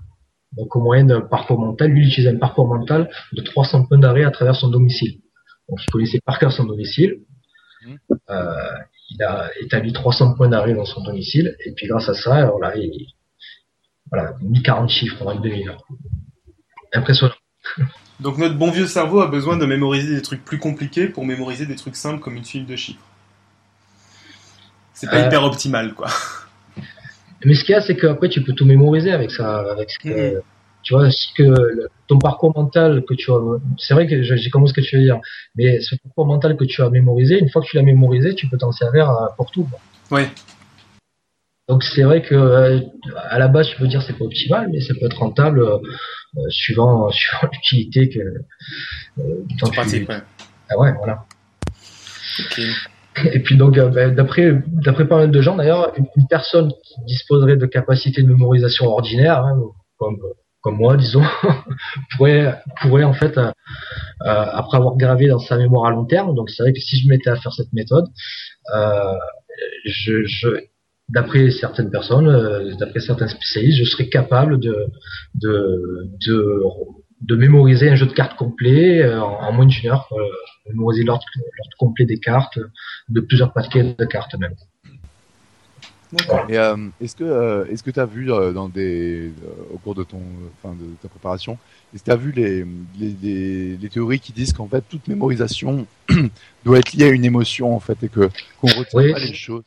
Donc 0.52 0.76
au 0.76 0.80
moyen 0.80 1.04
d'un 1.04 1.20
parcours 1.20 1.58
mental, 1.58 1.90
lui 1.90 2.02
il 2.02 2.08
utilisait 2.08 2.30
un 2.30 2.38
parcours 2.38 2.68
mental 2.68 3.10
de 3.32 3.42
300 3.42 3.86
points 3.86 3.98
d'arrêt 3.98 4.24
à 4.24 4.30
travers 4.30 4.54
son 4.54 4.68
domicile. 4.68 5.20
Donc 5.68 5.80
il 5.82 5.90
connaissait 5.90 6.20
par 6.24 6.38
cœur 6.38 6.52
son 6.52 6.64
domicile. 6.64 7.20
Mmh. 7.86 7.94
Euh, 8.30 8.52
il 9.10 9.22
a 9.22 9.50
établi 9.60 9.92
300 9.92 10.34
points 10.34 10.48
d'arrêt 10.48 10.74
dans 10.74 10.84
son 10.84 11.02
domicile 11.02 11.56
et 11.64 11.72
puis 11.72 11.86
grâce 11.86 12.08
à 12.08 12.14
ça, 12.14 12.46
voilà, 12.50 12.76
il, 12.76 13.06
voilà 14.10 14.34
1040 14.42 14.90
chiffres 14.90 15.26
en 15.26 15.32
une 15.32 15.42
demi-heure. 15.42 15.82
Impressionnant. 16.94 17.34
Donc 18.20 18.38
notre 18.38 18.54
bon 18.54 18.70
vieux 18.70 18.86
cerveau 18.86 19.20
a 19.20 19.26
besoin 19.26 19.56
de 19.56 19.66
mémoriser 19.66 20.14
des 20.14 20.22
trucs 20.22 20.44
plus 20.44 20.58
compliqués 20.58 21.08
pour 21.08 21.24
mémoriser 21.24 21.66
des 21.66 21.74
trucs 21.74 21.96
simples 21.96 22.20
comme 22.20 22.36
une 22.36 22.44
file 22.44 22.66
de 22.66 22.76
chiffres. 22.76 23.04
C'est 24.92 25.10
pas 25.10 25.22
euh, 25.22 25.26
hyper 25.26 25.42
optimal, 25.42 25.94
quoi. 25.94 26.08
Mais 27.44 27.54
ce 27.54 27.64
qu'il 27.64 27.72
y 27.72 27.76
a, 27.76 27.80
c'est 27.80 27.96
qu'après, 27.96 28.28
tu 28.28 28.42
peux 28.42 28.52
tout 28.52 28.64
mémoriser 28.64 29.10
avec 29.10 29.30
ça, 29.30 29.58
avec 29.70 29.90
ce 29.90 29.98
que, 29.98 30.38
mm. 30.38 30.42
tu 30.84 30.94
vois, 30.94 31.10
ce 31.10 31.26
que 31.36 31.88
ton 32.06 32.18
parcours 32.18 32.56
mental 32.56 33.04
que 33.06 33.14
tu 33.14 33.30
as, 33.32 33.38
c'est 33.76 33.94
vrai 33.94 34.06
que 34.06 34.22
j'ai 34.22 34.50
compris 34.50 34.68
ce 34.68 34.74
que 34.74 34.80
tu 34.80 34.96
veux 34.96 35.02
dire, 35.02 35.18
mais 35.56 35.80
ce 35.80 35.96
parcours 35.96 36.26
mental 36.26 36.56
que 36.56 36.64
tu 36.64 36.80
as 36.82 36.90
mémorisé, 36.90 37.38
une 37.38 37.50
fois 37.50 37.60
que 37.60 37.66
tu 37.66 37.76
l'as 37.76 37.82
mémorisé, 37.82 38.34
tu 38.34 38.46
peux 38.46 38.56
t'en 38.56 38.72
servir 38.72 39.12
pour 39.36 39.50
tout. 39.50 39.68
Oui. 40.10 40.22
Donc 41.68 41.82
c'est 41.82 42.02
vrai 42.02 42.22
que 42.22 42.34
euh, 42.34 42.80
à 43.30 43.38
la 43.38 43.48
base, 43.48 43.68
tu 43.68 43.76
peux 43.76 43.86
dire 43.86 44.02
c'est 44.02 44.18
pas 44.18 44.24
optimal, 44.24 44.68
mais 44.70 44.80
ça 44.80 44.94
peut 44.94 45.06
être 45.06 45.18
rentable 45.18 45.60
euh, 45.62 45.78
suivant 46.48 47.10
suivant 47.12 47.48
l'utilité 47.52 48.08
que. 48.08 48.18
Euh, 49.18 49.70
pratique, 49.72 50.08
ouais. 50.08 50.20
Ah 50.70 50.78
ouais, 50.78 50.92
voilà. 50.98 51.24
Et 53.32 53.40
puis 53.40 53.56
donc, 53.56 53.78
euh, 53.78 53.88
ben, 53.88 54.14
d'après 54.14 54.62
d'après 54.66 55.06
pas 55.06 55.16
mal 55.16 55.30
de 55.30 55.40
gens 55.40 55.56
d'ailleurs, 55.56 55.92
une, 55.96 56.26
personne 56.28 56.72
qui 56.84 56.94
disposerait 57.06 57.56
de 57.56 57.66
capacités 57.66 58.22
de 58.22 58.28
mémorisation 58.28 58.86
ordinaire, 58.86 59.38
hein, 59.44 59.58
comme 59.98 60.18
comme 60.64 60.78
moi, 60.78 60.96
disons, 60.96 61.22
pourrait 62.16 62.58
pourrait 62.80 63.04
en 63.04 63.12
fait, 63.12 63.36
euh, 63.36 63.52
euh, 64.22 64.46
après 64.52 64.78
avoir 64.78 64.96
gravé 64.96 65.28
dans 65.28 65.38
sa 65.38 65.58
mémoire 65.58 65.86
à 65.86 65.90
long 65.90 66.06
terme, 66.06 66.34
donc 66.34 66.48
c'est 66.50 66.62
vrai 66.62 66.72
que 66.72 66.80
si 66.80 66.96
je 66.96 67.08
mettais 67.08 67.28
à 67.28 67.36
faire 67.36 67.52
cette 67.52 67.72
méthode, 67.74 68.06
euh, 68.74 69.14
je, 69.84 70.24
je 70.24 70.48
d'après 71.08 71.50
certaines 71.50 71.90
personnes, 71.90 72.76
d'après 72.78 73.00
certains 73.00 73.28
spécialistes, 73.28 73.78
je 73.78 73.84
serais 73.84 74.08
capable 74.08 74.58
de 74.58 74.86
de, 75.34 76.08
de 76.26 76.62
de 77.24 77.36
mémoriser 77.36 77.88
un 77.88 77.94
jeu 77.94 78.06
de 78.06 78.12
cartes 78.12 78.36
complet 78.36 79.02
euh, 79.02 79.20
en, 79.20 79.52
moins 79.52 79.66
d'une 79.66 79.88
heure, 79.88 80.08
euh, 80.12 80.24
mémoriser 80.68 81.04
l'ordre 81.04 81.24
complet 81.78 82.04
des 82.04 82.18
cartes, 82.18 82.58
de 83.08 83.20
plusieurs 83.20 83.52
paquets 83.52 83.94
de 83.98 84.04
cartes 84.04 84.34
même. 84.38 84.54
Et 86.48 86.58
euh, 86.58 86.76
est-ce 87.00 87.16
que 87.16 87.66
est-ce 87.68 87.82
que 87.82 87.90
tu 87.90 87.98
as 87.98 88.06
vu 88.06 88.26
dans 88.26 88.68
des 88.68 89.32
au 89.72 89.78
cours 89.78 89.96
de 89.96 90.04
ton 90.04 90.20
enfin 90.56 90.72
de 90.74 90.84
ta 91.02 91.08
préparation 91.08 91.58
est-ce 91.92 92.04
que 92.04 92.04
tu 92.04 92.12
as 92.12 92.16
vu 92.16 92.30
les, 92.30 92.64
les, 93.00 93.76
les, 93.76 93.88
théories 93.88 94.20
qui 94.20 94.32
disent 94.32 94.52
qu'en 94.52 94.68
fait 94.68 94.84
toute 94.88 95.08
mémorisation 95.08 95.88
doit 96.64 96.78
être 96.78 96.92
liée 96.92 97.06
à 97.06 97.08
une 97.08 97.24
émotion 97.24 97.74
en 97.74 97.80
fait 97.80 98.00
et 98.04 98.08
que 98.08 98.28
qu'on 98.60 98.68
retient 98.68 99.12
pas 99.12 99.18
les 99.18 99.34
choses? 99.34 99.64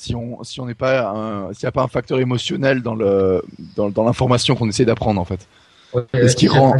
Si 0.00 0.14
on 0.14 0.42
si 0.44 0.60
on 0.60 0.66
n'est 0.66 0.74
pas 0.74 1.50
s'il 1.52 1.66
n'y 1.66 1.68
a 1.68 1.72
pas 1.72 1.82
un 1.82 1.88
facteur 1.88 2.18
émotionnel 2.20 2.80
dans 2.80 2.94
le 2.94 3.42
dans, 3.76 3.90
dans 3.90 4.04
l'information 4.04 4.56
qu'on 4.56 4.68
essaie 4.68 4.86
d'apprendre 4.86 5.20
en 5.20 5.26
fait. 5.26 5.46
Ouais, 5.92 6.26
ce 6.26 6.34
qui 6.36 6.48
rend 6.48 6.74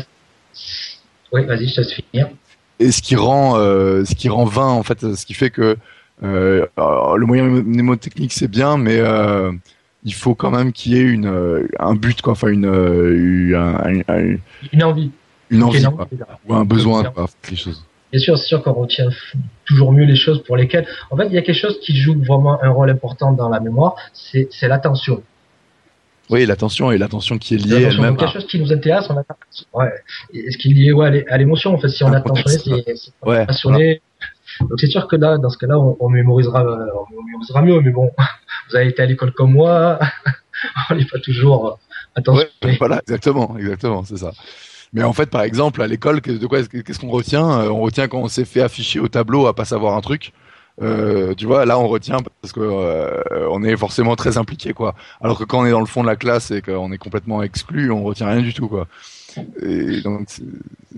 oui, 1.32 1.44
vas-y, 1.44 1.68
je 1.68 1.82
te 1.82 1.82
finir. 1.82 2.30
Et 2.78 2.90
ce 2.90 3.02
qui 3.02 3.14
rend, 3.14 3.56
euh, 3.56 4.04
ce 4.04 4.14
qui 4.14 4.30
rend 4.30 4.46
vain 4.46 4.68
en 4.68 4.82
fait, 4.82 5.14
ce 5.14 5.26
qui 5.26 5.34
fait 5.34 5.50
que 5.50 5.76
euh, 6.22 6.66
le 6.78 7.26
moyen 7.26 7.44
mnémotechnique 7.44 8.32
c'est 8.32 8.48
bien, 8.48 8.78
mais 8.78 8.98
euh, 8.98 9.52
il 10.04 10.14
faut 10.14 10.34
quand 10.34 10.50
même 10.50 10.72
qu'il 10.72 10.94
y 10.94 10.96
ait 10.96 11.02
une, 11.02 11.26
euh, 11.26 11.68
un 11.78 11.94
but, 11.94 12.22
quoi, 12.22 12.32
enfin 12.32 12.48
une, 12.48 12.66
euh, 12.66 13.14
une, 13.14 14.38
une 14.72 14.82
envie, 14.82 15.10
une 15.50 15.62
envie, 15.62 15.86
ou 16.48 16.54
un 16.54 16.64
besoin, 16.64 17.04
quoi, 17.04 17.28
les 17.50 17.56
choses. 17.56 17.84
Bien 18.12 18.20
sûr, 18.20 18.38
c'est 18.38 18.46
sûr 18.46 18.62
qu'on 18.62 18.72
retient 18.72 19.08
toujours 19.64 19.92
mieux 19.92 20.04
les 20.04 20.16
choses 20.16 20.42
pour 20.42 20.56
lesquelles. 20.56 20.86
En 21.10 21.16
fait, 21.16 21.26
il 21.26 21.32
y 21.32 21.38
a 21.38 21.42
quelque 21.42 21.60
chose 21.60 21.78
qui 21.80 21.96
joue 21.96 22.20
vraiment 22.22 22.62
un 22.62 22.70
rôle 22.70 22.90
important 22.90 23.32
dans 23.32 23.48
la 23.48 23.60
mémoire, 23.60 23.94
c'est 24.12 24.68
l'attention. 24.68 25.22
Oui, 26.28 26.46
l'attention 26.46 26.92
et 26.92 26.98
l'attention 26.98 27.38
qui 27.38 27.54
est 27.54 27.58
liée 27.58 27.82
elle-même. 27.82 28.16
Quelque 28.16 28.34
chose 28.34 28.46
qui 28.46 28.60
nous 28.60 28.72
intéresse, 28.72 29.06
on 29.10 29.16
a 29.16 29.24
ouais. 29.74 29.90
ce 30.32 30.58
qui 30.58 30.70
est 30.70 30.74
lié 30.74 30.92
ouais, 30.92 31.24
à 31.28 31.38
l'émotion. 31.38 31.74
En 31.74 31.78
fait, 31.78 31.88
si 31.88 32.04
on 32.04 32.12
est 32.12 32.16
attentionné, 32.16 32.84
c'est 32.86 33.12
ouais, 33.28 33.46
passionné. 33.46 34.00
Donc 34.60 34.78
c'est 34.78 34.86
sûr 34.86 35.08
que 35.08 35.16
là, 35.16 35.38
dans 35.38 35.50
ce 35.50 35.58
cas-là, 35.58 35.78
on, 35.78 35.96
on, 35.98 36.08
mémorisera, 36.08 36.64
on 36.64 37.24
mémorisera 37.24 37.62
mieux. 37.62 37.80
Mais 37.80 37.90
bon, 37.90 38.10
vous 38.70 38.76
avez 38.76 38.88
été 38.88 39.02
à 39.02 39.06
l'école 39.06 39.32
comme 39.32 39.52
moi, 39.52 39.98
on 40.90 40.94
n'est 40.94 41.04
pas 41.04 41.18
toujours 41.18 41.80
attentionné. 42.14 42.50
Ouais, 42.64 42.76
voilà, 42.78 43.00
exactement, 43.00 43.56
exactement, 43.58 44.04
c'est 44.04 44.18
ça. 44.18 44.32
Mais 44.92 45.02
en 45.02 45.12
fait, 45.12 45.30
par 45.30 45.42
exemple, 45.42 45.82
à 45.82 45.86
l'école, 45.86 46.20
de 46.20 46.46
quoi 46.46 46.62
qu'est-ce 46.62 46.98
qu'on 46.98 47.10
retient 47.10 47.48
euh, 47.60 47.68
On 47.68 47.80
retient 47.80 48.08
qu'on 48.08 48.28
s'est 48.28 48.44
fait 48.44 48.62
afficher 48.62 48.98
au 48.98 49.08
tableau 49.08 49.46
à 49.46 49.54
pas 49.54 49.64
savoir 49.64 49.96
un 49.96 50.00
truc. 50.00 50.32
Euh, 50.82 51.34
tu 51.34 51.44
vois, 51.44 51.66
là 51.66 51.78
on 51.78 51.88
retient 51.88 52.18
parce 52.40 52.52
que 52.52 52.60
euh, 52.60 53.22
on 53.50 53.62
est 53.62 53.76
forcément 53.76 54.16
très 54.16 54.38
impliqué, 54.38 54.72
quoi. 54.72 54.94
Alors 55.20 55.38
que 55.38 55.44
quand 55.44 55.60
on 55.60 55.66
est 55.66 55.70
dans 55.70 55.80
le 55.80 55.86
fond 55.86 56.02
de 56.02 56.06
la 56.06 56.16
classe 56.16 56.50
et 56.52 56.62
qu'on 56.62 56.90
est 56.90 56.98
complètement 56.98 57.42
exclu, 57.42 57.90
on 57.90 58.02
retient 58.02 58.28
rien 58.28 58.40
du 58.40 58.54
tout, 58.54 58.66
quoi. 58.66 58.88
Et 59.62 60.00
donc 60.00 60.28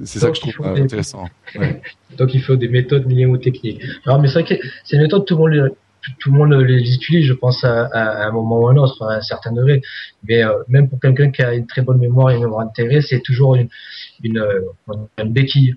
c'est 0.04 0.18
ça 0.20 0.30
que 0.30 0.36
je 0.36 0.40
trouve 0.40 0.66
intéressant. 0.66 1.28
donc 2.16 2.32
il 2.32 2.42
faut 2.42 2.54
des 2.56 2.68
méthodes 2.68 3.06
mnémotechniques. 3.06 3.82
Alors 4.06 4.20
mais 4.20 4.28
c'est 4.28 4.42
vrai 4.42 4.56
que 4.56 4.62
ces 4.84 4.98
méthodes 4.98 5.24
tout 5.26 5.36
le 5.36 5.40
monde 5.40 5.72
tout 6.18 6.32
le 6.32 6.38
monde 6.38 6.52
les 6.52 6.94
utilise, 6.94 7.26
je 7.26 7.32
pense, 7.32 7.64
à, 7.64 7.86
à, 7.86 8.26
un 8.26 8.32
moment 8.32 8.60
ou 8.60 8.68
à 8.68 8.72
un 8.72 8.76
autre, 8.76 9.04
à 9.06 9.14
un 9.14 9.20
certain 9.20 9.52
degré. 9.52 9.82
Mais 10.28 10.44
euh, 10.44 10.52
même 10.68 10.88
pour 10.88 11.00
quelqu'un 11.00 11.30
qui 11.30 11.42
a 11.42 11.54
une 11.54 11.66
très 11.66 11.82
bonne 11.82 11.98
mémoire 11.98 12.30
et 12.30 12.34
une 12.34 12.42
mémoire 12.42 12.66
intégrée, 12.66 13.00
c'est 13.02 13.20
toujours 13.20 13.54
une, 13.54 13.68
une, 14.22 14.44
une 15.18 15.32
béquille. 15.32 15.76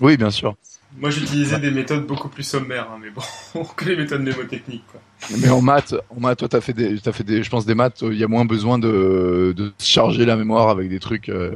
Oui, 0.00 0.16
bien 0.16 0.30
sûr. 0.30 0.56
Moi, 0.96 1.10
j'utilisais 1.10 1.58
des 1.58 1.72
méthodes 1.72 2.06
beaucoup 2.06 2.28
plus 2.28 2.44
sommaires, 2.44 2.88
hein, 2.92 3.00
mais 3.02 3.10
bon, 3.10 3.64
que 3.76 3.84
les 3.86 3.96
méthodes 3.96 4.22
mnémotechniques. 4.22 4.84
Quoi. 4.90 5.00
Mais 5.40 5.50
en 5.50 5.60
maths, 5.60 5.94
en 6.10 6.20
maths, 6.20 6.38
toi, 6.38 6.48
t'as 6.48 6.60
fait 6.60 6.72
des, 6.72 6.96
as 7.08 7.12
fait 7.12 7.24
des, 7.24 7.42
je 7.42 7.50
pense 7.50 7.66
des 7.66 7.74
maths. 7.74 8.02
Il 8.02 8.16
y 8.16 8.22
a 8.22 8.28
moins 8.28 8.44
besoin 8.44 8.78
de, 8.78 9.52
de 9.56 9.72
charger 9.78 10.24
la 10.24 10.36
mémoire 10.36 10.68
avec 10.68 10.88
des 10.88 11.00
trucs 11.00 11.28
euh, 11.28 11.52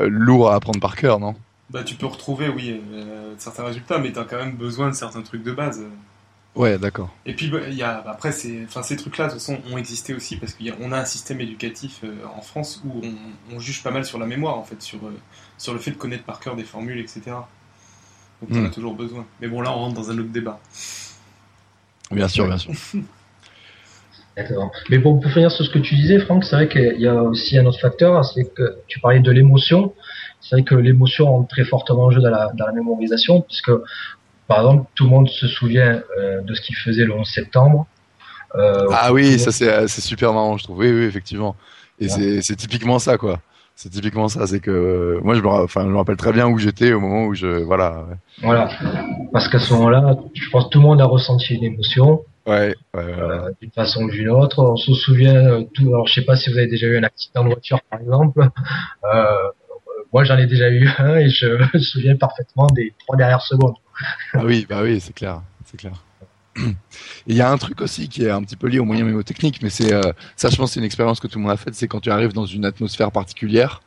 euh, 0.00 0.08
lourds 0.08 0.50
à 0.50 0.56
apprendre 0.56 0.80
par 0.80 0.96
cœur, 0.96 1.18
non? 1.18 1.34
Bah, 1.70 1.82
tu 1.82 1.94
peux 1.94 2.06
retrouver, 2.06 2.48
oui, 2.48 2.80
euh, 2.92 3.34
certains 3.38 3.64
résultats, 3.64 3.98
mais 3.98 4.12
t'as 4.12 4.24
quand 4.24 4.36
même 4.36 4.54
besoin 4.54 4.90
de 4.90 4.94
certains 4.94 5.22
trucs 5.22 5.42
de 5.42 5.52
base. 5.52 5.82
Ouais, 6.56 6.78
d'accord. 6.78 7.10
Et 7.26 7.34
puis, 7.34 7.48
bah, 7.48 7.60
il 7.68 7.74
y 7.74 7.82
a, 7.82 8.02
après, 8.08 8.30
enfin, 8.64 8.82
ces 8.82 8.96
trucs-là, 8.96 9.26
de 9.26 9.32
toute 9.32 9.40
façon, 9.40 9.60
ont 9.70 9.78
existé 9.78 10.14
aussi 10.14 10.36
parce 10.36 10.54
qu'on 10.54 10.90
a, 10.90 10.96
a, 10.96 11.00
un 11.02 11.04
système 11.04 11.40
éducatif 11.40 12.02
en 12.36 12.40
France 12.40 12.82
où 12.84 13.02
on, 13.04 13.54
on, 13.54 13.60
juge 13.60 13.82
pas 13.82 13.90
mal 13.90 14.04
sur 14.04 14.18
la 14.18 14.26
mémoire, 14.26 14.58
en 14.58 14.64
fait, 14.64 14.80
sur, 14.80 14.98
sur 15.58 15.74
le 15.74 15.78
fait 15.78 15.90
de 15.90 15.96
connaître 15.96 16.24
par 16.24 16.40
cœur 16.40 16.56
des 16.56 16.64
formules, 16.64 16.98
etc. 16.98 17.36
Donc 18.42 18.50
on 18.52 18.64
a 18.64 18.68
hmm. 18.68 18.70
toujours 18.70 18.94
besoin. 18.94 19.26
Mais 19.40 19.48
bon, 19.48 19.60
là, 19.60 19.70
on 19.72 19.76
rentre 19.76 19.94
dans 19.94 20.10
un 20.10 20.18
autre 20.18 20.30
débat. 20.30 20.58
Bien 22.10 22.28
sûr, 22.28 22.46
bien 22.46 22.58
sûr. 22.58 22.72
D'accord. 24.36 24.70
Mais 24.90 24.98
bon, 24.98 25.18
pour 25.18 25.30
finir 25.32 25.50
sur 25.50 25.64
ce 25.64 25.70
que 25.70 25.78
tu 25.78 25.94
disais, 25.94 26.18
Franck, 26.18 26.44
c'est 26.44 26.56
vrai 26.56 26.68
qu'il 26.68 27.00
y 27.00 27.06
a 27.06 27.22
aussi 27.22 27.56
un 27.56 27.64
autre 27.64 27.80
facteur, 27.80 28.22
c'est 28.22 28.44
que 28.44 28.80
tu 28.86 29.00
parlais 29.00 29.20
de 29.20 29.30
l'émotion. 29.30 29.94
C'est 30.42 30.56
vrai 30.56 30.62
que 30.62 30.74
l'émotion 30.74 31.24
rentre 31.24 31.48
très 31.48 31.64
fortement 31.64 32.04
en 32.04 32.10
jeu 32.10 32.20
dans 32.20 32.30
la, 32.30 32.52
dans 32.54 32.66
la 32.66 32.72
mémorisation, 32.72 33.40
puisque, 33.40 33.70
par 34.48 34.58
exemple, 34.58 34.84
tout 34.94 35.04
le 35.04 35.10
monde 35.10 35.28
se 35.28 35.46
souvient 35.46 36.02
euh, 36.18 36.40
de 36.42 36.54
ce 36.54 36.60
qu'il 36.60 36.76
faisait 36.76 37.04
le 37.04 37.14
11 37.14 37.28
septembre. 37.28 37.86
Euh, 38.54 38.86
ah 38.92 39.12
oui, 39.12 39.38
ça 39.38 39.52
c'est 39.52 40.00
super 40.00 40.32
marrant, 40.32 40.56
je 40.56 40.64
trouve. 40.64 40.78
Oui, 40.78 40.90
oui, 40.90 41.04
effectivement. 41.04 41.56
Et 41.98 42.08
c'est 42.08 42.56
typiquement 42.56 42.98
ça, 42.98 43.18
quoi 43.18 43.40
c'est 43.76 43.90
typiquement 43.90 44.28
ça. 44.28 44.46
C'est 44.46 44.60
que 44.60 45.20
moi, 45.22 45.34
je 45.34 45.42
me, 45.42 45.48
enfin, 45.48 45.82
je 45.82 45.88
me 45.88 45.96
rappelle 45.96 46.16
très 46.16 46.32
bien 46.32 46.48
où 46.48 46.58
j'étais 46.58 46.92
au 46.94 47.00
moment 47.00 47.26
où 47.26 47.34
je, 47.34 47.46
voilà. 47.46 48.06
Voilà, 48.42 48.70
parce 49.32 49.48
qu'à 49.48 49.58
ce 49.58 49.72
moment-là, 49.74 50.16
je 50.34 50.50
pense 50.50 50.64
que 50.64 50.70
tout 50.70 50.78
le 50.78 50.84
monde 50.84 51.00
a 51.00 51.04
ressenti 51.04 51.54
une 51.54 51.64
émotion. 51.64 52.22
Ouais, 52.46 52.74
ouais, 52.94 53.02
euh, 53.02 53.50
d'une 53.60 53.72
façon 53.72 54.04
ou 54.04 54.10
d'une 54.10 54.30
autre. 54.30 54.62
On 54.62 54.76
se 54.76 54.94
souvient 54.94 55.34
euh, 55.34 55.64
tout. 55.74 55.88
Alors, 55.88 56.06
je 56.08 56.14
sais 56.14 56.24
pas 56.24 56.36
si 56.36 56.50
vous 56.50 56.56
avez 56.56 56.68
déjà 56.68 56.86
eu 56.86 56.96
un 56.96 57.02
accident 57.02 57.42
de 57.42 57.48
voiture, 57.48 57.80
par 57.90 58.00
exemple. 58.00 58.48
Euh, 59.12 59.24
moi 60.12 60.24
j'en 60.24 60.38
ai 60.38 60.46
déjà 60.46 60.70
eu 60.70 60.88
un 60.98 61.16
et 61.16 61.28
je 61.28 61.46
me 61.74 61.78
souviens 61.78 62.16
parfaitement 62.16 62.68
des 62.68 62.94
trois 63.00 63.16
dernières 63.16 63.42
secondes. 63.42 63.74
Ah 64.34 64.44
oui, 64.44 64.66
bah 64.68 64.80
oui, 64.82 65.00
c'est 65.00 65.14
clair, 65.14 65.42
c'est 65.64 65.76
clair. 65.76 65.92
Il 67.26 67.36
y 67.36 67.42
a 67.42 67.50
un 67.50 67.58
truc 67.58 67.80
aussi 67.80 68.08
qui 68.08 68.24
est 68.24 68.30
un 68.30 68.42
petit 68.42 68.56
peu 68.56 68.68
lié 68.68 68.78
aux 68.78 68.84
moyens 68.84 69.06
mémotechniques, 69.06 69.62
mais 69.62 69.70
c'est 69.70 69.92
euh, 69.92 70.12
ça, 70.36 70.48
je 70.48 70.56
pense, 70.56 70.72
c'est 70.72 70.80
une 70.80 70.86
expérience 70.86 71.20
que 71.20 71.26
tout 71.26 71.38
le 71.38 71.44
monde 71.44 71.52
a 71.52 71.56
faite. 71.56 71.74
C'est 71.74 71.88
quand 71.88 72.00
tu 72.00 72.10
arrives 72.10 72.32
dans 72.32 72.46
une 72.46 72.64
atmosphère 72.64 73.12
particulière, 73.12 73.82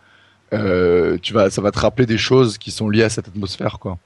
euh, 0.54 1.18
tu 1.22 1.34
vas, 1.34 1.50
ça 1.50 1.62
va 1.62 1.72
te 1.72 1.80
rappeler 1.80 2.06
des 2.06 2.18
choses 2.18 2.58
qui 2.58 2.72
sont 2.72 2.90
liées 2.90 3.04
à 3.04 3.10
cette 3.10 3.28
atmosphère, 3.28 3.80
quoi. 3.80 3.98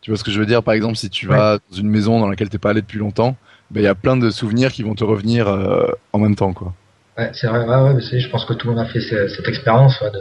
Tu 0.00 0.10
vois 0.10 0.18
ce 0.18 0.24
que 0.24 0.30
je 0.30 0.38
veux 0.38 0.46
dire? 0.46 0.62
Par 0.62 0.74
exemple, 0.74 0.96
si 0.96 1.10
tu 1.10 1.26
vas 1.26 1.58
dans 1.70 1.76
une 1.76 1.88
maison 1.88 2.20
dans 2.20 2.28
laquelle 2.28 2.48
t'es 2.48 2.58
pas 2.58 2.70
allé 2.70 2.82
depuis 2.82 2.98
longtemps, 2.98 3.36
ben 3.70 3.80
il 3.80 3.84
y 3.84 3.88
a 3.88 3.94
plein 3.94 4.16
de 4.16 4.30
souvenirs 4.30 4.72
qui 4.72 4.82
vont 4.82 4.94
te 4.94 5.04
revenir 5.04 5.48
euh, 5.48 5.88
en 6.12 6.18
même 6.18 6.36
temps, 6.36 6.52
quoi. 6.52 6.74
Ouais, 7.18 7.30
c'est 7.34 7.48
vrai. 7.48 7.64
Ouais, 7.66 7.94
ouais, 7.94 8.00
je 8.00 8.28
pense 8.28 8.44
que 8.44 8.54
tout 8.54 8.68
le 8.68 8.74
monde 8.74 8.84
a 8.84 8.88
fait 8.88 9.00
cette, 9.00 9.48
expérience 9.48 10.00
de, 10.00 10.20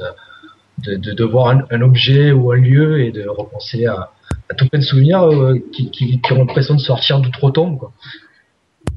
de, 0.80 0.96
de, 0.96 1.24
voir 1.24 1.56
un, 1.70 1.82
objet 1.82 2.32
ou 2.32 2.52
un 2.52 2.58
lieu 2.58 3.02
et 3.02 3.12
de 3.12 3.28
repenser 3.28 3.86
à, 3.86 4.12
à 4.50 4.54
tout 4.56 4.68
plein 4.70 4.80
de 4.80 4.84
souvenirs 4.84 5.24
euh, 5.24 5.58
qui, 5.74 5.90
qui, 5.92 6.22
qui, 6.22 6.34
ont 6.34 6.38
l'impression 6.38 6.76
de 6.76 6.80
sortir 6.80 7.20
d'outre-tombe, 7.20 7.80
quoi. 7.80 7.92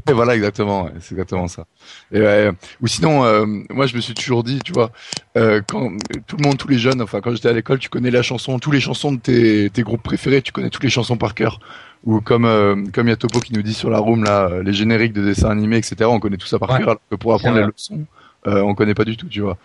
Et 0.08 0.12
voilà, 0.12 0.34
exactement, 0.34 0.88
c'est 1.00 1.14
exactement 1.14 1.46
ça. 1.46 1.66
Et, 2.12 2.48
ou 2.80 2.86
sinon, 2.86 3.24
euh, 3.24 3.44
moi 3.70 3.86
je 3.86 3.94
me 3.94 4.00
suis 4.00 4.14
toujours 4.14 4.42
dit, 4.42 4.58
tu 4.64 4.72
vois, 4.72 4.90
euh, 5.36 5.60
quand 5.66 5.90
tout 6.26 6.36
le 6.36 6.46
monde, 6.46 6.56
tous 6.56 6.68
les 6.68 6.78
jeunes, 6.78 7.02
enfin 7.02 7.20
quand 7.20 7.32
j'étais 7.34 7.48
à 7.48 7.52
l'école, 7.52 7.78
tu 7.78 7.88
connais 7.88 8.10
la 8.10 8.22
chanson, 8.22 8.58
tous 8.58 8.70
les 8.70 8.80
chansons 8.80 9.12
de 9.12 9.18
tes, 9.18 9.70
tes 9.70 9.82
groupes 9.82 10.02
préférés, 10.02 10.42
tu 10.42 10.52
connais 10.52 10.70
toutes 10.70 10.84
les 10.84 10.90
chansons 10.90 11.16
par 11.16 11.34
cœur. 11.34 11.60
Ou 12.04 12.20
comme 12.20 12.46
euh, 12.46 12.76
comme 12.94 13.08
il 13.08 13.10
y 13.10 13.12
a 13.12 13.16
Topo 13.16 13.40
qui 13.40 13.52
nous 13.52 13.62
dit 13.62 13.74
sur 13.74 13.90
la 13.90 13.98
room 13.98 14.24
là, 14.24 14.62
les 14.64 14.72
génériques 14.72 15.12
de 15.12 15.22
dessins 15.22 15.50
animés, 15.50 15.76
etc. 15.76 15.96
On 16.04 16.18
connaît 16.18 16.38
tout 16.38 16.46
ça 16.46 16.58
par 16.58 16.68
cœur. 16.70 16.80
Alors 16.80 17.00
que 17.10 17.16
pour 17.16 17.34
apprendre 17.34 17.58
les 17.58 17.66
leçons, 17.66 18.06
euh, 18.46 18.62
on 18.62 18.74
connaît 18.74 18.94
pas 18.94 19.04
du 19.04 19.16
tout, 19.16 19.26
tu 19.26 19.40
vois. 19.42 19.58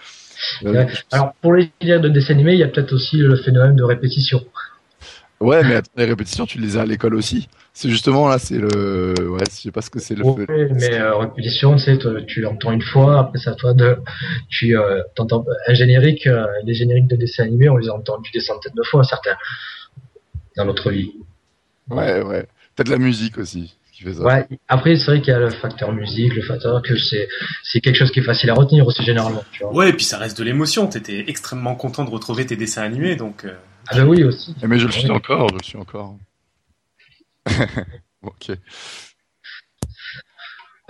Alors 1.11 1.33
pour 1.41 1.53
les 1.53 1.71
génériques 1.81 2.03
de 2.03 2.09
dessins 2.09 2.33
animés, 2.33 2.53
il 2.53 2.59
y 2.59 2.63
a 2.63 2.67
peut-être 2.67 2.93
aussi 2.93 3.17
le 3.17 3.35
phénomène 3.35 3.75
de 3.75 3.83
répétition. 3.83 4.41
Ouais, 5.41 5.63
mais 5.63 5.81
les 5.97 6.05
répétitions, 6.05 6.45
tu 6.45 6.59
les 6.59 6.77
as 6.77 6.81
à 6.81 6.85
l'école 6.85 7.13
aussi. 7.13 7.49
C'est 7.73 7.89
justement 7.89 8.29
là, 8.29 8.39
c'est 8.39 8.57
le. 8.57 9.13
Ouais, 9.29 9.43
je 9.49 9.55
sais 9.55 9.71
pas 9.71 9.81
ce 9.81 9.89
que 9.89 9.99
c'est 9.99 10.15
le. 10.15 10.23
Ouais, 10.23 10.69
mais 10.71 10.93
euh, 10.93 11.17
répétition, 11.17 11.75
tu 11.75 12.25
tu 12.25 12.39
l'entends 12.39 12.71
une 12.71 12.81
fois, 12.81 13.19
après 13.19 13.37
c'est 13.37 13.49
à 13.49 13.55
toi 13.55 13.73
de. 13.73 13.97
Tu 14.49 14.77
euh, 14.77 15.01
entends 15.17 15.45
un 15.67 15.73
générique, 15.73 16.25
euh, 16.25 16.45
les 16.63 16.73
génériques 16.73 17.07
de 17.07 17.17
dessins 17.17 17.43
animés, 17.43 17.67
on 17.67 17.75
les 17.75 17.89
a 17.89 17.93
entendus 17.93 18.31
des 18.31 18.39
centaines 18.39 18.73
de 18.75 18.83
fois, 18.83 19.03
certains, 19.03 19.35
dans 20.55 20.65
notre 20.65 20.89
vie. 20.89 21.11
Ouais, 21.89 22.21
ouais. 22.21 22.47
De 22.77 22.89
la 22.89 22.97
musique 22.97 23.37
aussi. 23.37 23.75
Qui 23.95 24.03
fait 24.03 24.13
ça. 24.13 24.23
Ouais, 24.23 24.45
après 24.67 24.97
c'est 24.97 25.05
vrai 25.05 25.21
qu'il 25.21 25.31
y 25.31 25.35
a 25.35 25.39
le 25.39 25.49
facteur 25.51 25.93
musique, 25.93 26.35
le 26.35 26.41
facteur 26.41 26.81
que 26.81 26.97
c'est 26.97 27.29
c'est 27.63 27.79
quelque 27.79 27.95
chose 27.95 28.11
qui 28.11 28.19
est 28.19 28.23
facile 28.23 28.49
à 28.49 28.53
retenir 28.53 28.85
aussi 28.85 29.01
généralement. 29.03 29.41
Tu 29.53 29.63
vois. 29.63 29.73
Ouais, 29.73 29.89
et 29.89 29.93
puis 29.93 30.03
ça 30.03 30.17
reste 30.17 30.37
de 30.37 30.43
l'émotion. 30.43 30.87
T'étais 30.87 31.23
extrêmement 31.27 31.75
content 31.75 32.03
de 32.03 32.09
retrouver 32.09 32.45
tes 32.45 32.57
dessins 32.57 32.81
animés, 32.81 33.15
donc. 33.15 33.45
Euh, 33.45 33.53
ah 33.87 33.95
ben 33.95 34.05
oui 34.05 34.25
aussi. 34.25 34.53
Mais 34.67 34.79
je 34.79 34.87
le 34.87 34.91
suis 34.91 35.09
encore, 35.09 35.47
je 35.47 35.55
le 35.55 35.63
suis 35.63 35.77
encore. 35.77 36.17
ok. 38.21 38.51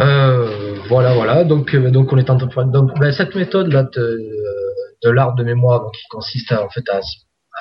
Euh, 0.02 0.76
voilà, 0.88 1.14
voilà. 1.14 1.44
Donc, 1.44 1.76
euh, 1.76 1.92
donc 1.92 2.12
on 2.12 2.18
est 2.18 2.30
en 2.32 2.38
train 2.38 2.66
de 2.66 2.72
donc 2.72 3.00
ben, 3.00 3.12
cette 3.12 3.36
méthode 3.36 3.72
là 3.72 3.84
de, 3.84 4.20
de 5.04 5.10
l'art 5.12 5.36
de 5.36 5.44
mémoire, 5.44 5.84
donc 5.84 5.94
qui 5.94 6.08
consiste 6.10 6.52
à, 6.52 6.66
en 6.66 6.70
fait 6.70 6.90
à, 6.90 7.02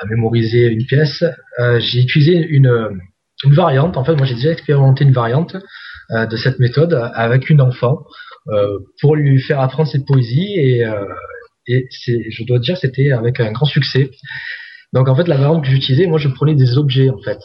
à 0.01 0.07
mémoriser 0.07 0.68
une 0.68 0.86
pièce. 0.86 1.22
Euh, 1.59 1.80
j'ai 1.80 2.01
utilisé 2.01 2.38
une, 2.38 2.99
une 3.43 3.55
variante. 3.55 3.97
En 3.97 4.05
fait, 4.05 4.14
moi 4.14 4.26
j'ai 4.26 4.35
déjà 4.35 4.53
expérimenté 4.53 5.05
une 5.05 5.12
variante 5.12 5.57
euh, 6.11 6.26
de 6.26 6.37
cette 6.37 6.59
méthode 6.59 6.95
avec 7.14 7.51
une 7.51 7.61
enfant 7.61 8.05
euh, 8.49 8.78
pour 9.01 9.16
lui 9.16 9.41
faire 9.41 9.61
apprendre 9.61 9.89
cette 9.89 10.07
poésie 10.07 10.55
et 10.57 10.85
c'est, 11.91 12.30
je 12.30 12.45
dois 12.45 12.59
dire, 12.59 12.76
c'était 12.76 13.12
avec 13.12 13.41
un 13.41 13.53
grand 13.53 13.66
succès. 13.66 14.11
Donc 14.93 15.09
en 15.09 15.16
fait, 15.16 15.26
la 15.26 15.37
variante 15.37 15.64
que 15.64 15.70
j'utilisais, 15.70 16.07
moi 16.07 16.18
je 16.18 16.28
prenais 16.28 16.55
des 16.55 16.78
objets 16.78 17.11
en 17.11 17.18
fait. 17.18 17.39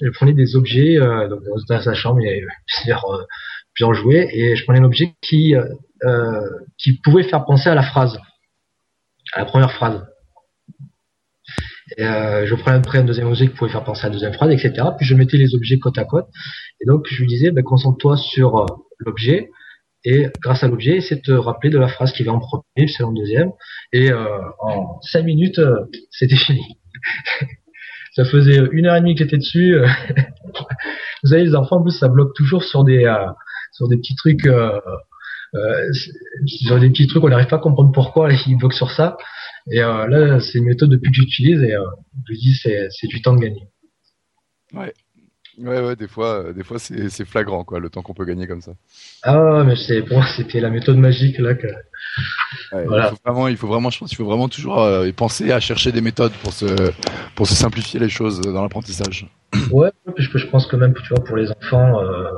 Je 0.00 0.10
prenais 0.10 0.34
des 0.34 0.56
objets, 0.56 0.98
euh, 0.98 1.28
donc 1.28 1.40
dans 1.68 1.80
sa 1.80 1.94
chambre, 1.94 2.20
il 2.20 2.26
y 2.26 2.30
avait 2.30 2.44
plusieurs, 2.66 3.04
euh, 3.10 3.94
jouets, 3.94 4.28
et 4.32 4.56
je 4.56 4.64
prenais 4.64 4.80
un 4.80 4.84
objet 4.84 5.14
qui, 5.22 5.54
euh, 5.54 5.64
euh, 6.04 6.40
qui 6.78 6.98
pouvait 7.00 7.22
faire 7.22 7.44
penser 7.44 7.70
à 7.70 7.74
la 7.74 7.82
phrase, 7.82 8.18
à 9.32 9.40
la 9.40 9.44
première 9.44 9.72
phrase. 9.72 10.04
Et, 11.96 12.04
euh, 12.04 12.46
je 12.46 12.54
prenais 12.54 12.76
après 12.76 12.98
un 12.98 13.04
deuxième 13.04 13.28
objet 13.28 13.48
qui 13.48 13.54
pouvait 13.54 13.70
faire 13.70 13.84
penser 13.84 14.04
à 14.04 14.08
la 14.08 14.12
deuxième 14.12 14.32
phrase, 14.32 14.50
etc. 14.52 14.72
Puis 14.96 15.06
je 15.06 15.14
mettais 15.14 15.36
les 15.36 15.54
objets 15.54 15.78
côte 15.78 15.98
à 15.98 16.04
côte. 16.04 16.26
Et 16.80 16.86
donc 16.86 17.06
je 17.08 17.20
lui 17.20 17.26
disais, 17.26 17.50
ben, 17.50 17.62
concentre-toi 17.62 18.16
sur 18.16 18.66
l'objet, 18.98 19.50
et 20.04 20.28
grâce 20.40 20.62
à 20.62 20.68
l'objet, 20.68 20.96
essaie 20.96 21.16
de 21.16 21.20
te 21.20 21.32
rappeler 21.32 21.70
de 21.70 21.78
la 21.78 21.88
phrase 21.88 22.12
qui 22.12 22.22
va 22.22 22.32
en 22.32 22.38
premier, 22.38 22.62
puis 22.76 22.88
c'est 22.88 23.02
en 23.02 23.12
deuxième. 23.12 23.50
Et 23.92 24.12
en 24.12 25.00
cinq 25.02 25.24
minutes, 25.24 25.60
c'était 26.10 26.36
fini 26.36 26.62
ça 28.16 28.24
faisait 28.24 28.62
une 28.72 28.86
heure 28.86 28.96
et 28.96 29.00
demie 29.00 29.14
que 29.14 29.24
j'étais 29.24 29.36
dessus. 29.36 29.76
Vous 31.22 31.30
savez, 31.30 31.44
les 31.44 31.54
enfants, 31.54 31.76
en 31.76 31.82
plus, 31.82 31.92
ça 31.92 32.08
bloque 32.08 32.34
toujours 32.34 32.64
sur 32.64 32.84
des, 32.84 33.04
euh, 33.04 33.26
sur 33.72 33.88
des 33.88 33.96
petits 33.98 34.14
trucs, 34.14 34.46
euh, 34.46 34.80
euh, 35.54 35.92
sur 36.46 36.78
des 36.80 36.88
petits 36.88 37.06
trucs, 37.06 37.22
on 37.22 37.28
n'arrive 37.28 37.48
pas 37.48 37.56
à 37.56 37.58
comprendre 37.58 37.92
pourquoi 37.92 38.32
ils 38.32 38.56
bloquent 38.56 38.76
sur 38.76 38.90
ça. 38.90 39.16
Et 39.70 39.82
euh, 39.82 40.06
là, 40.06 40.40
c'est 40.40 40.58
une 40.58 40.66
méthode 40.66 40.90
depuis 40.90 41.10
que 41.10 41.16
j'utilise 41.16 41.62
et 41.62 41.74
je 42.28 42.34
dis 42.34 42.54
c'est, 42.54 42.88
c'est 42.90 43.08
du 43.08 43.20
temps 43.22 43.34
de 43.34 43.40
gagner. 43.40 43.68
Ouais. 44.72 44.92
Ouais, 45.58 45.80
ouais, 45.80 45.96
des 45.96 46.06
fois, 46.06 46.52
des 46.52 46.62
fois 46.62 46.78
c'est 46.78 47.24
flagrant, 47.24 47.64
quoi, 47.64 47.80
le 47.80 47.88
temps 47.88 48.02
qu'on 48.02 48.12
peut 48.12 48.26
gagner 48.26 48.46
comme 48.46 48.60
ça. 48.60 48.72
Ah, 49.22 49.64
mais 49.64 49.74
c'est 49.74 50.02
pour 50.02 50.18
moi, 50.18 50.26
c'était 50.36 50.60
la 50.60 50.68
méthode 50.68 50.98
magique 50.98 51.38
là 51.38 51.54
que. 51.54 51.66
voilà. 52.72 53.06
Il 53.06 53.10
faut 53.10 53.22
vraiment, 53.24 53.48
il 53.48 53.56
faut 53.56 53.66
vraiment, 53.66 53.88
je 53.88 53.98
pense, 53.98 54.12
il 54.12 54.16
faut 54.16 54.26
vraiment 54.26 54.50
toujours 54.50 54.82
euh, 54.82 55.10
penser 55.16 55.52
à 55.52 55.60
chercher 55.60 55.92
des 55.92 56.02
méthodes 56.02 56.32
pour 56.42 56.52
se, 56.52 56.66
pour 57.34 57.46
se 57.46 57.54
simplifier 57.54 57.98
les 57.98 58.10
choses 58.10 58.42
dans 58.42 58.62
l'apprentissage. 58.62 59.26
Ouais, 59.70 59.90
je, 60.18 60.28
je 60.36 60.46
pense 60.46 60.66
que 60.66 60.76
même, 60.76 60.92
tu 60.92 61.08
vois, 61.14 61.24
pour 61.24 61.36
les 61.36 61.50
enfants, 61.50 62.02
euh, 62.02 62.30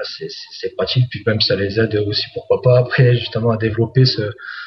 voilà, 0.00 0.28
c'est 0.60 0.74
pratique, 0.76 1.06
puis 1.10 1.22
même 1.26 1.40
ça 1.40 1.56
les 1.56 1.78
aide 1.78 1.94
aussi, 2.06 2.26
pourquoi 2.34 2.60
pas, 2.62 2.78
après 2.78 3.16
justement 3.16 3.50
à 3.50 3.56
développer 3.56 4.04
ce, 4.04 4.22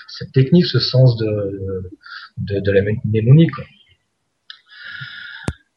cette 0.08 0.32
technique, 0.32 0.66
ce 0.66 0.80
sens 0.80 1.18
de, 1.18 1.92
de, 2.38 2.60
de 2.60 2.72
la 2.72 2.82
mnémonique. 3.06 3.52
Quoi. 3.52 3.64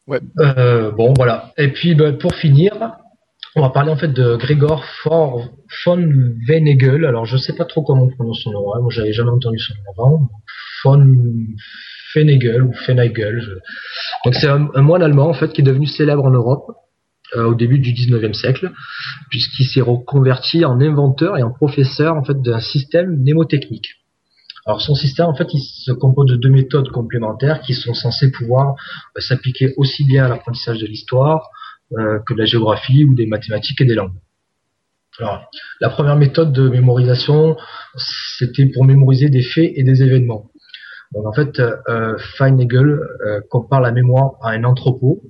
Ouais. 0.07 0.21
Euh, 0.39 0.91
bon, 0.91 1.13
voilà. 1.15 1.51
Et 1.57 1.69
puis, 1.69 1.93
bah, 1.93 2.13
pour 2.13 2.33
finir, 2.33 2.71
on 3.55 3.61
va 3.61 3.69
parler 3.69 3.91
en 3.91 3.97
fait 3.97 4.13
de 4.13 4.37
Gregor 4.37 4.85
von 5.05 5.49
Venegel. 6.47 7.05
Alors, 7.05 7.25
je 7.25 7.37
sais 7.37 7.55
pas 7.55 7.65
trop 7.65 7.83
comment 7.83 8.03
on 8.03 8.09
prononce 8.09 8.41
son 8.43 8.51
nom. 8.51 8.73
Hein. 8.73 8.79
Moi, 8.81 8.91
j'avais 8.91 9.13
jamais 9.13 9.31
entendu 9.31 9.59
son 9.59 9.73
nom 9.73 9.91
avant. 9.91 10.29
Von 10.83 11.15
Venegel 12.15 12.63
ou 12.63 12.71
Venegel. 12.87 13.41
Donc, 14.23 14.35
c'est 14.35 14.47
un, 14.47 14.69
moine 14.81 15.03
allemand 15.03 15.27
en 15.29 15.33
fait 15.33 15.51
qui 15.51 15.61
est 15.61 15.65
devenu 15.65 15.87
célèbre 15.87 16.23
en 16.23 16.31
Europe 16.31 16.71
au 17.35 17.55
début 17.55 17.79
du 17.79 17.91
19e 17.91 18.33
siècle, 18.33 18.71
puisqu'il 19.29 19.65
s'est 19.65 19.81
reconverti 19.81 20.63
en 20.63 20.79
inventeur 20.79 21.37
et 21.37 21.43
en 21.43 21.51
professeur 21.51 22.15
en 22.15 22.23
fait 22.23 22.41
d'un 22.41 22.59
système 22.59 23.17
mnémotechnique. 23.17 23.97
Alors 24.67 24.81
son 24.81 24.95
système, 24.95 25.27
en 25.27 25.33
fait, 25.33 25.53
il 25.53 25.61
se 25.61 25.93
compose 25.93 26.27
de 26.27 26.35
deux 26.35 26.49
méthodes 26.49 26.89
complémentaires 26.89 27.61
qui 27.61 27.73
sont 27.73 27.93
censées 27.93 28.31
pouvoir 28.31 28.75
euh, 29.15 29.21
s'appliquer 29.21 29.73
aussi 29.77 30.03
bien 30.03 30.25
à 30.25 30.27
l'apprentissage 30.27 30.79
de 30.79 30.85
l'histoire 30.85 31.49
euh, 31.97 32.19
que 32.27 32.33
de 32.33 32.39
la 32.39 32.45
géographie 32.45 33.05
ou 33.05 33.15
des 33.15 33.27
mathématiques 33.27 33.79
et 33.79 33.85
des 33.85 33.95
langues. 33.95 34.17
Alors, 35.19 35.49
la 35.79 35.89
première 35.89 36.17
méthode 36.17 36.51
de 36.51 36.67
mémorisation, 36.67 37.55
c'était 37.95 38.65
pour 38.65 38.83
mémoriser 38.83 39.29
des 39.29 39.41
faits 39.41 39.71
et 39.73 39.83
des 39.83 40.03
événements. 40.03 40.51
Donc 41.13 41.25
en 41.25 41.33
fait, 41.33 41.59
euh, 41.59 42.17
Feinegel 42.37 42.99
euh, 43.25 43.41
compare 43.49 43.79
la 43.81 43.91
mémoire 43.91 44.33
à 44.43 44.49
un 44.49 44.63
entrepôt 44.65 45.21
euh, 45.23 45.29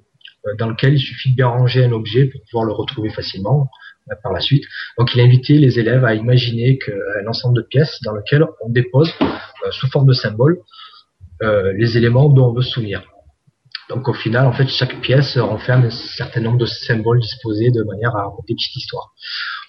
dans 0.58 0.70
lequel 0.70 0.94
il 0.94 1.00
suffit 1.00 1.32
de 1.32 1.36
bien 1.36 1.48
ranger 1.48 1.84
un 1.84 1.92
objet 1.92 2.26
pour 2.26 2.42
pouvoir 2.50 2.66
le 2.66 2.74
retrouver 2.74 3.10
facilement. 3.10 3.70
Euh, 4.12 4.16
par 4.24 4.32
la 4.32 4.40
suite. 4.40 4.64
Donc 4.98 5.14
il 5.14 5.22
a 5.22 5.24
invité 5.24 5.54
les 5.58 5.80
élèves 5.80 6.06
à 6.06 6.14
imaginer 6.14 6.78
qu'un 6.78 7.28
ensemble 7.28 7.58
de 7.58 7.62
pièces 7.62 8.00
dans 8.04 8.14
lequel 8.14 8.46
on 8.62 8.70
dépose 8.70 9.14
euh, 9.22 9.72
sous 9.72 9.88
forme 9.88 10.08
de 10.08 10.14
symboles 10.14 10.60
euh, 11.42 11.74
les 11.74 11.98
éléments 11.98 12.30
dont 12.30 12.50
on 12.50 12.54
veut 12.54 12.62
se 12.62 12.72
souvenir. 12.72 13.04
Donc 13.90 14.08
au 14.08 14.14
final, 14.14 14.46
en 14.46 14.54
fait, 14.54 14.68
chaque 14.68 15.00
pièce 15.02 15.38
renferme 15.38 15.86
un 15.86 15.90
certain 15.90 16.42
nombre 16.42 16.58
de 16.58 16.66
symboles 16.66 17.20
disposés 17.20 17.70
de 17.72 17.84
manière 17.84 18.16
à 18.16 18.24
raconter 18.24 18.54
une 18.54 18.58
petite 18.58 18.76
histoire. 18.76 19.14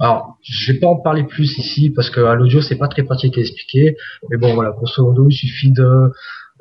Alors, 0.00 0.38
je 0.42 0.72
vais 0.72 0.78
pas 0.78 0.88
en 0.88 0.96
parler 0.96 1.24
plus 1.24 1.56
ici 1.58 1.90
parce 1.90 2.10
que 2.10 2.20
à 2.20 2.34
l'audio 2.34 2.60
c'est 2.60 2.78
pas 2.78 2.88
très 2.88 3.02
pratique 3.02 3.38
à 3.38 3.40
expliquer, 3.40 3.96
mais 4.30 4.36
bon 4.36 4.54
voilà, 4.54 4.70
grosso 4.70 5.04
modo, 5.04 5.28
il 5.28 5.34
suffit 5.34 5.72
de 5.72 6.12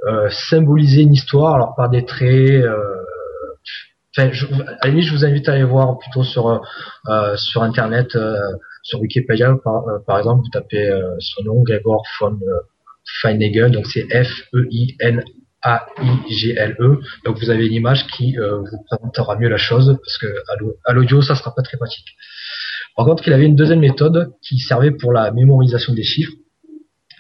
euh, 0.08 0.30
symboliser 0.30 1.02
une 1.02 1.14
histoire 1.14 1.56
alors 1.56 1.76
par 1.76 1.90
des 1.90 2.06
traits, 2.06 2.64
euh, 2.64 2.76
Enfin, 4.18 4.32
je, 4.32 4.48
à 4.82 4.90
je 4.90 5.12
vous 5.12 5.26
invite 5.26 5.48
à 5.48 5.54
aller 5.54 5.64
voir 5.64 6.00
plutôt 6.00 6.24
sur 6.24 6.48
euh, 6.48 6.58
euh 7.10 7.38
sur 7.38 7.62
internet, 7.62 8.16
euh, 8.16 8.36
sur 8.82 9.00
Wikipédia 9.00 9.56
par, 9.64 9.88
euh, 9.88 10.00
par, 10.08 10.18
exemple, 10.18 10.42
vous 10.42 10.50
tapez 10.50 10.90
son 11.20 11.44
nom 11.44 11.62
Gregor 11.62 12.04
von 12.20 12.40
Feinegel, 13.22 13.72
donc 13.72 13.86
c'est 13.86 14.08
F 14.12 14.30
E 14.56 14.68
I 14.72 14.96
N 15.00 15.24
A 15.62 15.86
I 16.02 16.34
G 16.34 16.56
L 16.58 16.76
E. 16.80 17.00
Donc 17.26 17.38
vous 17.38 17.52
avez 17.52 17.68
une 17.68 17.74
image 17.74 18.08
qui 18.08 18.36
vous 18.38 18.84
présentera 18.90 19.38
mieux 19.38 19.50
la 19.50 19.58
chose 19.58 19.98
parce 20.04 20.18
que 20.18 20.28
à 20.86 20.94
l'audio 20.94 21.22
ça 21.22 21.36
sera 21.36 21.54
pas 21.54 21.62
très 21.62 21.78
pratique. 21.78 22.08
Par 22.96 23.06
contre, 23.06 23.28
il 23.28 23.34
avait 23.34 23.46
une 23.46 23.56
deuxième 23.56 23.82
méthode 23.82 24.32
qui 24.42 24.58
servait 24.58 24.92
pour 24.92 25.14
la 25.14 25.32
mémorisation 25.32 25.94
des 25.94 26.04
chiffres. 26.04 26.34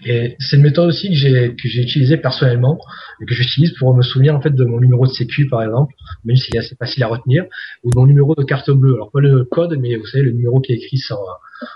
Et 0.05 0.35
c'est 0.39 0.57
une 0.57 0.63
méthode 0.63 0.89
aussi 0.89 1.09
que 1.09 1.15
j'ai 1.15 1.55
que 1.55 1.67
j'ai 1.67 1.81
utilisée 1.81 2.17
personnellement 2.17 2.77
et 3.21 3.25
que 3.25 3.33
j'utilise 3.33 3.73
pour 3.73 3.95
me 3.95 4.03
souvenir 4.03 4.35
en 4.35 4.41
fait 4.41 4.51
de 4.51 4.63
mon 4.63 4.79
numéro 4.79 5.07
de 5.07 5.11
sécu 5.11 5.47
par 5.47 5.63
exemple, 5.63 5.93
même 6.23 6.35
s'il 6.35 6.55
est 6.55 6.59
assez 6.59 6.75
facile 6.75 7.03
à 7.03 7.07
retenir, 7.07 7.45
ou 7.83 7.89
de 7.89 7.99
mon 7.99 8.05
numéro 8.05 8.35
de 8.35 8.43
carte 8.43 8.69
bleue. 8.69 8.93
Alors 8.93 9.11
pas 9.11 9.21
le 9.21 9.43
code, 9.45 9.75
mais 9.79 9.95
vous 9.95 10.05
savez 10.05 10.23
le 10.23 10.31
numéro 10.31 10.59
qui 10.61 10.73
est 10.73 10.75
écrit 10.75 10.97
sur 10.97 11.17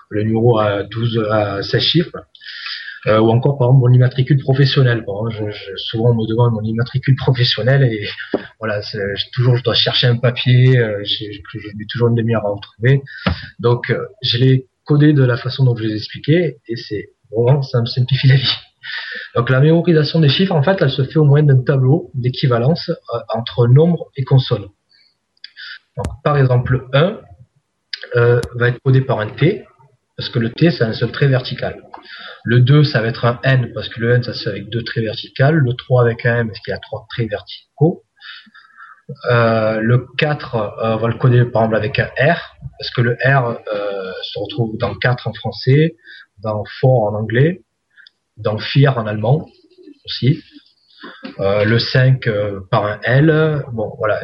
le 0.09 0.24
numéro 0.24 0.59
à 0.59 0.84
12 0.84 1.28
à 1.32 1.63
16 1.63 1.82
chiffres. 1.82 2.17
Euh, 3.07 3.19
ou 3.19 3.30
encore 3.32 3.57
par 3.57 3.69
exemple 3.69 3.89
mon 3.89 3.93
immatricule 3.93 4.38
professionnel. 4.38 5.03
Bon, 5.07 5.28
je, 5.32 5.49
je, 5.49 5.76
souvent 5.78 6.11
on 6.11 6.22
me 6.22 6.28
demande 6.28 6.53
mon 6.53 6.61
immatricule 6.61 7.15
professionnel 7.15 7.82
et 7.84 8.07
voilà, 8.59 8.82
toujours 9.34 9.57
je 9.57 9.63
dois 9.63 9.74
chercher 9.74 10.05
un 10.05 10.17
papier, 10.17 10.78
euh, 10.78 11.01
j'ai 11.03 11.41
toujours 11.89 12.09
une 12.09 12.15
demi-heure 12.15 12.45
à 12.45 12.51
retrouver. 12.51 13.01
Donc 13.57 13.89
euh, 13.89 14.05
je 14.22 14.38
l'ai 14.38 14.67
codé 14.84 15.13
de 15.13 15.24
la 15.24 15.36
façon 15.36 15.65
dont 15.65 15.76
je 15.76 15.84
vous 15.84 15.89
ai 15.89 15.95
expliqué 15.95 16.57
et 16.67 16.76
c'est 16.76 17.09
vraiment 17.36 17.61
ça 17.61 17.82
me 17.82 17.86
simplifie 17.86 18.27
la 18.27 18.36
vie. 18.36 18.57
Donc 19.36 19.49
la 19.49 19.59
mémorisation 19.59 20.19
des 20.19 20.29
chiffres 20.29 20.55
en 20.55 20.63
fait 20.63 20.82
elle 20.82 20.89
se 20.89 21.03
fait 21.03 21.17
au 21.17 21.25
moyen 21.25 21.45
d'un 21.45 21.63
tableau 21.63 22.11
d'équivalence 22.13 22.89
euh, 22.89 23.19
entre 23.34 23.67
nombre 23.67 24.11
et 24.17 24.23
consonne. 24.23 24.67
Donc 25.97 26.07
par 26.23 26.38
exemple 26.38 26.88
1 26.93 27.19
euh, 28.15 28.41
va 28.55 28.69
être 28.69 28.79
codé 28.84 29.01
par 29.01 29.19
un 29.19 29.27
T 29.27 29.65
parce 30.17 30.29
que 30.29 30.39
le 30.39 30.51
T 30.51 30.71
c'est 30.71 30.84
un 30.84 30.93
seul 30.93 31.11
trait 31.11 31.27
vertical. 31.27 31.82
Le 32.43 32.59
2, 32.59 32.84
ça 32.84 33.01
va 33.01 33.07
être 33.07 33.25
un 33.25 33.39
N, 33.43 33.71
parce 33.73 33.89
que 33.89 33.99
le 33.99 34.11
N, 34.13 34.23
ça 34.23 34.34
se 34.34 34.43
fait 34.43 34.49
avec 34.49 34.69
deux 34.69 34.84
traits 34.84 35.03
verticales. 35.03 35.55
Le 35.55 35.73
3 35.73 36.01
avec 36.01 36.25
un 36.25 36.39
M, 36.39 36.47
parce 36.47 36.59
qu'il 36.61 36.71
y 36.71 36.75
a 36.75 36.79
trois 36.79 37.05
traits 37.09 37.29
verticaux. 37.29 38.03
Euh, 39.29 39.79
le 39.79 40.07
4, 40.17 40.55
euh, 40.55 40.95
on 40.95 40.97
va 40.97 41.07
le 41.07 41.15
coder 41.15 41.45
par 41.45 41.63
exemple 41.63 41.75
avec 41.75 41.99
un 41.99 42.09
R, 42.17 42.55
parce 42.79 42.91
que 42.95 43.01
le 43.01 43.17
R 43.23 43.59
se 44.23 44.39
retrouve 44.39 44.77
dans 44.77 44.95
4 44.95 45.27
en 45.27 45.34
français, 45.34 45.95
dans 46.44 46.64
for 46.80 47.04
en 47.04 47.16
anglais, 47.16 47.62
dans 48.38 48.58
fear 48.58 48.98
en 48.98 49.08
allemand 49.08 49.48
aussi. 50.06 50.44
le 51.39 51.78
5 51.78 52.30
par 52.70 52.86
un 52.86 53.00
L, 53.04 53.64
bon 53.74 53.94
voilà, 53.98 54.22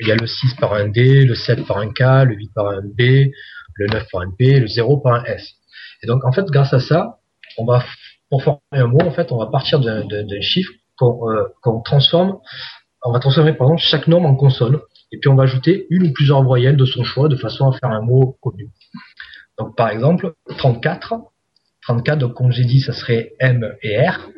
il 0.00 0.08
y 0.08 0.12
a 0.12 0.16
le 0.16 0.26
6 0.26 0.54
par 0.54 0.74
un 0.74 0.88
D, 0.88 1.24
le 1.24 1.34
7 1.34 1.66
par 1.66 1.78
un 1.78 1.90
K, 1.90 2.00
le 2.24 2.34
8 2.34 2.50
par 2.54 2.68
un 2.68 2.82
B, 2.82 3.30
le 3.76 3.86
9 3.86 4.06
par 4.10 4.22
un 4.22 4.30
P, 4.30 4.60
le 4.60 4.66
0 4.66 4.98
par 4.98 5.14
un 5.14 5.24
S. 5.24 5.54
Et 6.02 6.06
donc, 6.06 6.24
en 6.24 6.32
fait, 6.32 6.44
grâce 6.46 6.72
à 6.72 6.80
ça, 6.80 7.18
on 7.58 7.64
va, 7.64 7.84
pour 8.30 8.42
former 8.42 8.60
un 8.72 8.86
mot, 8.86 9.00
en 9.02 9.10
fait, 9.10 9.32
on 9.32 9.38
va 9.38 9.46
partir 9.46 9.80
d'un 9.80 10.40
chiffre 10.40 10.72
euh, 11.02 11.44
qu'on 11.62 11.80
transforme, 11.80 12.38
on 13.04 13.12
va 13.12 13.20
transformer, 13.20 13.52
par 13.52 13.68
exemple, 13.68 13.82
chaque 13.82 14.08
norme 14.08 14.26
en 14.26 14.34
consonne, 14.34 14.78
et 15.12 15.18
puis 15.18 15.28
on 15.28 15.34
va 15.34 15.44
ajouter 15.44 15.86
une 15.90 16.08
ou 16.08 16.12
plusieurs 16.12 16.42
voyelles 16.42 16.76
de 16.76 16.84
son 16.84 17.04
choix 17.04 17.28
de 17.28 17.36
façon 17.36 17.70
à 17.70 17.78
faire 17.78 17.90
un 17.90 18.02
mot 18.02 18.36
connu. 18.40 18.68
Donc, 19.58 19.76
par 19.76 19.90
exemple, 19.90 20.34
34, 20.58 21.14
34, 21.82 22.18
donc, 22.18 22.34
comme 22.34 22.52
j'ai 22.52 22.64
dit, 22.64 22.80
ça 22.80 22.92
serait 22.92 23.32
M 23.38 23.74
et 23.82 23.98
R. 23.98 24.28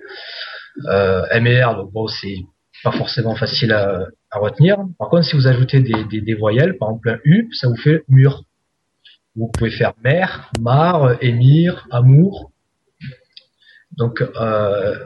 Euh, 0.86 1.24
M 1.30 1.46
et 1.46 1.62
R, 1.62 1.76
donc 1.76 1.92
bon, 1.92 2.06
c'est 2.06 2.36
pas 2.84 2.92
forcément 2.92 3.34
facile 3.34 3.72
à, 3.72 4.06
retenir. 4.32 4.76
Par 4.98 5.08
contre, 5.08 5.24
si 5.24 5.34
vous 5.34 5.46
ajoutez 5.46 5.80
des, 5.80 6.20
des 6.20 6.34
voyelles, 6.34 6.76
par 6.78 6.90
exemple 6.90 7.10
un 7.10 7.18
U, 7.24 7.48
ça 7.52 7.68
vous 7.68 7.76
fait 7.76 8.04
mur. 8.08 8.44
Vous 9.36 9.48
pouvez 9.48 9.70
faire 9.70 9.94
mère, 10.04 10.50
mar, 10.60 11.22
émir, 11.22 11.86
amour. 11.90 12.50
Donc, 13.96 14.20
euh, 14.20 14.96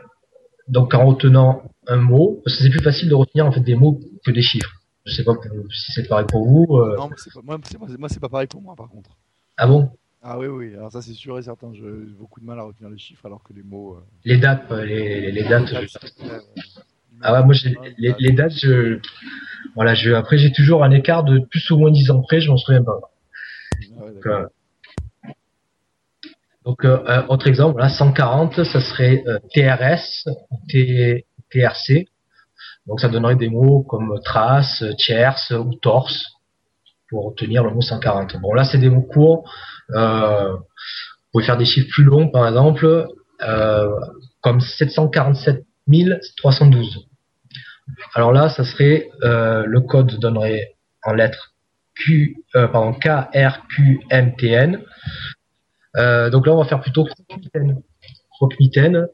donc 0.69 0.95
en 0.95 1.07
retenant 1.07 1.63
un 1.87 1.97
mot, 1.97 2.41
parce 2.45 2.57
que 2.57 2.63
c'est 2.63 2.71
plus 2.71 2.83
facile 2.83 3.09
de 3.09 3.15
retenir 3.15 3.47
en 3.47 3.53
fait 3.53 3.61
des 3.61 3.75
mots 3.75 4.01
que 4.25 4.31
des 4.31 4.43
chiffres. 4.43 4.73
Je 5.05 5.15
sais 5.15 5.25
pas 5.25 5.33
si 5.71 5.93
c'est 5.93 6.09
pareil 6.09 6.27
pour 6.29 6.47
vous. 6.47 6.77
Euh. 6.77 6.97
Non, 6.97 7.11
moi, 7.43 7.59
moi 7.99 8.09
c'est 8.09 8.21
pas 8.21 8.29
pareil 8.29 8.47
pour 8.47 8.63
moi 8.63 8.75
par 8.77 8.89
contre. 8.89 9.11
Ah 9.57 9.67
bon? 9.67 9.91
Ah 10.23 10.39
oui, 10.39 10.47
oui, 10.47 10.75
alors 10.75 10.93
ça 10.93 11.03
c'est 11.03 11.15
sûr 11.15 11.39
et 11.39 11.43
certain. 11.43 11.73
J'ai 11.75 11.83
beaucoup 12.19 12.41
de 12.41 12.47
mal 12.47 12.59
à 12.59 12.63
retenir 12.63 12.89
les 12.89 12.99
chiffres 12.99 13.27
alors 13.27 13.43
que 13.43 13.53
les 13.53 13.63
mots. 13.63 13.97
Euh, 13.97 14.05
les 14.25 14.39
dates, 14.39 14.71
les, 14.71 15.33
les 15.33 15.43
dates. 15.43 15.75
Ah 17.21 17.33
ouais, 17.33 17.45
moi 17.45 17.55
les, 17.99 18.15
les, 18.19 18.33
dates, 18.33 18.53
je. 18.53 19.01
Voilà, 19.75 19.95
je, 19.95 20.13
après 20.13 20.39
j'ai 20.39 20.53
toujours 20.53 20.85
un 20.85 20.91
écart 20.93 21.25
de 21.25 21.41
plus 21.41 21.71
ou 21.71 21.79
moins 21.79 21.91
10 21.91 22.11
ans 22.11 22.23
près, 22.23 22.41
je 22.41 22.51
m'en 22.51 22.57
souviens 22.57 22.85
pas. 22.85 23.01
Donc, 26.65 26.85
euh, 26.85 27.03
euh, 27.09 27.27
autre 27.29 27.49
exemple, 27.49 27.81
là, 27.81 27.89
140, 27.89 28.65
ça 28.65 28.81
serait 28.81 29.25
euh, 29.27 29.39
TRS 29.53 30.29
T, 30.69 31.27
TRC. 31.51 32.07
Donc, 32.87 33.01
ça 33.01 33.09
donnerait 33.09 33.37
des 33.37 33.49
mots 33.49 33.83
comme 33.83 34.21
trace, 34.25 34.85
tierce 34.99 35.51
ou 35.51 35.75
torse 35.75 36.25
pour 37.09 37.27
obtenir 37.27 37.65
le 37.65 37.71
mot 37.71 37.81
140. 37.81 38.37
Bon, 38.41 38.55
là, 38.55 38.65
c'est 38.65 38.79
des 38.79 38.91
mots 38.91 39.03
courts. 39.03 39.45
Vous 39.95 40.59
pouvez 41.33 41.45
faire 41.45 41.57
des 41.57 41.65
chiffres 41.65 41.89
plus 41.91 42.05
longs, 42.05 42.29
par 42.29 42.47
exemple, 42.47 43.07
comme 44.41 44.61
747 44.61 45.65
312. 46.37 47.07
Alors 48.15 48.33
là, 48.33 48.49
ça 48.49 48.65
serait 48.65 49.11
le 49.23 49.81
code 49.81 50.19
donnerait 50.19 50.75
en 51.05 51.13
lettres 51.13 51.53
Q, 51.95 52.37
euh, 52.57 52.69
pardon, 52.69 52.95
K, 52.95 53.09
R, 53.35 53.67
Q, 53.69 54.01
M, 54.11 54.35
T, 54.37 54.49
N. 54.49 54.83
Euh, 55.97 56.31
donc 56.31 56.47
là, 56.47 56.55
on 56.55 56.63
va 56.63 56.65
faire 56.65 56.81
plutôt 56.81 57.07
croque-mitaine. 58.31 59.09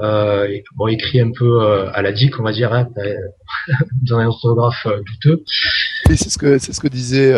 Euh, 0.00 0.58
bon, 0.76 0.86
écrit 0.86 1.20
un 1.20 1.32
peu 1.32 1.62
euh, 1.62 1.90
à 1.92 2.02
la 2.02 2.12
dick, 2.12 2.38
on 2.38 2.44
va 2.44 2.52
dire, 2.52 2.72
hein, 2.72 2.88
dans 4.02 4.18
un 4.18 4.26
orthographe 4.26 4.86
euh, 4.86 5.02
douteux. 5.04 5.44
Et 6.10 6.16
c'est 6.16 6.30
ce 6.30 6.38
que 6.38 6.58
c'est 6.58 6.72
ce 6.72 6.80
que 6.80 6.88
disait 6.88 7.32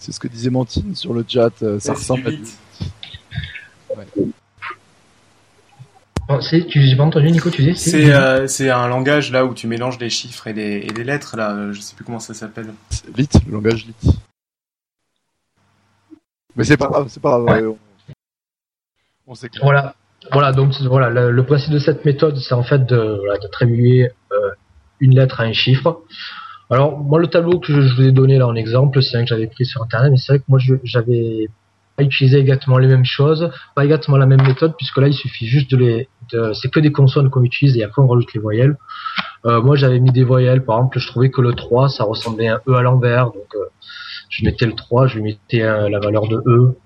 c'est 0.00 0.12
ce 0.12 0.20
que 0.20 0.28
disait 0.28 0.50
Mantine 0.50 0.94
sur 0.94 1.12
le 1.12 1.24
chat. 1.26 1.52
ça 1.78 1.92
ressemble 1.92 2.28
à 2.28 2.30
ouais. 3.96 4.06
Oh, 6.28 6.40
tu 6.40 6.64
j'ai 6.68 6.96
pas 6.96 7.04
entendu 7.04 7.30
Nico, 7.30 7.50
tu 7.50 7.62
dis 7.62 7.76
C'est 7.76 8.12
euh, 8.12 8.48
c'est 8.48 8.68
un 8.68 8.88
langage 8.88 9.30
là 9.30 9.44
où 9.44 9.54
tu 9.54 9.68
mélanges 9.68 9.96
des 9.96 10.10
chiffres 10.10 10.48
et 10.48 10.52
des, 10.52 10.84
et 10.84 10.92
des 10.92 11.04
lettres 11.04 11.36
là, 11.36 11.70
je 11.70 11.80
sais 11.80 11.94
plus 11.94 12.04
comment 12.04 12.18
ça 12.18 12.34
s'appelle. 12.34 12.72
Lit, 13.16 13.28
le 13.46 13.52
langage 13.52 13.86
lit. 13.86 14.18
Mais 16.56 16.64
c'est 16.64 16.76
pas 16.76 16.88
grave, 16.88 17.06
c'est 17.08 17.22
pas 17.22 17.38
grave. 17.38 17.74
On, 19.26 19.34
sait 19.34 19.48
Voilà. 19.62 19.94
Voilà, 20.32 20.52
donc 20.52 20.72
voilà, 20.82 21.30
le, 21.30 21.46
principe 21.46 21.72
de 21.72 21.78
cette 21.78 22.04
méthode, 22.04 22.36
c'est 22.38 22.54
en 22.54 22.64
fait 22.64 22.84
de, 22.84 22.96
voilà, 22.96 23.38
de 23.38 23.48
euh, 24.32 24.50
une 24.98 25.14
lettre 25.14 25.40
à 25.40 25.44
un 25.44 25.52
chiffre. 25.52 26.02
Alors, 26.70 26.98
moi, 26.98 27.20
le 27.20 27.28
tableau 27.28 27.60
que 27.60 27.72
je, 27.72 27.94
vous 27.94 28.02
ai 28.02 28.12
donné 28.12 28.38
là 28.38 28.46
en 28.46 28.54
exemple, 28.54 29.02
c'est 29.02 29.16
un 29.16 29.22
que 29.22 29.28
j'avais 29.28 29.46
pris 29.46 29.64
sur 29.64 29.82
Internet, 29.82 30.10
mais 30.10 30.16
c'est 30.16 30.32
vrai 30.32 30.38
que 30.40 30.44
moi, 30.48 30.58
j'avais 30.84 31.48
utiliser 31.98 32.38
exactement 32.38 32.78
les 32.78 32.88
mêmes 32.88 33.04
choses, 33.04 33.50
pas 33.74 33.84
exactement 33.84 34.16
la 34.16 34.26
même 34.26 34.42
méthode, 34.42 34.74
puisque 34.76 34.98
là 34.98 35.08
il 35.08 35.14
suffit 35.14 35.46
juste 35.46 35.70
de 35.70 35.76
les, 35.78 36.08
de, 36.32 36.52
c'est 36.52 36.68
que 36.70 36.80
des 36.80 36.92
consonnes 36.92 37.30
qu'on 37.30 37.42
utilise 37.42 37.76
et 37.78 37.84
après 37.84 38.02
on 38.02 38.06
rajoute 38.06 38.32
les 38.34 38.40
voyelles. 38.40 38.76
Euh, 39.46 39.62
moi 39.62 39.76
j'avais 39.76 39.98
mis 39.98 40.12
des 40.12 40.24
voyelles, 40.24 40.62
par 40.64 40.76
exemple, 40.76 40.98
je 40.98 41.06
trouvais 41.06 41.30
que 41.30 41.40
le 41.40 41.54
3 41.54 41.88
ça 41.88 42.04
ressemblait 42.04 42.48
à 42.48 42.56
un 42.56 42.60
E 42.68 42.74
à 42.74 42.82
l'envers, 42.82 43.26
donc 43.26 43.54
euh, 43.54 43.70
je 44.28 44.44
mettais 44.44 44.66
le 44.66 44.74
3, 44.74 45.06
je 45.06 45.16
lui 45.16 45.22
mettais 45.22 45.60
la 45.60 45.98
valeur 45.98 46.28
de 46.28 46.42
E. 46.46 46.76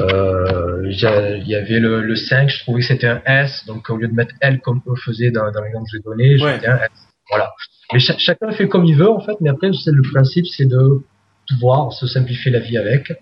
Euh, 0.00 0.88
il 0.90 1.46
y 1.46 1.54
avait 1.54 1.78
le, 1.78 2.00
le, 2.00 2.16
5, 2.16 2.48
je 2.48 2.60
trouvais 2.60 2.80
que 2.80 2.86
c'était 2.86 3.08
un 3.08 3.20
S, 3.26 3.66
donc 3.66 3.90
au 3.90 3.96
lieu 3.98 4.08
de 4.08 4.14
mettre 4.14 4.34
L 4.40 4.60
comme 4.60 4.80
E 4.88 4.94
faisait 4.96 5.30
dans, 5.30 5.50
dans 5.50 5.60
l'exemple 5.60 5.84
que 5.84 5.98
j'ai 5.98 6.02
donné, 6.02 6.38
je 6.38 6.44
mettais 6.44 6.68
un 6.68 6.78
S. 6.78 7.11
Voilà. 7.30 7.52
Mais 7.92 7.98
chacun 7.98 8.52
fait 8.52 8.68
comme 8.68 8.84
il 8.84 8.96
veut 8.96 9.10
en 9.10 9.20
fait, 9.20 9.34
mais 9.40 9.50
après 9.50 9.68
le 9.68 10.12
principe 10.12 10.46
c'est 10.46 10.66
de 10.66 11.02
pouvoir 11.48 11.92
se 11.92 12.06
simplifier 12.06 12.50
la 12.50 12.60
vie 12.60 12.78
avec 12.78 13.12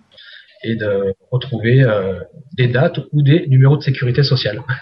et 0.63 0.77
de 0.77 1.15
retrouver 1.31 1.83
euh, 1.83 2.21
des 2.53 2.69
dates 2.69 2.99
ou 3.13 3.23
des 3.23 3.47
numéros 3.49 3.77
de 3.77 3.83
sécurité 3.83 4.23
sociale. 4.23 4.63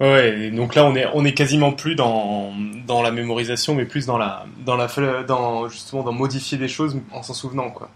Ouais, 0.00 0.50
donc 0.50 0.74
là 0.74 0.84
on 0.84 0.96
est 0.96 1.06
on 1.14 1.24
est 1.24 1.32
quasiment 1.32 1.72
plus 1.72 1.94
dans 1.94 2.52
dans 2.88 3.02
la 3.02 3.12
mémorisation, 3.12 3.76
mais 3.76 3.84
plus 3.84 4.04
dans 4.04 4.18
la 4.18 4.46
dans 4.66 4.76
la 4.76 4.88
dans 5.22 5.68
justement 5.68 6.02
dans 6.02 6.10
modifier 6.12 6.58
des 6.58 6.66
choses 6.66 6.98
en 7.12 7.22
s'en 7.22 7.34
souvenant 7.34 7.70
quoi, 7.70 7.88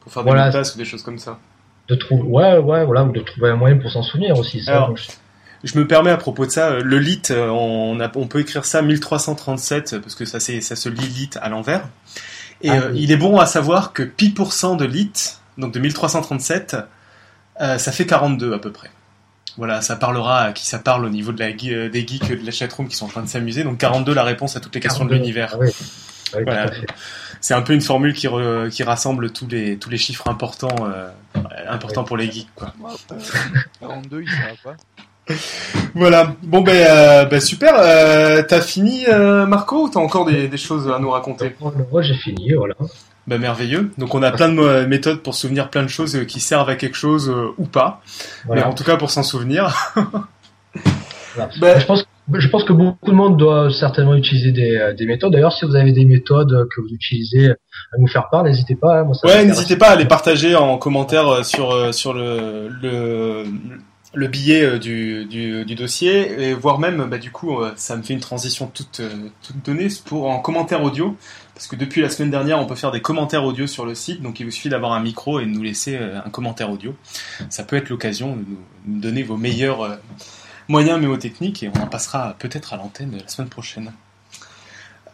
pour 0.00 0.10
faire 0.10 0.22
des 0.24 0.30
voilà, 0.30 0.50
mots 0.50 0.58
ou 0.74 0.78
des 0.78 0.86
choses 0.86 1.02
comme 1.02 1.18
ça. 1.18 1.38
De 1.88 1.96
trouver 1.96 2.22
ouais 2.22 2.56
ouais 2.56 2.84
voilà 2.86 3.04
ou 3.04 3.12
de 3.12 3.20
trouver 3.20 3.50
un 3.50 3.56
moyen 3.56 3.76
pour 3.76 3.90
s'en 3.90 4.02
souvenir 4.02 4.38
aussi. 4.38 4.62
Ça, 4.62 4.88
je... 5.64 5.78
me 5.78 5.86
permets 5.86 6.10
à 6.10 6.16
propos 6.16 6.46
de 6.46 6.50
ça, 6.50 6.78
le 6.78 6.98
lit, 6.98 7.22
euh, 7.30 7.48
on, 7.48 8.00
a, 8.00 8.10
on 8.14 8.26
peut 8.26 8.40
écrire 8.40 8.64
ça 8.64 8.82
1337 8.82 9.98
parce 9.98 10.14
que 10.14 10.24
ça 10.24 10.40
se 10.40 10.88
lit 10.88 11.08
lit 11.08 11.30
à 11.40 11.48
l'envers. 11.48 11.82
Et 12.60 12.70
ah 12.70 12.74
euh, 12.74 12.92
il 12.94 13.12
est 13.12 13.16
bon 13.16 13.38
à 13.38 13.46
savoir 13.46 13.92
que 13.92 14.02
pi 14.02 14.30
de 14.32 14.84
lit 14.84 15.38
donc 15.58 15.72
de 15.72 15.80
1337, 15.80 16.76
euh, 17.60 17.78
ça 17.78 17.92
fait 17.92 18.06
42 18.06 18.54
à 18.54 18.58
peu 18.58 18.72
près. 18.72 18.90
Voilà, 19.56 19.82
ça 19.82 19.96
parlera 19.96 20.42
à 20.42 20.52
qui 20.52 20.64
ça 20.64 20.78
parle 20.78 21.04
au 21.04 21.08
niveau 21.08 21.32
de 21.32 21.40
la, 21.40 21.48
euh, 21.48 21.88
des 21.88 22.06
geeks 22.06 22.40
de 22.40 22.46
la 22.46 22.52
chatroom 22.52 22.86
qui 22.86 22.94
sont 22.94 23.06
en 23.06 23.08
train 23.08 23.22
de 23.22 23.28
s'amuser. 23.28 23.64
Donc 23.64 23.78
42, 23.78 24.14
la 24.14 24.22
réponse 24.22 24.56
à 24.56 24.60
toutes 24.60 24.74
les 24.76 24.80
questions 24.80 25.04
de 25.04 25.12
l'univers. 25.12 25.58
Ah 26.34 26.66
C'est 27.40 27.54
un 27.54 27.62
peu 27.62 27.72
une 27.72 27.80
formule 27.80 28.12
qui, 28.12 28.28
qui 28.70 28.82
rassemble 28.82 29.32
tous 29.32 29.48
les, 29.48 29.78
tous 29.78 29.90
les 29.90 29.96
chiffres 29.96 30.28
importants, 30.28 30.86
euh, 30.86 31.08
importants 31.68 32.04
pour 32.04 32.16
les 32.16 32.30
geeks. 32.30 32.54
Quoi. 32.54 32.74
42, 33.80 34.22
il 34.22 34.28
sera 34.28 34.54
pas. 34.62 34.76
Voilà. 35.94 36.34
Bon 36.42 36.60
ben, 36.60 36.76
euh, 36.76 37.24
ben 37.24 37.40
super. 37.40 37.74
Euh, 37.76 38.42
t'as 38.46 38.60
fini, 38.60 39.04
Marco, 39.46 39.84
ou 39.84 39.88
t'as 39.88 40.00
encore 40.00 40.24
des, 40.26 40.48
des, 40.48 40.56
choses 40.56 40.88
à 40.90 40.98
nous 40.98 41.10
raconter? 41.10 41.54
Moi, 41.60 42.02
j'ai 42.02 42.14
fini. 42.14 42.52
Voilà. 42.54 42.74
Bah, 43.28 43.36
merveilleux. 43.36 43.90
Donc 43.98 44.14
on 44.14 44.22
a 44.22 44.30
plein 44.30 44.48
de 44.48 44.58
euh, 44.58 44.86
méthodes 44.88 45.22
pour 45.22 45.34
souvenir 45.34 45.68
plein 45.68 45.82
de 45.82 45.88
choses 45.88 46.16
euh, 46.16 46.24
qui 46.24 46.40
servent 46.40 46.70
à 46.70 46.76
quelque 46.76 46.96
chose 46.96 47.28
euh, 47.28 47.52
ou 47.58 47.66
pas. 47.66 48.00
Voilà. 48.46 48.62
Mais 48.62 48.66
en 48.68 48.72
tout 48.72 48.84
cas 48.84 48.96
pour 48.96 49.10
s'en 49.10 49.22
souvenir. 49.22 49.92
Voilà. 51.34 51.50
Bah- 51.60 51.78
je, 51.78 51.86
pense, 51.86 52.04
je 52.32 52.48
pense 52.48 52.64
que 52.64 52.72
beaucoup 52.72 53.10
de 53.10 53.14
monde 53.14 53.36
doit 53.36 53.70
certainement 53.70 54.14
utiliser 54.14 54.50
des, 54.50 54.76
euh, 54.76 54.92
des 54.94 55.06
méthodes. 55.06 55.32
D'ailleurs, 55.32 55.52
si 55.52 55.64
vous 55.66 55.76
avez 55.76 55.92
des 55.92 56.04
méthodes 56.04 56.52
euh, 56.52 56.64
que 56.74 56.80
vous 56.80 56.88
utilisez 56.88 57.50
à 57.50 57.98
nous 57.98 58.08
faire 58.08 58.28
part, 58.30 58.42
n'hésitez 58.44 58.74
pas. 58.74 59.00
hein, 59.00 59.04
moi, 59.04 59.14
ça 59.14 59.28
Ouais, 59.28 59.44
n'hésitez 59.44 59.76
pas 59.76 59.90
à 59.90 59.96
les 59.96 60.06
partager 60.06 60.56
en 60.56 60.78
commentaire 60.78 61.28
euh, 61.28 61.42
sur 61.42 61.70
euh, 61.70 61.92
sur 61.92 62.14
le 62.14 62.68
le, 62.82 63.44
le 64.14 64.26
billet 64.26 64.62
euh, 64.62 64.78
du, 64.78 65.74
dossier 65.74 66.54
voire 66.54 66.78
même 66.78 67.04
bah 67.04 67.18
du 67.18 67.30
coup 67.30 67.60
euh, 67.60 67.72
ça 67.76 67.96
me 67.96 68.02
fait 68.02 68.14
une 68.14 68.20
transition 68.20 68.66
toute 68.66 69.00
euh, 69.00 69.28
toute 69.42 69.64
donnée 69.64 69.88
pour 70.04 70.30
en 70.30 70.40
commentaire 70.40 70.82
audio 70.82 71.16
parce 71.54 71.66
que 71.66 71.76
depuis 71.76 72.00
la 72.00 72.08
semaine 72.08 72.30
dernière 72.30 72.58
on 72.58 72.66
peut 72.66 72.74
faire 72.74 72.90
des 72.90 73.02
commentaires 73.02 73.44
audio 73.44 73.66
sur 73.66 73.84
le 73.84 73.94
site 73.94 74.22
donc 74.22 74.40
il 74.40 74.44
vous 74.44 74.50
suffit 74.50 74.70
d'avoir 74.70 74.92
un 74.92 75.00
micro 75.00 75.40
et 75.40 75.44
de 75.44 75.50
nous 75.50 75.62
laisser 75.62 75.96
un 75.96 76.30
commentaire 76.30 76.70
audio. 76.70 76.94
Ça 77.50 77.64
peut 77.64 77.76
être 77.76 77.88
l'occasion 77.88 78.36
de 78.36 78.44
nous, 78.86 79.00
donner 79.00 79.24
vos 79.24 79.36
meilleurs 79.36 79.98
moyens 80.68 81.00
mémotechniques 81.00 81.64
et 81.64 81.70
on 81.74 81.80
en 81.80 81.88
passera 81.88 82.36
peut-être 82.38 82.74
à 82.74 82.76
l'antenne 82.76 83.18
la 83.20 83.26
semaine 83.26 83.48
prochaine. 83.48 83.92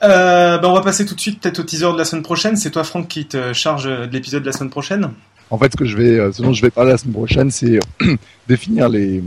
Bah 0.02 0.60
on 0.62 0.74
va 0.74 0.82
passer 0.82 1.06
tout 1.06 1.14
de 1.14 1.20
suite 1.20 1.40
peut-être 1.40 1.60
au 1.60 1.62
teaser 1.62 1.90
de 1.94 1.98
la 1.98 2.04
semaine 2.04 2.22
prochaine. 2.22 2.56
C'est 2.56 2.70
toi 2.70 2.84
Franck 2.84 3.08
qui 3.08 3.26
te 3.26 3.54
charge 3.54 3.84
de 3.86 4.12
l'épisode 4.12 4.42
de 4.42 4.46
la 4.46 4.52
semaine 4.52 4.70
prochaine. 4.70 5.14
En 5.50 5.58
fait, 5.58 5.72
ce 5.72 5.76
que 5.76 5.84
je 5.84 5.96
vais, 5.96 6.18
euh, 6.18 6.32
ce 6.32 6.42
dont 6.42 6.52
je 6.52 6.62
vais 6.62 6.70
parler 6.70 6.92
la 6.92 6.98
semaine 6.98 7.14
prochaine, 7.14 7.50
c'est 7.50 7.78
euh, 8.02 8.16
définir 8.48 8.88
les, 8.88 9.22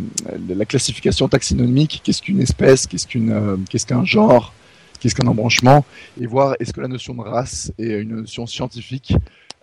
la 0.47 0.65
classification 0.65 1.27
taxinomique. 1.27 2.01
Qu'est-ce 2.03 2.21
qu'une 2.21 2.41
espèce? 2.41 2.87
Qu'est-ce 2.87 3.07
euh, 3.17 3.57
qu'un 3.87 4.03
genre? 4.03 4.53
Qu'est-ce 4.99 5.15
qu'un 5.15 5.27
embranchement? 5.27 5.85
Et 6.19 6.25
voir 6.25 6.55
est-ce 6.59 6.73
que 6.73 6.81
la 6.81 6.87
notion 6.87 7.13
de 7.13 7.21
race 7.21 7.71
est 7.77 8.01
une 8.01 8.21
notion 8.21 8.47
scientifique? 8.47 9.13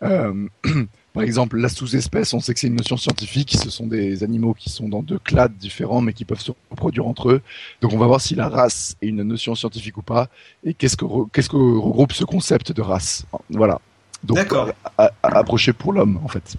Euh, 0.03 0.49
Par 1.15 1.23
exemple, 1.23 1.59
la 1.59 1.69
sous-espèce, 1.69 2.35
on 2.35 2.41
sait 2.41 2.55
que 2.55 2.59
c'est 2.59 2.67
une 2.67 2.75
notion 2.75 2.97
scientifique. 2.97 3.57
Ce 3.57 3.71
sont 3.71 3.87
des 3.87 4.25
animaux 4.25 4.53
qui 4.53 4.69
sont 4.69 4.89
dans 4.89 5.01
deux 5.01 5.21
clades 5.21 5.57
différents, 5.57 6.01
mais 6.01 6.13
qui 6.13 6.25
peuvent 6.25 6.41
se 6.41 6.51
reproduire 6.71 7.07
entre 7.07 7.31
eux. 7.31 7.43
Donc, 7.81 7.93
on 7.93 7.99
va 7.99 8.09
voir 8.09 8.21
si 8.21 8.35
la 8.35 8.49
race 8.49 8.97
est 9.01 9.07
une 9.07 9.23
notion 9.23 9.55
scientifique 9.55 9.97
ou 9.97 10.03
pas, 10.03 10.29
et 10.65 10.75
qu'est-ce 10.75 10.97
que 10.97 11.05
qu'est-ce 11.33 11.49
que 11.49 11.57
regroupe 11.57 12.13
ce 12.13 12.25
concept 12.25 12.73
de 12.73 12.83
race? 12.83 13.27
Voilà. 13.49 13.81
Donc, 14.25 14.39
à- 14.53 15.05
à- 15.23 15.39
approcher 15.39 15.73
pour 15.73 15.93
l'homme, 15.93 16.19
en 16.25 16.29
fait. 16.29 16.57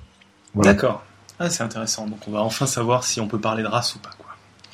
Voilà. 0.53 0.73
D'accord. 0.73 1.03
Ah, 1.39 1.49
c'est 1.49 1.63
intéressant. 1.63 2.07
Donc 2.07 2.19
on 2.27 2.31
va 2.31 2.41
enfin 2.41 2.65
savoir 2.65 3.03
si 3.03 3.19
on 3.19 3.27
peut 3.27 3.39
parler 3.39 3.61
de 3.63 3.67
race 3.67 3.95
ou 3.95 3.99
pas. 3.99 4.11
Quoi. 4.17 4.29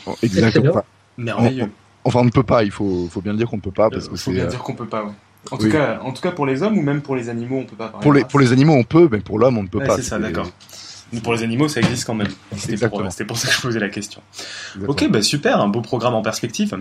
Bon, 0.05 0.15
Exactement. 0.21 0.69
Enfin, 0.71 0.83
Merveilleux. 1.17 1.71
enfin, 2.03 2.19
on 2.19 2.25
ne 2.25 2.29
peut 2.29 2.43
pas. 2.43 2.63
Il 2.63 2.69
faut, 2.71 3.07
faut 3.11 3.21
bien 3.21 3.31
le 3.31 3.37
dire 3.39 3.47
qu'on 3.49 3.55
ne 3.57 3.61
peut 3.61 3.71
pas 3.71 3.89
parce 3.89 4.07
que 4.07 4.13
Il 4.13 4.19
faut 4.19 4.31
bien 4.31 4.43
euh, 4.43 4.47
dire 4.47 4.59
qu'on 4.59 4.75
peut 4.75 4.85
pas. 4.87 5.03
Ouais. 5.05 5.11
En, 5.51 5.55
oui. 5.57 5.63
tout 5.63 5.71
cas, 5.71 5.99
en 6.03 6.11
tout 6.11 6.21
cas 6.21 6.31
pour 6.31 6.45
les 6.45 6.61
hommes 6.61 6.77
ou 6.77 6.83
même 6.83 7.01
pour 7.01 7.15
les 7.15 7.27
animaux 7.29 7.57
on 7.57 7.65
peut 7.65 7.75
pas 7.75 7.87
parler 7.87 8.03
pour 8.03 8.13
les 8.13 8.23
pour 8.25 8.39
les 8.39 8.51
animaux 8.51 8.73
on 8.73 8.83
peut, 8.83 9.09
mais 9.11 9.21
pour 9.21 9.39
l'homme 9.39 9.57
on 9.57 9.63
ne 9.63 9.67
peut 9.67 9.79
Ouais, 9.79 9.87
pas. 9.87 9.95
c'est 9.95 10.03
ça, 10.03 10.19
d'accord. 10.19 10.47
Mais 11.11 11.19
pour 11.19 11.33
les 11.33 11.41
animaux 11.41 11.67
ça 11.67 11.79
existe 11.79 12.05
quand 12.05 12.13
même. 12.13 12.27
C'était 12.57 12.87
pour, 12.89 13.01
pour 13.01 13.37
ça 13.37 13.47
que 13.47 13.53
je 13.55 13.61
posais 13.61 13.79
la 13.79 13.89
question. 13.89 14.21
Exactement. 14.75 14.91
Ok, 14.91 15.09
bah 15.09 15.21
super, 15.23 15.59
un 15.59 15.67
beau 15.67 15.81
programme 15.81 16.13
en 16.13 16.21
perspective. 16.21 16.77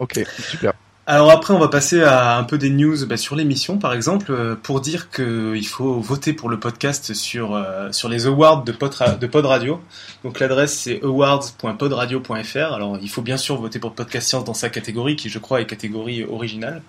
Ok, 0.00 0.18
super. 0.40 0.72
Alors 1.12 1.32
après, 1.32 1.52
on 1.52 1.58
va 1.58 1.66
passer 1.66 2.04
à 2.04 2.36
un 2.36 2.44
peu 2.44 2.56
des 2.56 2.70
news 2.70 3.04
bah, 3.04 3.16
sur 3.16 3.34
l'émission, 3.34 3.78
par 3.78 3.94
exemple, 3.94 4.30
euh, 4.30 4.54
pour 4.54 4.80
dire 4.80 5.10
qu'il 5.10 5.66
faut 5.66 5.98
voter 5.98 6.32
pour 6.32 6.48
le 6.48 6.60
podcast 6.60 7.14
sur 7.14 7.56
euh, 7.56 7.90
sur 7.90 8.08
les 8.08 8.28
awards 8.28 8.62
de 8.62 8.70
Pod, 8.70 9.44
Radio. 9.44 9.80
Donc 10.22 10.38
l'adresse 10.38 10.78
c'est 10.78 11.02
awards.podradio.fr. 11.02 12.72
Alors 12.72 12.96
il 13.02 13.10
faut 13.10 13.22
bien 13.22 13.38
sûr 13.38 13.60
voter 13.60 13.80
pour 13.80 13.92
Podcast 13.92 14.28
Science 14.28 14.44
dans 14.44 14.54
sa 14.54 14.68
catégorie, 14.68 15.16
qui 15.16 15.30
je 15.30 15.40
crois 15.40 15.60
est 15.60 15.66
catégorie 15.66 16.22
originale, 16.22 16.80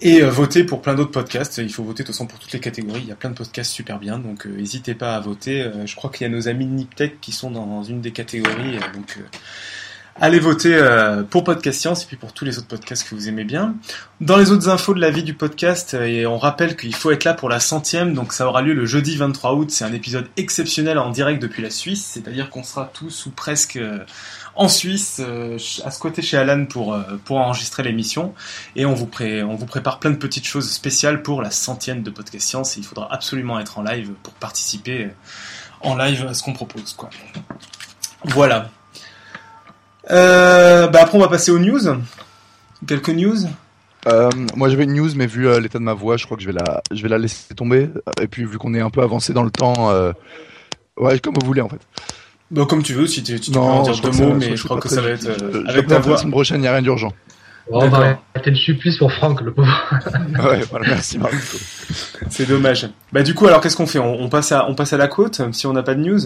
et 0.00 0.22
euh, 0.22 0.30
voter 0.30 0.64
pour 0.64 0.80
plein 0.80 0.94
d'autres 0.94 1.10
podcasts. 1.10 1.58
Il 1.58 1.70
faut 1.70 1.82
voter 1.82 2.04
de 2.04 2.06
toute 2.06 2.14
façon 2.14 2.26
pour 2.26 2.38
toutes 2.38 2.52
les 2.52 2.60
catégories. 2.60 3.02
Il 3.02 3.08
y 3.08 3.12
a 3.12 3.16
plein 3.16 3.28
de 3.28 3.34
podcasts 3.34 3.70
super 3.70 3.98
bien, 3.98 4.18
donc 4.18 4.46
euh, 4.46 4.56
n'hésitez 4.56 4.94
pas 4.94 5.14
à 5.14 5.20
voter. 5.20 5.60
Euh, 5.60 5.84
je 5.84 5.94
crois 5.94 6.08
qu'il 6.08 6.26
y 6.26 6.30
a 6.30 6.32
nos 6.32 6.48
amis 6.48 6.64
de 6.64 6.72
Niptech 6.72 7.20
qui 7.20 7.32
sont 7.32 7.50
dans 7.50 7.82
une 7.82 8.00
des 8.00 8.12
catégories, 8.12 8.76
euh, 8.76 8.94
donc. 8.94 9.18
Allez 10.18 10.38
voter 10.38 10.74
euh, 10.74 11.24
pour 11.24 11.44
Podcast 11.44 11.78
Science 11.78 12.04
et 12.04 12.06
puis 12.06 12.16
pour 12.16 12.32
tous 12.32 12.46
les 12.46 12.56
autres 12.56 12.68
podcasts 12.68 13.06
que 13.06 13.14
vous 13.14 13.28
aimez 13.28 13.44
bien. 13.44 13.74
Dans 14.22 14.38
les 14.38 14.50
autres 14.50 14.70
infos 14.70 14.94
de 14.94 15.00
la 15.00 15.10
vie 15.10 15.22
du 15.22 15.34
podcast, 15.34 15.92
euh, 15.92 16.06
et 16.06 16.26
on 16.26 16.38
rappelle 16.38 16.74
qu'il 16.74 16.94
faut 16.94 17.10
être 17.10 17.24
là 17.24 17.34
pour 17.34 17.50
la 17.50 17.60
centième, 17.60 18.14
donc 18.14 18.32
ça 18.32 18.48
aura 18.48 18.62
lieu 18.62 18.72
le 18.72 18.86
jeudi 18.86 19.14
23 19.16 19.52
août. 19.52 19.70
C'est 19.70 19.84
un 19.84 19.92
épisode 19.92 20.26
exceptionnel 20.38 20.98
en 20.98 21.10
direct 21.10 21.42
depuis 21.42 21.62
la 21.62 21.68
Suisse, 21.68 22.02
c'est-à-dire 22.02 22.48
qu'on 22.48 22.62
sera 22.62 22.90
tous 22.94 23.26
ou 23.26 23.30
presque 23.30 23.76
euh, 23.76 23.98
en 24.54 24.68
Suisse, 24.68 25.20
à 25.84 25.90
squatter 25.90 26.22
chez 26.22 26.38
Alan 26.38 26.64
pour 26.64 26.96
pour 27.26 27.36
enregistrer 27.36 27.82
l'émission, 27.82 28.32
et 28.74 28.86
on 28.86 28.94
vous 28.94 29.04
pré 29.04 29.42
on 29.42 29.54
vous 29.54 29.66
prépare 29.66 29.98
plein 29.98 30.10
de 30.10 30.16
petites 30.16 30.46
choses 30.46 30.70
spéciales 30.70 31.22
pour 31.22 31.42
la 31.42 31.50
centième 31.50 32.02
de 32.02 32.08
Podcast 32.08 32.48
Science. 32.48 32.76
Et 32.78 32.80
il 32.80 32.86
faudra 32.86 33.12
absolument 33.12 33.60
être 33.60 33.78
en 33.78 33.82
live 33.82 34.12
pour 34.22 34.32
participer 34.32 35.10
en 35.82 35.94
live 35.94 36.24
à 36.26 36.32
ce 36.32 36.42
qu'on 36.42 36.54
propose, 36.54 36.94
quoi. 36.94 37.10
Voilà. 38.24 38.70
Euh, 40.10 40.86
bah 40.88 41.00
après 41.02 41.18
on 41.18 41.20
va 41.20 41.28
passer 41.28 41.50
aux 41.50 41.58
news. 41.58 41.80
Quelques 42.86 43.08
news. 43.10 43.36
Euh, 44.06 44.30
moi 44.54 44.68
j'avais 44.68 44.84
une 44.84 44.94
news, 44.94 45.10
mais 45.16 45.26
vu 45.26 45.48
euh, 45.48 45.58
l'état 45.60 45.78
de 45.78 45.84
ma 45.84 45.94
voix, 45.94 46.16
je 46.16 46.24
crois 46.26 46.36
que 46.36 46.42
je 46.42 46.48
vais 46.48 46.52
la, 46.58 46.82
je 46.92 47.02
vais 47.02 47.08
la 47.08 47.18
laisser 47.18 47.54
tomber. 47.54 47.90
Et 48.20 48.28
puis 48.28 48.44
vu 48.44 48.56
qu'on 48.58 48.74
est 48.74 48.80
un 48.80 48.90
peu 48.90 49.02
avancé 49.02 49.32
dans 49.32 49.42
le 49.42 49.50
temps, 49.50 49.90
euh, 49.90 50.12
ouais, 50.96 51.18
comme 51.18 51.34
vous 51.40 51.46
voulez 51.46 51.60
en 51.62 51.68
fait. 51.68 51.80
Bah, 52.52 52.64
comme 52.68 52.82
tu 52.84 52.92
veux, 52.92 53.08
si 53.08 53.24
tu, 53.24 53.40
tu 53.40 53.50
peux 53.50 53.58
en 53.58 53.82
dire 53.82 53.98
deux 54.00 54.12
mots, 54.12 54.34
mais 54.34 54.56
je 54.56 54.62
crois 54.64 54.78
que 54.78 54.88
ça 54.88 55.00
va 55.00 55.08
être 55.10 55.28
utile. 55.28 55.44
euh, 55.44 55.50
Je- 55.52 55.58
je 55.66 55.70
avec 55.72 55.86
ta 55.88 55.96
que 55.96 56.00
la 56.02 56.06
voix. 56.06 56.16
semaine 56.18 56.30
prochaine, 56.30 56.58
il 56.58 56.60
n'y 56.60 56.68
a 56.68 56.72
rien 56.72 56.82
d'urgent. 56.82 57.12
On 57.68 57.88
va 57.88 58.20
arrêter 58.32 58.50
le 58.50 58.56
supplice 58.56 58.96
pour 58.98 59.12
Franck, 59.12 59.40
le 59.40 59.52
pauvre. 59.52 59.68
ouais, 60.44 60.60
voilà, 60.70 60.86
merci 60.86 61.18
Marco. 61.18 61.36
C'est 62.30 62.46
dommage. 62.46 62.88
Bah 63.12 63.24
du 63.24 63.34
coup 63.34 63.48
alors 63.48 63.60
qu'est-ce 63.60 63.76
qu'on 63.76 63.88
fait? 63.88 63.98
On, 63.98 64.20
on 64.22 64.28
passe 64.28 64.52
à 64.52 64.68
on 64.70 64.76
passe 64.76 64.92
à 64.92 64.96
la 64.96 65.08
côte 65.08 65.42
si 65.50 65.66
on 65.66 65.72
n'a 65.72 65.82
pas 65.82 65.96
de 65.96 66.00
news? 66.02 66.20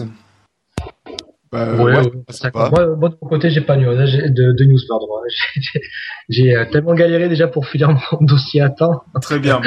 Bah, 1.51 1.73
Ouais, 1.73 1.83
ouais, 1.83 1.97
ouais. 1.99 2.11
Moi, 2.53 2.95
moi, 2.95 3.09
de 3.09 3.17
mon 3.21 3.27
côté, 3.27 3.49
j'ai 3.51 3.59
pas 3.61 3.75
de 3.75 3.81
news, 3.81 4.05
j'ai- 4.05 4.29
de, 4.29 4.53
de 4.53 4.63
news, 4.63 4.79
pardon. 4.87 5.07
J'ai- 6.29 6.55
euh, 6.55 6.65
tellement 6.71 6.93
galéré 6.93 7.27
déjà 7.27 7.47
pour 7.47 7.67
finir 7.67 7.89
mon 7.89 8.17
dossier 8.21 8.61
à 8.61 8.69
temps. 8.69 9.03
Très 9.21 9.37
bien. 9.39 9.59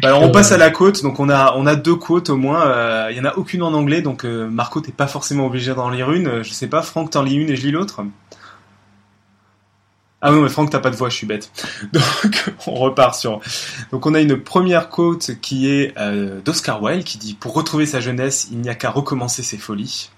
Bah, 0.00 0.08
alors 0.08 0.22
on 0.22 0.30
passe 0.30 0.52
à 0.52 0.56
la 0.58 0.70
côte. 0.70 1.02
Donc 1.02 1.18
on 1.18 1.28
a 1.28 1.54
on 1.56 1.66
a 1.66 1.74
deux 1.74 1.96
côtes 1.96 2.30
au 2.30 2.36
moins. 2.36 2.64
Euh, 2.68 3.08
Il 3.10 3.16
y 3.16 3.20
en 3.20 3.24
a 3.24 3.34
aucune 3.36 3.62
en 3.62 3.72
anglais. 3.74 4.00
Donc 4.00 4.24
euh, 4.24 4.48
Marco 4.48 4.80
t'es 4.80 4.92
pas 4.92 5.08
forcément 5.08 5.46
obligé 5.46 5.74
d'en 5.74 5.90
lire 5.90 6.12
une. 6.12 6.28
Euh, 6.28 6.42
Je 6.44 6.52
sais 6.52 6.68
pas. 6.68 6.82
Franck 6.82 7.10
t'en 7.10 7.22
lis 7.24 7.34
une 7.34 7.50
et 7.50 7.56
je 7.56 7.66
lis 7.66 7.72
l'autre. 7.72 8.02
Ah 10.20 10.30
non 10.30 10.40
mais 10.40 10.48
Franck 10.48 10.70
t'as 10.70 10.78
pas 10.78 10.90
de 10.90 10.96
voix. 10.96 11.08
Je 11.08 11.16
suis 11.16 11.26
bête. 11.26 11.50
Donc 11.92 12.52
on 12.68 12.74
repart 12.74 13.14
sur. 13.16 13.40
Donc 13.90 14.06
on 14.06 14.14
a 14.14 14.20
une 14.20 14.40
première 14.40 14.88
côte 14.88 15.32
qui 15.42 15.68
est 15.68 15.92
euh, 15.98 16.40
d'Oscar 16.44 16.80
Wilde 16.80 17.02
qui 17.04 17.18
dit 17.18 17.34
pour 17.34 17.54
retrouver 17.54 17.86
sa 17.86 17.98
jeunesse 18.00 18.48
il 18.52 18.58
n'y 18.58 18.68
a 18.70 18.74
qu'à 18.76 18.90
recommencer 18.90 19.42
ses 19.42 19.58
folies. 19.58 20.10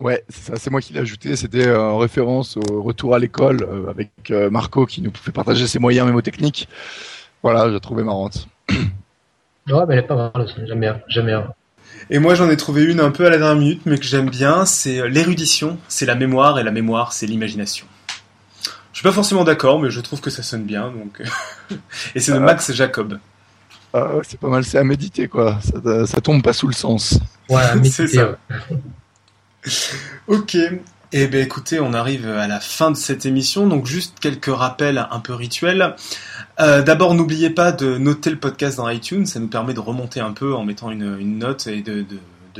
Ouais, 0.00 0.22
c'est 0.28 0.44
ça, 0.52 0.56
c'est 0.56 0.70
moi 0.70 0.80
qui 0.80 0.92
l'ai 0.92 1.00
ajouté. 1.00 1.34
C'était 1.34 1.66
euh, 1.66 1.80
en 1.80 1.98
référence 1.98 2.56
au 2.56 2.82
retour 2.82 3.14
à 3.14 3.18
l'école 3.18 3.62
euh, 3.64 3.90
avec 3.90 4.10
euh, 4.30 4.48
Marco 4.48 4.86
qui 4.86 5.02
nous 5.02 5.12
fait 5.12 5.32
partager 5.32 5.66
ses 5.66 5.78
moyens 5.80 6.06
mémotechniques. 6.06 6.68
Voilà, 7.42 7.70
j'ai 7.70 7.80
trouvé 7.80 8.02
marrante. 8.04 8.48
Ouais, 9.70 9.84
mais 9.86 9.96
elle 9.96 10.04
est 10.04 10.06
pas 10.06 10.16
mal, 10.34 10.44
aussi. 10.44 10.54
j'aime 10.66 10.80
bien, 10.80 10.98
j'aime 11.08 11.26
bien. 11.26 11.52
Et 12.08 12.18
moi, 12.18 12.34
j'en 12.34 12.48
ai 12.48 12.56
trouvé 12.56 12.84
une 12.84 13.00
un 13.00 13.10
peu 13.10 13.26
à 13.26 13.30
la 13.30 13.36
dernière 13.36 13.56
minute, 13.56 13.82
mais 13.84 13.98
que 13.98 14.04
j'aime 14.04 14.30
bien. 14.30 14.64
C'est 14.64 15.06
l'érudition, 15.10 15.76
c'est 15.88 16.06
la 16.06 16.14
mémoire, 16.14 16.58
et 16.58 16.62
la 16.62 16.70
mémoire, 16.70 17.12
c'est 17.12 17.26
l'imagination. 17.26 17.84
Je 18.92 19.00
suis 19.00 19.02
pas 19.02 19.12
forcément 19.12 19.44
d'accord, 19.44 19.78
mais 19.78 19.90
je 19.90 20.00
trouve 20.00 20.22
que 20.22 20.30
ça 20.30 20.42
sonne 20.42 20.62
bien. 20.64 20.90
Donc, 20.90 21.20
et 22.14 22.20
c'est 22.20 22.32
de 22.32 22.38
Ah. 22.38 22.40
Max 22.40 22.72
Jacob. 22.72 23.18
Ah, 23.92 24.12
c'est 24.22 24.40
pas 24.40 24.48
mal, 24.48 24.64
c'est 24.64 24.78
à 24.78 24.84
méditer 24.84 25.28
quoi. 25.28 25.58
Ça, 25.60 26.06
ça 26.06 26.20
tombe 26.22 26.42
pas 26.42 26.54
sous 26.54 26.66
le 26.66 26.72
sens. 26.72 27.20
Ouais, 27.50 27.62
mais 27.76 27.88
C'est 27.90 28.06
ça. 28.06 28.38
Ok. 30.26 30.56
Eh 31.10 31.26
ben 31.26 31.42
écoutez, 31.42 31.80
on 31.80 31.94
arrive 31.94 32.28
à 32.28 32.46
la 32.46 32.60
fin 32.60 32.90
de 32.90 32.96
cette 32.96 33.24
émission, 33.24 33.66
donc 33.66 33.86
juste 33.86 34.18
quelques 34.20 34.54
rappels 34.54 35.06
un 35.10 35.20
peu 35.20 35.32
rituels. 35.32 35.96
Euh, 36.60 36.82
D'abord, 36.82 37.14
n'oubliez 37.14 37.48
pas 37.48 37.72
de 37.72 37.96
noter 37.96 38.28
le 38.28 38.38
podcast 38.38 38.76
dans 38.76 38.88
iTunes, 38.90 39.24
ça 39.24 39.40
nous 39.40 39.48
permet 39.48 39.72
de 39.72 39.80
remonter 39.80 40.20
un 40.20 40.32
peu 40.32 40.54
en 40.54 40.64
mettant 40.64 40.90
une, 40.90 41.38
note 41.38 41.66
et 41.66 41.80
de 41.80 42.04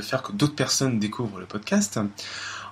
faire 0.01 0.23
que 0.23 0.33
d'autres 0.33 0.55
personnes 0.55 0.99
découvrent 0.99 1.41
le 1.41 1.47
podcast. 1.47 2.01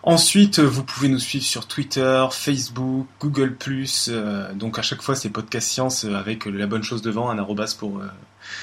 Ensuite, 0.06 0.60
vous 0.60 0.84
pouvez 0.84 1.08
nous 1.08 1.18
suivre 1.18 1.44
sur 1.44 1.66
Twitter, 1.66 2.24
Facebook, 2.30 3.08
Google+. 3.18 3.56
euh, 4.06 4.52
donc 4.54 4.78
à 4.78 4.82
chaque 4.82 5.02
fois, 5.02 5.16
c'est 5.16 5.30
Podcast 5.30 5.68
Science 5.68 6.04
euh, 6.04 6.14
avec 6.14 6.46
la 6.46 6.68
bonne 6.68 6.84
chose 6.84 7.02
devant, 7.02 7.28
un 7.28 7.40
arrobas 7.40 7.74
pour 7.76 7.98
euh, 7.98 8.06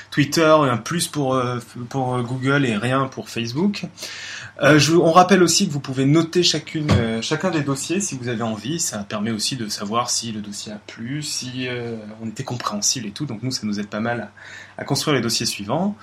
Twitter, 0.10 0.56
un 0.62 0.78
plus 0.78 1.10
pour, 1.10 1.36
euh, 1.36 1.60
euh, 1.78 2.22
Google 2.22 2.66
et 2.66 2.78
rien 2.78 3.08
pour 3.08 3.28
Facebook. 3.28 3.84
Euh, 4.62 4.80
on 5.02 5.12
rappelle 5.12 5.44
aussi 5.44 5.68
que 5.68 5.74
vous 5.74 5.82
pouvez 5.82 6.06
noter 6.06 6.44
euh, 6.76 7.22
chacun 7.22 7.52
des 7.52 7.62
dossiers 7.62 8.00
si 8.00 8.18
vous 8.18 8.30
avez 8.30 8.44
envie. 8.44 8.80
Ça 8.80 9.00
permet 9.00 9.32
aussi 9.32 9.58
de 9.58 9.68
savoir 9.68 10.10
si 10.10 10.32
le 10.32 10.40
dossier 10.40 10.72
a 10.72 10.80
plu, 10.88 11.22
si 11.24 11.68
euh, 11.68 11.98
on 12.22 12.28
était 12.30 12.46
compréhensible 12.46 13.08
et 13.08 13.12
tout. 13.12 13.26
Donc 13.26 13.44
nous, 13.44 13.52
ça 13.52 13.68
nous 13.68 13.82
aide 13.82 13.90
pas 13.90 14.00
mal 14.00 14.32
à, 14.78 14.86
construire 14.86 15.16
les 15.16 15.22
dossiers 15.22 15.46
suivants. 15.46 15.98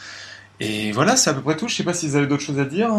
Et 0.61 0.93
voilà, 0.93 1.17
c'est 1.17 1.31
à 1.31 1.33
peu 1.33 1.41
près 1.41 1.57
tout. 1.57 1.67
Je 1.67 1.77
sais 1.77 1.83
pas 1.83 1.95
si 1.95 2.07
vous 2.07 2.17
avez 2.17 2.27
d'autres 2.27 2.43
choses 2.43 2.61
à 2.61 2.67
dire, 2.67 2.91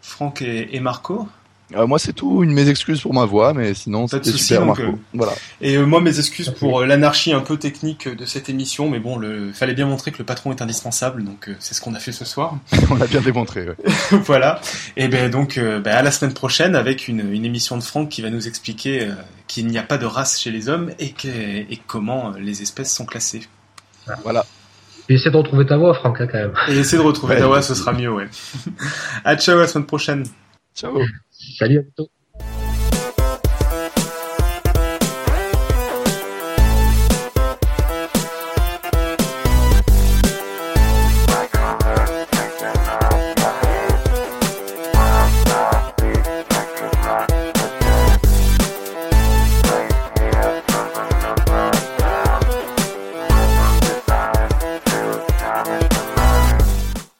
Franck 0.00 0.40
et 0.40 0.80
Marco. 0.80 1.28
Euh, 1.76 1.86
moi, 1.86 1.98
c'est 1.98 2.12
tout. 2.12 2.42
Une 2.42 2.52
mes 2.52 2.68
excuses 2.68 3.00
pour 3.00 3.14
ma 3.14 3.24
voix, 3.24 3.54
mais 3.54 3.74
sinon, 3.74 4.06
Pas 4.08 4.18
de 4.18 4.24
c'était 4.24 4.38
super, 4.38 4.60
donc, 4.66 4.78
Marco. 4.78 4.82
euh, 4.94 4.98
Voilà. 5.14 5.32
Et 5.60 5.76
euh, 5.76 5.86
moi, 5.86 6.00
mes 6.00 6.18
excuses 6.18 6.50
pour 6.50 6.80
euh, 6.80 6.86
l'anarchie 6.86 7.32
un 7.32 7.40
peu 7.40 7.56
technique 7.56 8.08
de 8.08 8.24
cette 8.24 8.48
émission, 8.48 8.88
mais 8.90 8.98
bon, 8.98 9.16
le 9.16 9.52
fallait 9.52 9.74
bien 9.74 9.86
montrer 9.86 10.10
que 10.12 10.18
le 10.18 10.24
patron 10.24 10.50
est 10.52 10.62
indispensable, 10.62 11.24
donc 11.24 11.48
euh, 11.48 11.54
c'est 11.60 11.74
ce 11.74 11.80
qu'on 11.80 11.94
a 11.94 11.98
fait 11.98 12.12
ce 12.12 12.24
soir. 12.24 12.56
On 12.90 12.94
l'a 12.96 13.06
bien 13.06 13.20
démontré. 13.20 13.68
ouais. 13.68 13.76
voilà. 14.24 14.60
Et 14.96 15.08
ben 15.08 15.30
donc, 15.30 15.58
euh, 15.58 15.80
ben, 15.80 15.94
à 15.94 16.02
la 16.02 16.10
semaine 16.10 16.34
prochaine 16.34 16.74
avec 16.76 17.08
une, 17.08 17.32
une 17.32 17.44
émission 17.44 17.76
de 17.78 17.82
Franck 17.82 18.08
qui 18.08 18.22
va 18.22 18.30
nous 18.30 18.46
expliquer 18.48 19.02
euh, 19.02 19.12
qu'il 19.46 19.66
n'y 19.66 19.78
a 19.78 19.82
pas 19.82 19.98
de 19.98 20.06
race 20.06 20.40
chez 20.40 20.50
les 20.50 20.68
hommes 20.68 20.90
et, 20.98 21.12
que, 21.12 21.28
et 21.28 21.80
comment 21.86 22.32
les 22.38 22.62
espèces 22.62 22.94
sont 22.94 23.04
classées. 23.06 23.42
Voilà. 24.22 24.44
Et 25.08 25.14
essaie 25.14 25.30
de 25.30 25.36
retrouver 25.36 25.66
ta 25.66 25.76
voix, 25.76 25.94
Franck, 25.94 26.20
hein, 26.20 26.28
quand 26.30 26.38
même. 26.38 26.52
Et 26.68 26.78
essayer 26.78 26.96
de 26.98 27.02
retrouver 27.06 27.34
Ouais. 27.34 27.40
ta 27.40 27.46
voix, 27.46 27.60
ce 27.60 27.74
sera 27.74 27.92
mieux, 27.92 28.10
ouais. 28.12 28.28
à 29.24 29.36
ciao, 29.36 29.58
à 29.58 29.62
la 29.62 29.66
semaine 29.68 29.86
prochaine. 29.86 30.24
Ciao. 30.74 30.98
Salut, 31.50 31.78
à. 31.78 32.21